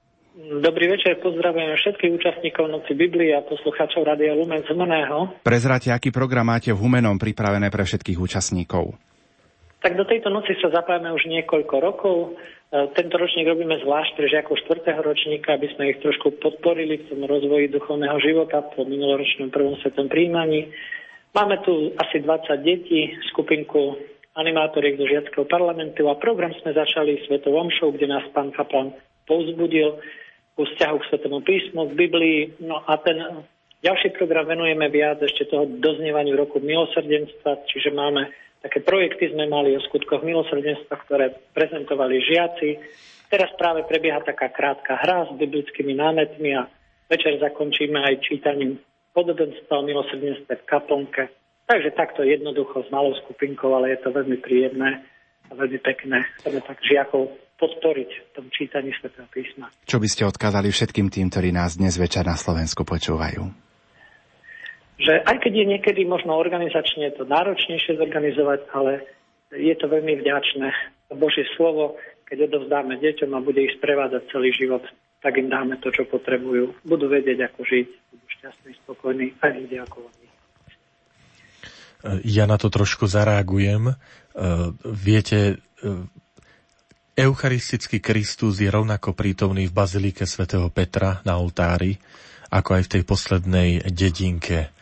Dobrý 0.58 0.90
večer, 0.90 1.22
pozdravujem 1.22 1.70
všetkých 1.70 2.12
účastníkov 2.18 2.66
Noci 2.66 2.98
Biblie 2.98 3.30
a 3.30 3.46
poslucháčov 3.46 4.02
Radia 4.02 4.34
Lumen 4.34 4.66
z 4.66 4.74
Humeného. 4.74 5.46
Prezrate, 5.46 5.94
aký 5.94 6.10
program 6.10 6.50
máte 6.50 6.74
v 6.74 6.82
Humenom 6.82 7.14
pripravené 7.14 7.70
pre 7.70 7.86
všetkých 7.86 8.18
účastníkov? 8.18 8.98
Tak 9.86 9.94
do 9.94 10.02
tejto 10.02 10.34
noci 10.34 10.58
sa 10.58 10.72
zapájame 10.74 11.14
už 11.14 11.30
niekoľko 11.30 11.74
rokov. 11.78 12.16
E, 12.72 12.76
tento 12.96 13.14
ročník 13.20 13.44
robíme 13.48 13.76
zvlášť 13.84 14.12
pre 14.16 14.26
žiakov 14.30 14.56
4. 14.64 15.04
ročníka, 15.04 15.56
aby 15.56 15.68
sme 15.74 15.92
ich 15.92 16.00
trošku 16.00 16.40
podporili 16.40 17.02
v 17.02 17.08
tom 17.10 17.20
rozvoji 17.28 17.68
duchovného 17.68 18.16
života 18.22 18.64
po 18.64 18.88
minuloročnom 18.88 19.52
prvom 19.52 19.76
svetom 19.84 20.08
príjmaní. 20.08 20.72
Máme 21.34 21.58
tu 21.66 21.90
asi 21.98 22.22
20 22.22 22.62
detí, 22.62 23.10
skupinku 23.34 23.98
animátoriek 24.34 24.98
do 24.98 25.06
žiackého 25.06 25.46
parlamentu 25.46 26.06
a 26.10 26.18
program 26.18 26.50
sme 26.62 26.74
začali 26.74 27.22
Svetou 27.26 27.54
Omšou, 27.54 27.94
kde 27.94 28.06
nás 28.10 28.26
pán 28.34 28.50
Kaplan 28.50 28.94
povzbudil 29.26 29.98
ku 30.54 30.62
vzťahu 30.62 30.96
k 30.98 31.08
Svetému 31.10 31.38
písmu, 31.42 31.90
k 31.90 31.98
Biblii. 31.98 32.38
No 32.62 32.82
a 32.82 32.98
ten 33.02 33.18
ďalší 33.82 34.14
program 34.14 34.46
venujeme 34.46 34.86
viac 34.90 35.22
ešte 35.22 35.50
toho 35.50 35.66
doznievaniu 35.66 36.38
roku 36.38 36.62
milosrdenstva, 36.62 37.66
čiže 37.66 37.90
máme 37.94 38.30
Také 38.64 38.80
projekty 38.80 39.28
sme 39.28 39.44
mali 39.44 39.76
o 39.76 39.84
skutkoch 39.84 40.24
milosrdenstva, 40.24 40.96
ktoré 41.04 41.36
prezentovali 41.52 42.16
žiaci. 42.24 42.80
Teraz 43.28 43.52
práve 43.60 43.84
prebieha 43.84 44.24
taká 44.24 44.48
krátka 44.48 44.96
hra 45.04 45.28
s 45.28 45.36
biblickými 45.36 45.92
námetmi 45.92 46.56
a 46.56 46.64
večer 47.12 47.36
zakončíme 47.44 48.00
aj 48.00 48.24
čítaním 48.24 48.80
podobenstva 49.12 49.84
o 49.84 49.84
milosrdenstve 49.84 50.64
v 50.64 50.64
kaplnke. 50.64 51.28
Takže 51.68 51.92
takto 51.92 52.24
jednoducho 52.24 52.84
s 52.84 52.88
malou 52.88 53.12
skupinkou, 53.20 53.68
ale 53.76 53.96
je 53.96 54.00
to 54.00 54.16
veľmi 54.16 54.40
príjemné 54.40 55.04
a 55.48 55.52
veľmi 55.52 55.80
pekné. 55.84 56.24
Chceme 56.40 56.60
tak 56.64 56.80
žiakov 56.80 57.36
podporiť 57.60 58.10
v 58.10 58.28
tom 58.32 58.46
čítaní 58.48 58.96
Sv. 58.96 59.12
písma. 59.28 59.68
Čo 59.84 60.00
by 60.00 60.08
ste 60.08 60.24
odkázali 60.24 60.72
všetkým 60.72 61.12
tým, 61.12 61.28
ktorí 61.28 61.52
nás 61.52 61.76
dnes 61.76 62.00
večer 62.00 62.24
na 62.24 62.36
Slovensku 62.36 62.84
počúvajú? 62.84 63.63
Že 64.98 65.22
aj 65.26 65.36
keď 65.42 65.52
je 65.52 65.66
niekedy 65.76 66.02
možno 66.06 66.38
organizačne 66.38 67.10
to 67.18 67.26
náročnejšie 67.26 67.98
zorganizovať, 67.98 68.60
ale 68.70 69.02
je 69.50 69.74
to 69.74 69.90
veľmi 69.90 70.22
vďačné. 70.22 70.70
Božie 71.14 71.46
slovo, 71.58 71.98
keď 72.26 72.50
odovzdáme 72.50 72.98
deťom 72.98 73.30
a 73.34 73.44
bude 73.44 73.62
ich 73.62 73.74
sprevádzať 73.78 74.22
celý 74.30 74.50
život, 74.54 74.82
tak 75.22 75.40
im 75.40 75.48
dáme 75.48 75.80
to, 75.80 75.88
čo 75.88 76.04
potrebujú. 76.04 76.84
Budú 76.84 77.08
vedieť, 77.08 77.48
ako 77.48 77.64
žiť, 77.64 77.88
budú 78.12 78.26
šťastní, 78.38 78.70
spokojní 78.84 79.26
a 79.40 79.44
ľudia 79.50 79.80
ako 79.88 79.98
oni. 80.04 80.26
Ja 82.28 82.44
na 82.44 82.60
to 82.60 82.68
trošku 82.68 83.08
zareagujem. 83.08 83.88
E, 83.88 83.94
viete, 84.84 85.56
e, 85.80 86.04
Eucharistický 87.16 88.04
Kristus 88.04 88.60
je 88.60 88.68
rovnako 88.68 89.16
prítomný 89.16 89.70
v 89.70 89.76
bazilike 89.76 90.28
svätého 90.28 90.68
Petra 90.68 91.24
na 91.24 91.40
oltári, 91.40 91.96
ako 92.52 92.70
aj 92.76 92.82
v 92.84 92.92
tej 92.92 93.02
poslednej 93.08 93.70
dedinke 93.88 94.74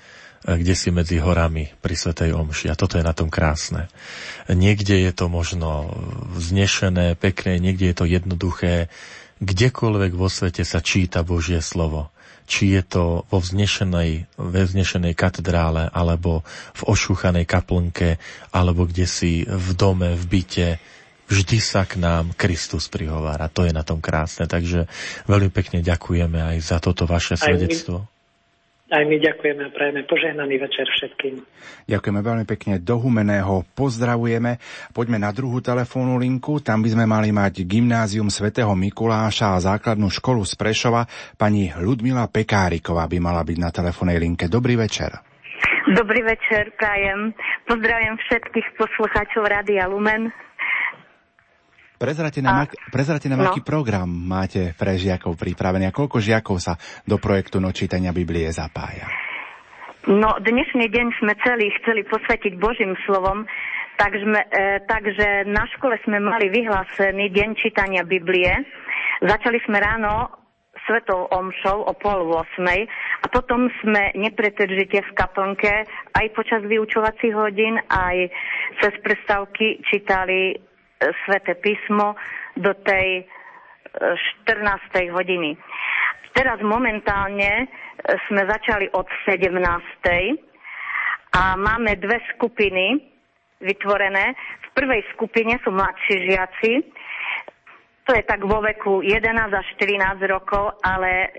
kde 0.43 0.75
si 0.75 0.91
medzi 0.91 1.23
horami 1.23 1.71
pri 1.79 1.95
Svetej 1.95 2.35
Omši. 2.35 2.67
A 2.71 2.79
toto 2.79 2.99
je 2.99 3.07
na 3.07 3.15
tom 3.15 3.31
krásne. 3.31 3.87
Niekde 4.51 4.99
je 4.99 5.13
to 5.15 5.31
možno 5.31 5.95
vznešené, 6.35 7.15
pekné, 7.15 7.63
niekde 7.63 7.95
je 7.95 7.97
to 7.97 8.07
jednoduché. 8.07 8.91
Kdekoľvek 9.43 10.13
vo 10.15 10.27
svete 10.27 10.67
sa 10.67 10.83
číta 10.83 11.23
Božie 11.23 11.63
slovo, 11.63 12.11
či 12.47 12.75
je 12.75 12.83
to 12.83 13.23
vo 13.27 13.39
vznešenej, 13.39 14.27
vznešenej 14.39 15.15
katedrále, 15.15 15.91
alebo 15.91 16.43
v 16.75 16.83
ošúchanej 16.91 17.47
kaplnke, 17.47 18.19
alebo 18.51 18.87
kde 18.87 19.07
si 19.07 19.47
v 19.47 19.69
dome, 19.79 20.15
v 20.19 20.25
byte, 20.27 20.69
vždy 21.33 21.59
sa 21.65 21.89
k 21.89 21.97
nám 22.03 22.37
Kristus 22.37 22.93
prihovára. 22.93 23.49
To 23.51 23.65
je 23.65 23.73
na 23.73 23.87
tom 23.87 24.03
krásne. 24.05 24.45
Takže 24.51 24.91
veľmi 25.31 25.49
pekne 25.49 25.81
ďakujeme 25.81 26.39
aj 26.39 26.57
za 26.61 26.79
toto 26.83 27.09
vaše 27.09 27.39
svedectvo. 27.39 28.12
Aj 28.93 29.09
my 29.09 29.17
ďakujeme 29.17 29.65
a 29.65 29.73
prajeme 29.73 30.05
požehnaný 30.05 30.61
večer 30.61 30.85
všetkým. 30.85 31.41
Ďakujeme 31.89 32.21
veľmi 32.21 32.45
pekne 32.45 32.77
do 32.77 33.01
Humeného. 33.01 33.65
Pozdravujeme. 33.73 34.61
Poďme 34.93 35.17
na 35.17 35.33
druhú 35.33 35.65
telefónnu 35.65 36.21
linku. 36.21 36.61
Tam 36.61 36.85
by 36.85 36.93
sme 36.93 37.05
mali 37.09 37.33
mať 37.33 37.65
gymnázium 37.65 38.29
svätého 38.29 38.69
Mikuláša 38.77 39.57
a 39.57 39.65
základnú 39.65 40.13
školu 40.13 40.45
z 40.45 40.61
Prešova. 40.61 41.09
Pani 41.41 41.73
Ludmila 41.81 42.29
Pekáriková 42.29 43.09
by 43.09 43.17
mala 43.17 43.41
byť 43.41 43.57
na 43.57 43.73
telefónnej 43.73 44.21
linke. 44.21 44.53
Dobrý 44.53 44.77
večer. 44.77 45.25
Dobrý 45.97 46.21
večer, 46.23 46.77
prajem. 46.77 47.33
Pozdravujem 47.65 48.15
všetkých 48.29 48.77
poslucháčov 48.77 49.49
Rádia 49.49 49.89
Lumen. 49.89 50.29
Prezrate 52.03 52.43
nám, 52.43 52.57
a, 52.59 52.63
ak, 52.67 52.91
prezrate 52.91 53.31
nám 53.31 53.47
no. 53.47 53.55
aký 53.55 53.63
program 53.63 54.11
máte 54.11 54.75
pre 54.75 54.99
žiakov 54.99 55.39
pripravený 55.39 55.87
a 55.87 55.95
koľko 55.95 56.19
žiakov 56.19 56.59
sa 56.59 56.75
do 57.07 57.15
projektu 57.23 57.63
Nočítania 57.63 58.11
Biblie 58.11 58.51
zapája? 58.51 59.07
No, 60.11 60.35
dnešný 60.43 60.91
deň 60.91 61.07
sme 61.23 61.39
celý 61.47 61.71
chceli 61.79 62.03
posvetiť 62.03 62.59
Božím 62.59 62.99
slovom, 63.07 63.47
takže, 64.03 64.27
e, 64.35 64.83
takže 64.83 65.47
na 65.47 65.63
škole 65.71 65.95
sme 66.03 66.19
mali 66.19 66.51
vyhlásený 66.51 67.31
deň 67.31 67.49
čítania 67.55 68.03
Biblie. 68.03 68.51
Začali 69.23 69.63
sme 69.63 69.79
ráno 69.79 70.43
svetou 70.91 71.31
omšou 71.31 71.87
o 71.87 71.95
pol 71.95 72.27
8 72.35 72.67
a 73.23 73.27
potom 73.31 73.71
sme 73.79 74.11
nepretržite 74.19 75.07
v 75.07 75.11
kaplnke 75.15 75.87
aj 76.19 76.27
počas 76.35 76.67
vyučovacích 76.67 77.31
hodín, 77.31 77.79
aj 77.87 78.27
cez 78.83 78.91
prestávky 79.07 79.87
čítali 79.87 80.72
Svete 81.27 81.59
písmo 81.59 82.15
do 82.57 82.75
tej 82.87 83.27
14. 84.47 84.47
E, 84.97 85.11
hodiny. 85.11 85.57
Teraz 86.33 86.63
momentálne 86.65 87.53
e, 87.53 87.67
sme 88.29 88.49
začali 88.49 88.89
od 88.97 89.05
17. 89.29 89.53
a 91.33 91.43
máme 91.57 91.97
dve 92.01 92.21
skupiny 92.35 93.01
vytvorené. 93.61 94.33
V 94.73 94.81
prvej 94.81 95.03
skupine 95.13 95.61
sú 95.61 95.71
mladší 95.71 96.17
žiaci, 96.29 96.73
to 98.03 98.19
je 98.19 98.23
tak 98.27 98.43
vo 98.43 98.59
veku 98.59 98.99
11 98.99 99.55
až 99.55 99.67
14 99.79 100.19
rokov, 100.27 100.75
ale 100.83 101.31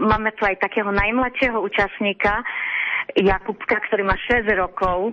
máme 0.00 0.32
tu 0.40 0.48
aj 0.48 0.56
takého 0.56 0.88
najmladšieho 0.88 1.60
účastníka, 1.60 2.40
Jakubka, 3.12 3.76
ktorý 3.88 4.08
má 4.08 4.16
6 4.16 4.48
rokov. 4.56 5.12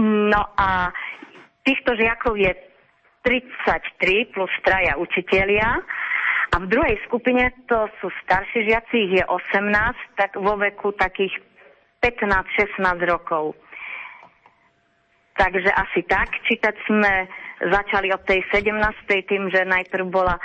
No 0.00 0.42
a 0.56 0.88
týchto 1.64 1.92
žiakov 1.92 2.40
je 2.40 2.52
33 3.24 4.34
plus 4.34 4.52
traja 4.66 4.98
učitelia. 4.98 5.82
A 6.52 6.60
v 6.60 6.66
druhej 6.68 7.00
skupine 7.08 7.48
to 7.64 7.88
sú 8.02 8.12
starší 8.26 8.68
žiaci, 8.68 8.96
ich 9.08 9.12
je 9.22 9.24
18, 9.24 10.20
tak 10.20 10.36
vo 10.36 10.60
veku 10.60 10.92
takých 10.92 11.32
15-16 12.04 12.82
rokov. 13.08 13.56
Takže 15.32 15.70
asi 15.72 16.04
tak. 16.04 16.28
Čítať 16.44 16.76
sme 16.84 17.24
začali 17.72 18.12
od 18.12 18.20
tej 18.28 18.44
17. 18.52 18.68
tým, 19.24 19.48
že 19.48 19.64
najprv 19.64 20.04
bola 20.12 20.36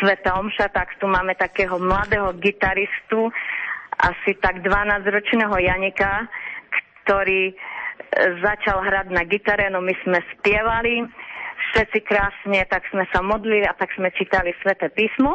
Sveta 0.00 0.40
Omša, 0.40 0.72
tak 0.72 0.96
tu 0.96 1.10
máme 1.10 1.36
takého 1.36 1.76
mladého 1.76 2.32
gitaristu, 2.40 3.28
asi 3.98 4.32
tak 4.40 4.64
12-ročného 4.64 5.52
Janika, 5.58 6.30
ktorý 7.02 7.50
e, 7.50 7.54
začal 8.40 8.80
hrať 8.80 9.06
na 9.12 9.22
gitare, 9.28 9.68
no 9.68 9.84
my 9.84 9.92
sme 10.06 10.18
spievali, 10.38 11.04
všetci 11.72 11.98
krásne, 12.04 12.60
tak 12.68 12.84
sme 12.92 13.08
sa 13.10 13.24
modlili 13.24 13.64
a 13.64 13.72
tak 13.72 13.90
sme 13.96 14.12
čítali 14.12 14.52
Svete 14.60 14.92
písmo. 14.92 15.34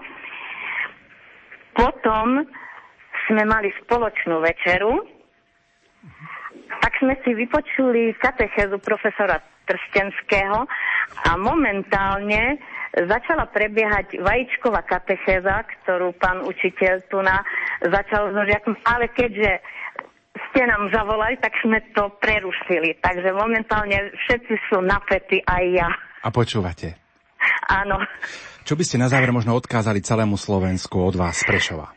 Potom 1.74 2.46
sme 3.28 3.44
mali 3.46 3.74
spoločnú 3.86 4.42
večeru, 4.42 5.04
tak 6.82 6.94
sme 7.02 7.18
si 7.26 7.34
vypočuli 7.34 8.16
katechezu 8.18 8.80
profesora 8.82 9.42
Trstenského 9.68 10.64
a 11.28 11.30
momentálne 11.36 12.56
začala 12.96 13.52
prebiehať 13.52 14.24
vajíčková 14.24 14.88
katechéza, 14.88 15.68
ktorú 15.84 16.16
pán 16.18 16.42
učiteľ 16.48 17.04
tu 17.12 17.20
na 17.20 17.44
začal 17.84 18.32
so 18.32 18.42
ale 18.88 19.12
keďže 19.12 19.60
ste 20.50 20.62
nám 20.66 20.90
zavolali, 20.90 21.38
tak 21.38 21.54
sme 21.62 21.84
to 21.94 22.10
prerušili. 22.24 22.98
Takže 23.04 23.30
momentálne 23.36 24.14
všetci 24.26 24.56
sú 24.70 24.82
napätí 24.82 25.44
aj 25.44 25.64
ja. 25.76 25.90
A 26.24 26.30
počúvate? 26.34 26.98
Áno. 27.68 28.00
Čo 28.64 28.76
by 28.76 28.84
ste 28.84 28.98
na 29.00 29.08
záver 29.12 29.32
možno 29.32 29.56
odkázali 29.56 30.04
celému 30.04 30.36
Slovensku 30.40 31.00
od 31.00 31.16
vás 31.16 31.40
z 31.40 31.48
Prešova? 31.48 31.92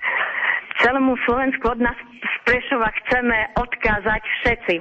Celému 0.82 1.14
Slovensku 1.26 1.64
od 1.70 1.80
nás 1.82 1.98
z 2.18 2.36
Prešova 2.46 2.88
chceme 3.04 3.36
odkázať 3.58 4.22
všetci. 4.22 4.76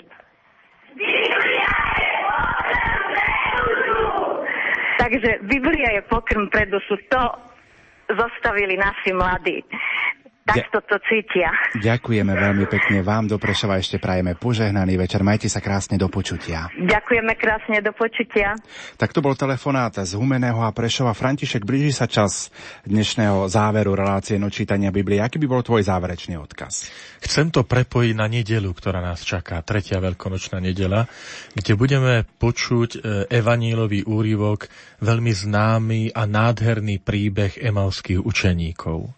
Takže 4.99 5.31
Biblia 5.47 5.89
je 5.97 6.01
pokrm 6.11 6.51
pre 6.51 6.67
dušu. 6.69 6.99
To 7.09 7.23
zostavili 8.09 8.77
naši 8.77 9.13
mladí. 9.13 9.63
Takto 10.50 10.80
to 10.89 10.97
cítia. 11.06 11.54
Ďakujeme 11.78 12.34
veľmi 12.34 12.66
pekne 12.66 13.06
vám 13.06 13.30
do 13.30 13.38
Prešova 13.38 13.78
ešte 13.78 14.02
prajeme 14.02 14.34
požehnaný 14.34 14.97
večer. 14.97 15.22
Majte 15.22 15.45
sa 15.45 15.62
krásne 15.62 16.02
do 16.02 16.10
počutia. 16.10 16.66
Ďakujeme 16.74 17.34
krásne 17.38 17.78
do 17.86 17.93
počutia. 17.93 18.58
Tak 18.97 19.14
to 19.14 19.22
bol 19.22 19.38
telefonát 19.38 19.93
z 19.93 20.18
Humeného 20.18 20.58
a 20.66 20.74
Prešova. 20.74 21.14
František, 21.14 21.62
blíži 21.62 21.93
sa 21.93 22.10
čas 22.10 22.50
dnešného 22.84 23.45
záveru 23.45 23.93
relácie 23.93 24.41
nočítania 24.41 24.89
Biblie. 24.89 25.22
Aký 25.22 25.38
by 25.38 25.45
bol 25.45 25.62
tvoj 25.62 25.86
záverečný 25.86 26.41
odkaz? 26.41 26.89
Chcem 27.22 27.54
to 27.54 27.68
prepojiť 27.68 28.14
na 28.18 28.26
nedelu, 28.26 28.72
ktorá 28.74 29.04
nás 29.04 29.22
čaká, 29.22 29.62
tretia 29.62 30.02
veľkonočná 30.02 30.58
nedela, 30.58 31.06
kde 31.54 31.76
budeme 31.76 32.24
počuť 32.26 32.89
e, 32.95 33.00
evanílový 33.28 34.08
úrivok, 34.08 34.72
veľmi 35.04 35.30
známy 35.30 36.02
a 36.16 36.24
nádherný 36.26 37.04
príbeh 37.04 37.60
emauských 37.60 38.24
učeníkov. 38.24 39.12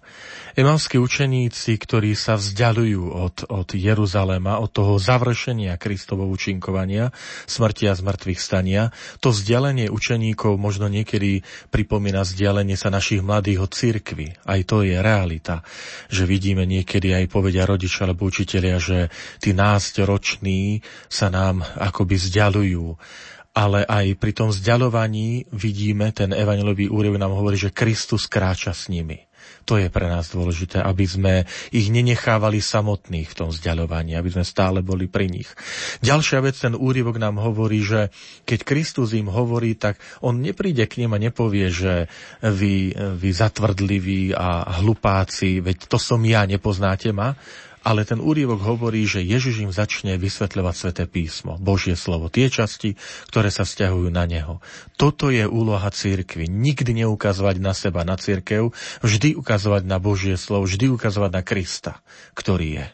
Emavskí 0.52 1.00
učeníci, 1.00 1.80
ktorí 1.80 2.12
sa 2.12 2.36
vzdialujú 2.36 3.08
od, 3.08 3.48
od 3.48 3.72
Jeruzalema, 3.72 4.60
od 4.60 4.68
toho 4.76 5.00
završenia 5.00 5.80
Kristovo 5.80 6.28
učinkovania, 6.28 7.16
smrti 7.48 7.88
a 7.88 7.96
zmrtvých 7.96 8.36
stania, 8.36 8.92
to 9.24 9.32
vzdialenie 9.32 9.88
učeníkov 9.88 10.60
možno 10.60 10.92
niekedy 10.92 11.48
pripomína 11.72 12.28
vzdialenie 12.28 12.76
sa 12.76 12.92
našich 12.92 13.24
mladých 13.24 13.64
od 13.64 13.72
cirkvy. 13.72 14.36
Aj 14.44 14.60
to 14.68 14.84
je 14.84 15.00
realita, 15.00 15.64
že 16.12 16.28
vidíme 16.28 16.68
niekedy 16.68 17.16
aj 17.16 17.32
povedia 17.32 17.64
rodičia 17.64 18.04
alebo 18.04 18.28
učitelia, 18.28 18.76
že 18.76 19.08
tí 19.40 19.56
nácťroční 19.56 20.84
sa 21.08 21.32
nám 21.32 21.64
akoby 21.64 22.20
vzdialujú 22.20 23.00
ale 23.52 23.84
aj 23.84 24.16
pri 24.16 24.32
tom 24.32 24.48
vzdialovaní 24.48 25.52
vidíme, 25.52 26.16
ten 26.16 26.32
evanelový 26.32 26.88
úrev 26.88 27.20
nám 27.20 27.36
hovorí, 27.36 27.60
že 27.60 27.76
Kristus 27.76 28.24
kráča 28.32 28.72
s 28.72 28.88
nimi. 28.88 29.28
To 29.70 29.78
je 29.78 29.88
pre 29.94 30.10
nás 30.10 30.34
dôležité, 30.34 30.82
aby 30.82 31.06
sme 31.06 31.34
ich 31.70 31.88
nenechávali 31.94 32.60
samotných 32.60 33.30
v 33.30 33.38
tom 33.38 33.50
vzdialovaní, 33.54 34.18
aby 34.18 34.30
sme 34.34 34.46
stále 34.46 34.82
boli 34.82 35.06
pri 35.06 35.30
nich. 35.30 35.50
Ďalšia 36.02 36.40
vec, 36.42 36.58
ten 36.58 36.74
úryvok 36.74 37.22
nám 37.22 37.38
hovorí, 37.38 37.82
že 37.86 38.10
keď 38.44 38.60
Kristus 38.66 39.14
im 39.14 39.30
hovorí, 39.30 39.78
tak 39.78 40.02
on 40.26 40.42
nepríde 40.42 40.86
k 40.90 41.06
nim 41.06 41.12
a 41.14 41.22
nepovie, 41.22 41.70
že 41.70 42.10
vy, 42.42 42.94
vy 42.96 43.30
zatvrdliví 43.32 44.34
a 44.34 44.82
hlupáci, 44.82 45.62
veď 45.62 45.88
to 45.88 45.98
som 46.02 46.20
ja, 46.26 46.44
nepoznáte 46.50 47.14
ma, 47.14 47.38
ale 47.82 48.06
ten 48.06 48.22
úrivok 48.22 48.62
hovorí, 48.62 49.10
že 49.10 49.26
Ježiš 49.26 49.66
im 49.66 49.74
začne 49.74 50.18
vysvetľovať 50.22 50.76
sväté 50.78 51.04
písmo, 51.10 51.58
Božie 51.58 51.98
slovo, 51.98 52.30
tie 52.30 52.46
časti, 52.46 52.94
ktoré 53.34 53.50
sa 53.50 53.66
stiahujú 53.66 54.14
na 54.14 54.30
neho. 54.30 54.62
Toto 55.02 55.34
je 55.34 55.50
úloha 55.50 55.90
církvy. 55.90 56.46
Nikdy 56.46 57.06
neukazovať 57.06 57.58
na 57.58 57.74
seba, 57.74 58.06
na 58.06 58.22
církev, 58.22 58.70
vždy 59.02 59.34
ukazovať 59.34 59.84
na 59.90 59.98
Božie 59.98 60.38
slovo, 60.38 60.70
vždy 60.70 60.94
ukazovať 60.94 61.32
na 61.34 61.42
Krista, 61.42 61.94
ktorý 62.38 62.70
je. 62.82 62.88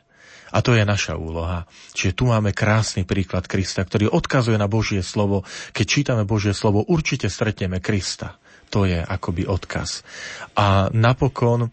A 0.48 0.64
to 0.64 0.72
je 0.72 0.88
naša 0.88 1.20
úloha. 1.20 1.68
Čiže 1.92 2.16
tu 2.16 2.32
máme 2.32 2.56
krásny 2.56 3.04
príklad 3.04 3.52
Krista, 3.52 3.84
ktorý 3.84 4.08
odkazuje 4.08 4.56
na 4.56 4.72
Božie 4.72 5.04
slovo. 5.04 5.44
Keď 5.76 5.86
čítame 5.86 6.24
Božie 6.24 6.56
slovo, 6.56 6.88
určite 6.88 7.28
stretneme 7.28 7.84
Krista. 7.84 8.40
To 8.72 8.88
je 8.88 9.00
akoby 9.00 9.48
odkaz. 9.48 10.08
A 10.56 10.88
napokon 10.92 11.72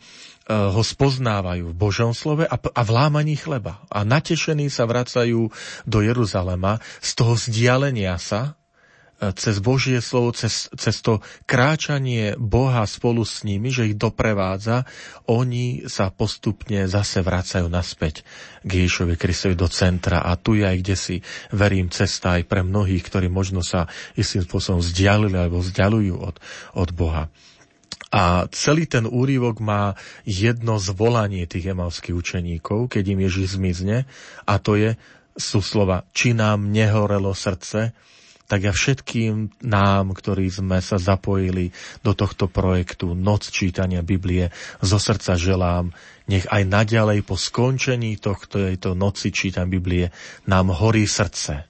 ho 0.49 0.83
spoznávajú 0.85 1.73
v 1.73 1.77
Božom 1.77 2.13
slove 2.13 2.45
a, 2.45 2.57
v 2.61 2.91
lámaní 2.93 3.37
chleba. 3.41 3.81
A 3.89 4.05
natešení 4.05 4.69
sa 4.69 4.85
vracajú 4.85 5.49
do 5.89 5.99
Jeruzalema 6.05 6.85
z 7.01 7.11
toho 7.17 7.33
vzdialenia 7.33 8.21
sa 8.21 8.53
eh, 9.25 9.33
cez 9.33 9.57
Božie 9.65 10.05
slovo, 10.05 10.37
cez, 10.37 10.69
cez 10.77 11.01
to 11.01 11.25
kráčanie 11.49 12.37
Boha 12.37 12.85
spolu 12.85 13.25
s 13.25 13.41
nimi, 13.41 13.73
že 13.73 13.89
ich 13.89 13.97
doprevádza, 13.97 14.85
oni 15.33 15.89
sa 15.89 16.13
postupne 16.13 16.85
zase 16.93 17.25
vracajú 17.25 17.65
naspäť 17.73 18.21
k 18.69 18.85
Ježišovi 18.85 19.17
Kristovi 19.17 19.57
do 19.57 19.73
centra. 19.73 20.29
A 20.29 20.37
tu 20.37 20.61
je 20.61 20.69
aj 20.69 20.77
kde 20.77 20.97
si, 21.01 21.17
verím, 21.57 21.89
cesta 21.89 22.37
aj 22.37 22.45
pre 22.45 22.61
mnohých, 22.61 23.01
ktorí 23.01 23.33
možno 23.33 23.65
sa 23.65 23.89
istým 24.13 24.45
spôsobom 24.45 24.85
vzdialili 24.85 25.41
alebo 25.41 25.65
vzdialujú 25.65 26.21
od, 26.21 26.37
od 26.77 26.91
Boha. 26.93 27.33
A 28.15 28.47
celý 28.55 28.87
ten 28.87 29.11
úrivok 29.11 29.59
má 29.59 29.99
jedno 30.23 30.79
zvolanie 30.79 31.51
tých 31.51 31.75
emalských 31.75 32.15
učeníkov, 32.15 32.95
keď 32.95 33.05
im 33.11 33.21
Ježiš 33.27 33.59
zmizne, 33.59 34.07
a 34.47 34.55
to 34.63 34.79
je, 34.79 34.95
sú 35.35 35.59
slova, 35.59 36.07
či 36.15 36.31
nám 36.31 36.71
nehorelo 36.71 37.35
srdce, 37.35 37.91
tak 38.45 38.71
ja 38.71 38.73
všetkým 38.77 39.67
nám, 39.67 40.15
ktorí 40.15 40.47
sme 40.47 40.79
sa 40.79 41.01
zapojili 41.01 41.75
do 42.05 42.13
tohto 42.15 42.47
projektu 42.47 43.17
Noc 43.17 43.51
čítania 43.51 44.05
Biblie, 44.05 44.53
zo 44.79 45.01
srdca 45.01 45.35
želám, 45.35 45.91
nech 46.29 46.47
aj 46.47 46.63
naďalej 46.69 47.25
po 47.25 47.35
skončení 47.35 48.21
tohto, 48.21 48.63
tejto 48.63 48.93
noci 48.95 49.33
čítania 49.33 49.67
Biblie 49.67 50.07
nám 50.47 50.71
horí 50.71 51.09
srdce. 51.09 51.67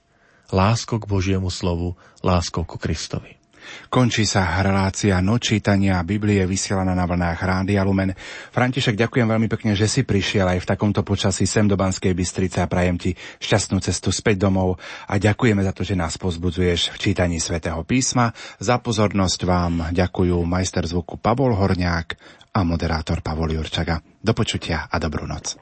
Lásko 0.53 1.01
k 1.01 1.09
Božiemu 1.09 1.49
slovu, 1.49 1.97
lásko 2.21 2.67
ku 2.67 2.77
Kristovi. 2.77 3.44
Končí 3.87 4.27
sa 4.27 4.59
relácia 4.59 5.17
nočítania 5.23 6.01
Biblie 6.03 6.43
vysielaná 6.43 6.91
na 6.91 7.07
vlnách 7.07 7.39
Rádia 7.39 7.85
Lumen. 7.85 8.11
František, 8.51 8.97
ďakujem 8.97 9.27
veľmi 9.29 9.47
pekne, 9.47 9.71
že 9.77 9.87
si 9.87 10.01
prišiel 10.03 10.51
aj 10.51 10.59
v 10.63 10.69
takomto 10.69 11.05
počasí 11.05 11.47
sem 11.47 11.69
do 11.69 11.79
Banskej 11.79 12.11
Bystrice 12.11 12.63
a 12.63 12.69
prajem 12.69 12.97
ti 12.99 13.11
šťastnú 13.15 13.79
cestu 13.79 14.11
späť 14.11 14.47
domov 14.47 14.81
a 15.07 15.15
ďakujeme 15.15 15.61
za 15.63 15.71
to, 15.71 15.87
že 15.87 15.95
nás 15.95 16.19
pozbudzuješ 16.19 16.95
v 16.95 16.97
čítaní 16.97 17.37
svätého 17.39 17.79
písma. 17.87 18.35
Za 18.59 18.81
pozornosť 18.81 19.39
vám 19.47 19.73
ďakujú 19.93 20.37
majster 20.43 20.83
zvuku 20.83 21.21
Pavol 21.21 21.55
Horniák 21.55 22.17
a 22.55 22.59
moderátor 22.63 23.19
Pavol 23.19 23.53
Jurčaga. 23.55 24.01
Do 24.19 24.31
počutia 24.31 24.87
a 24.89 24.95
dobrú 24.97 25.27
noc. 25.27 25.57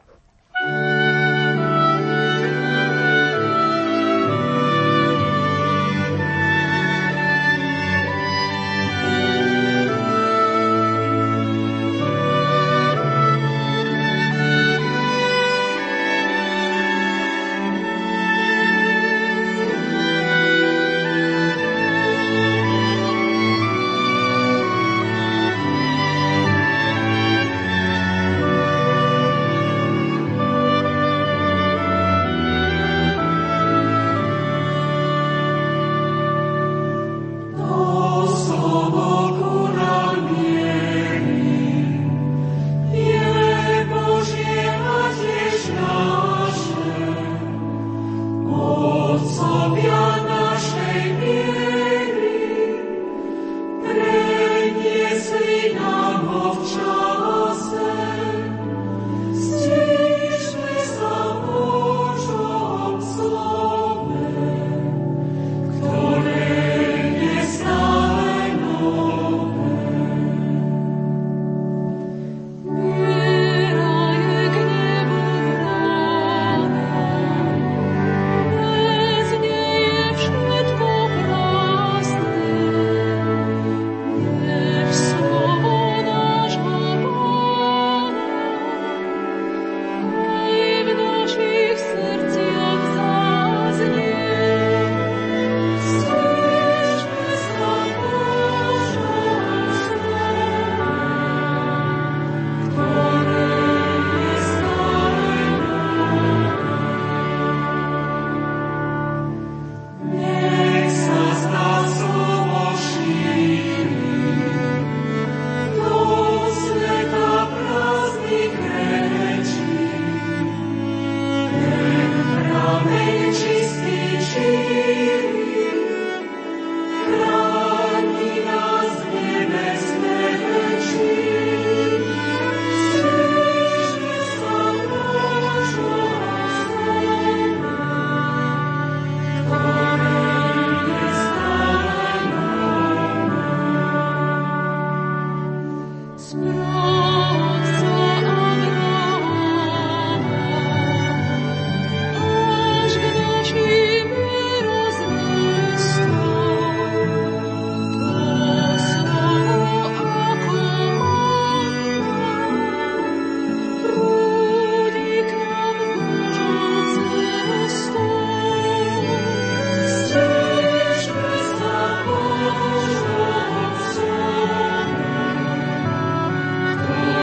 thank 0.64 1.38
you 1.38 1.43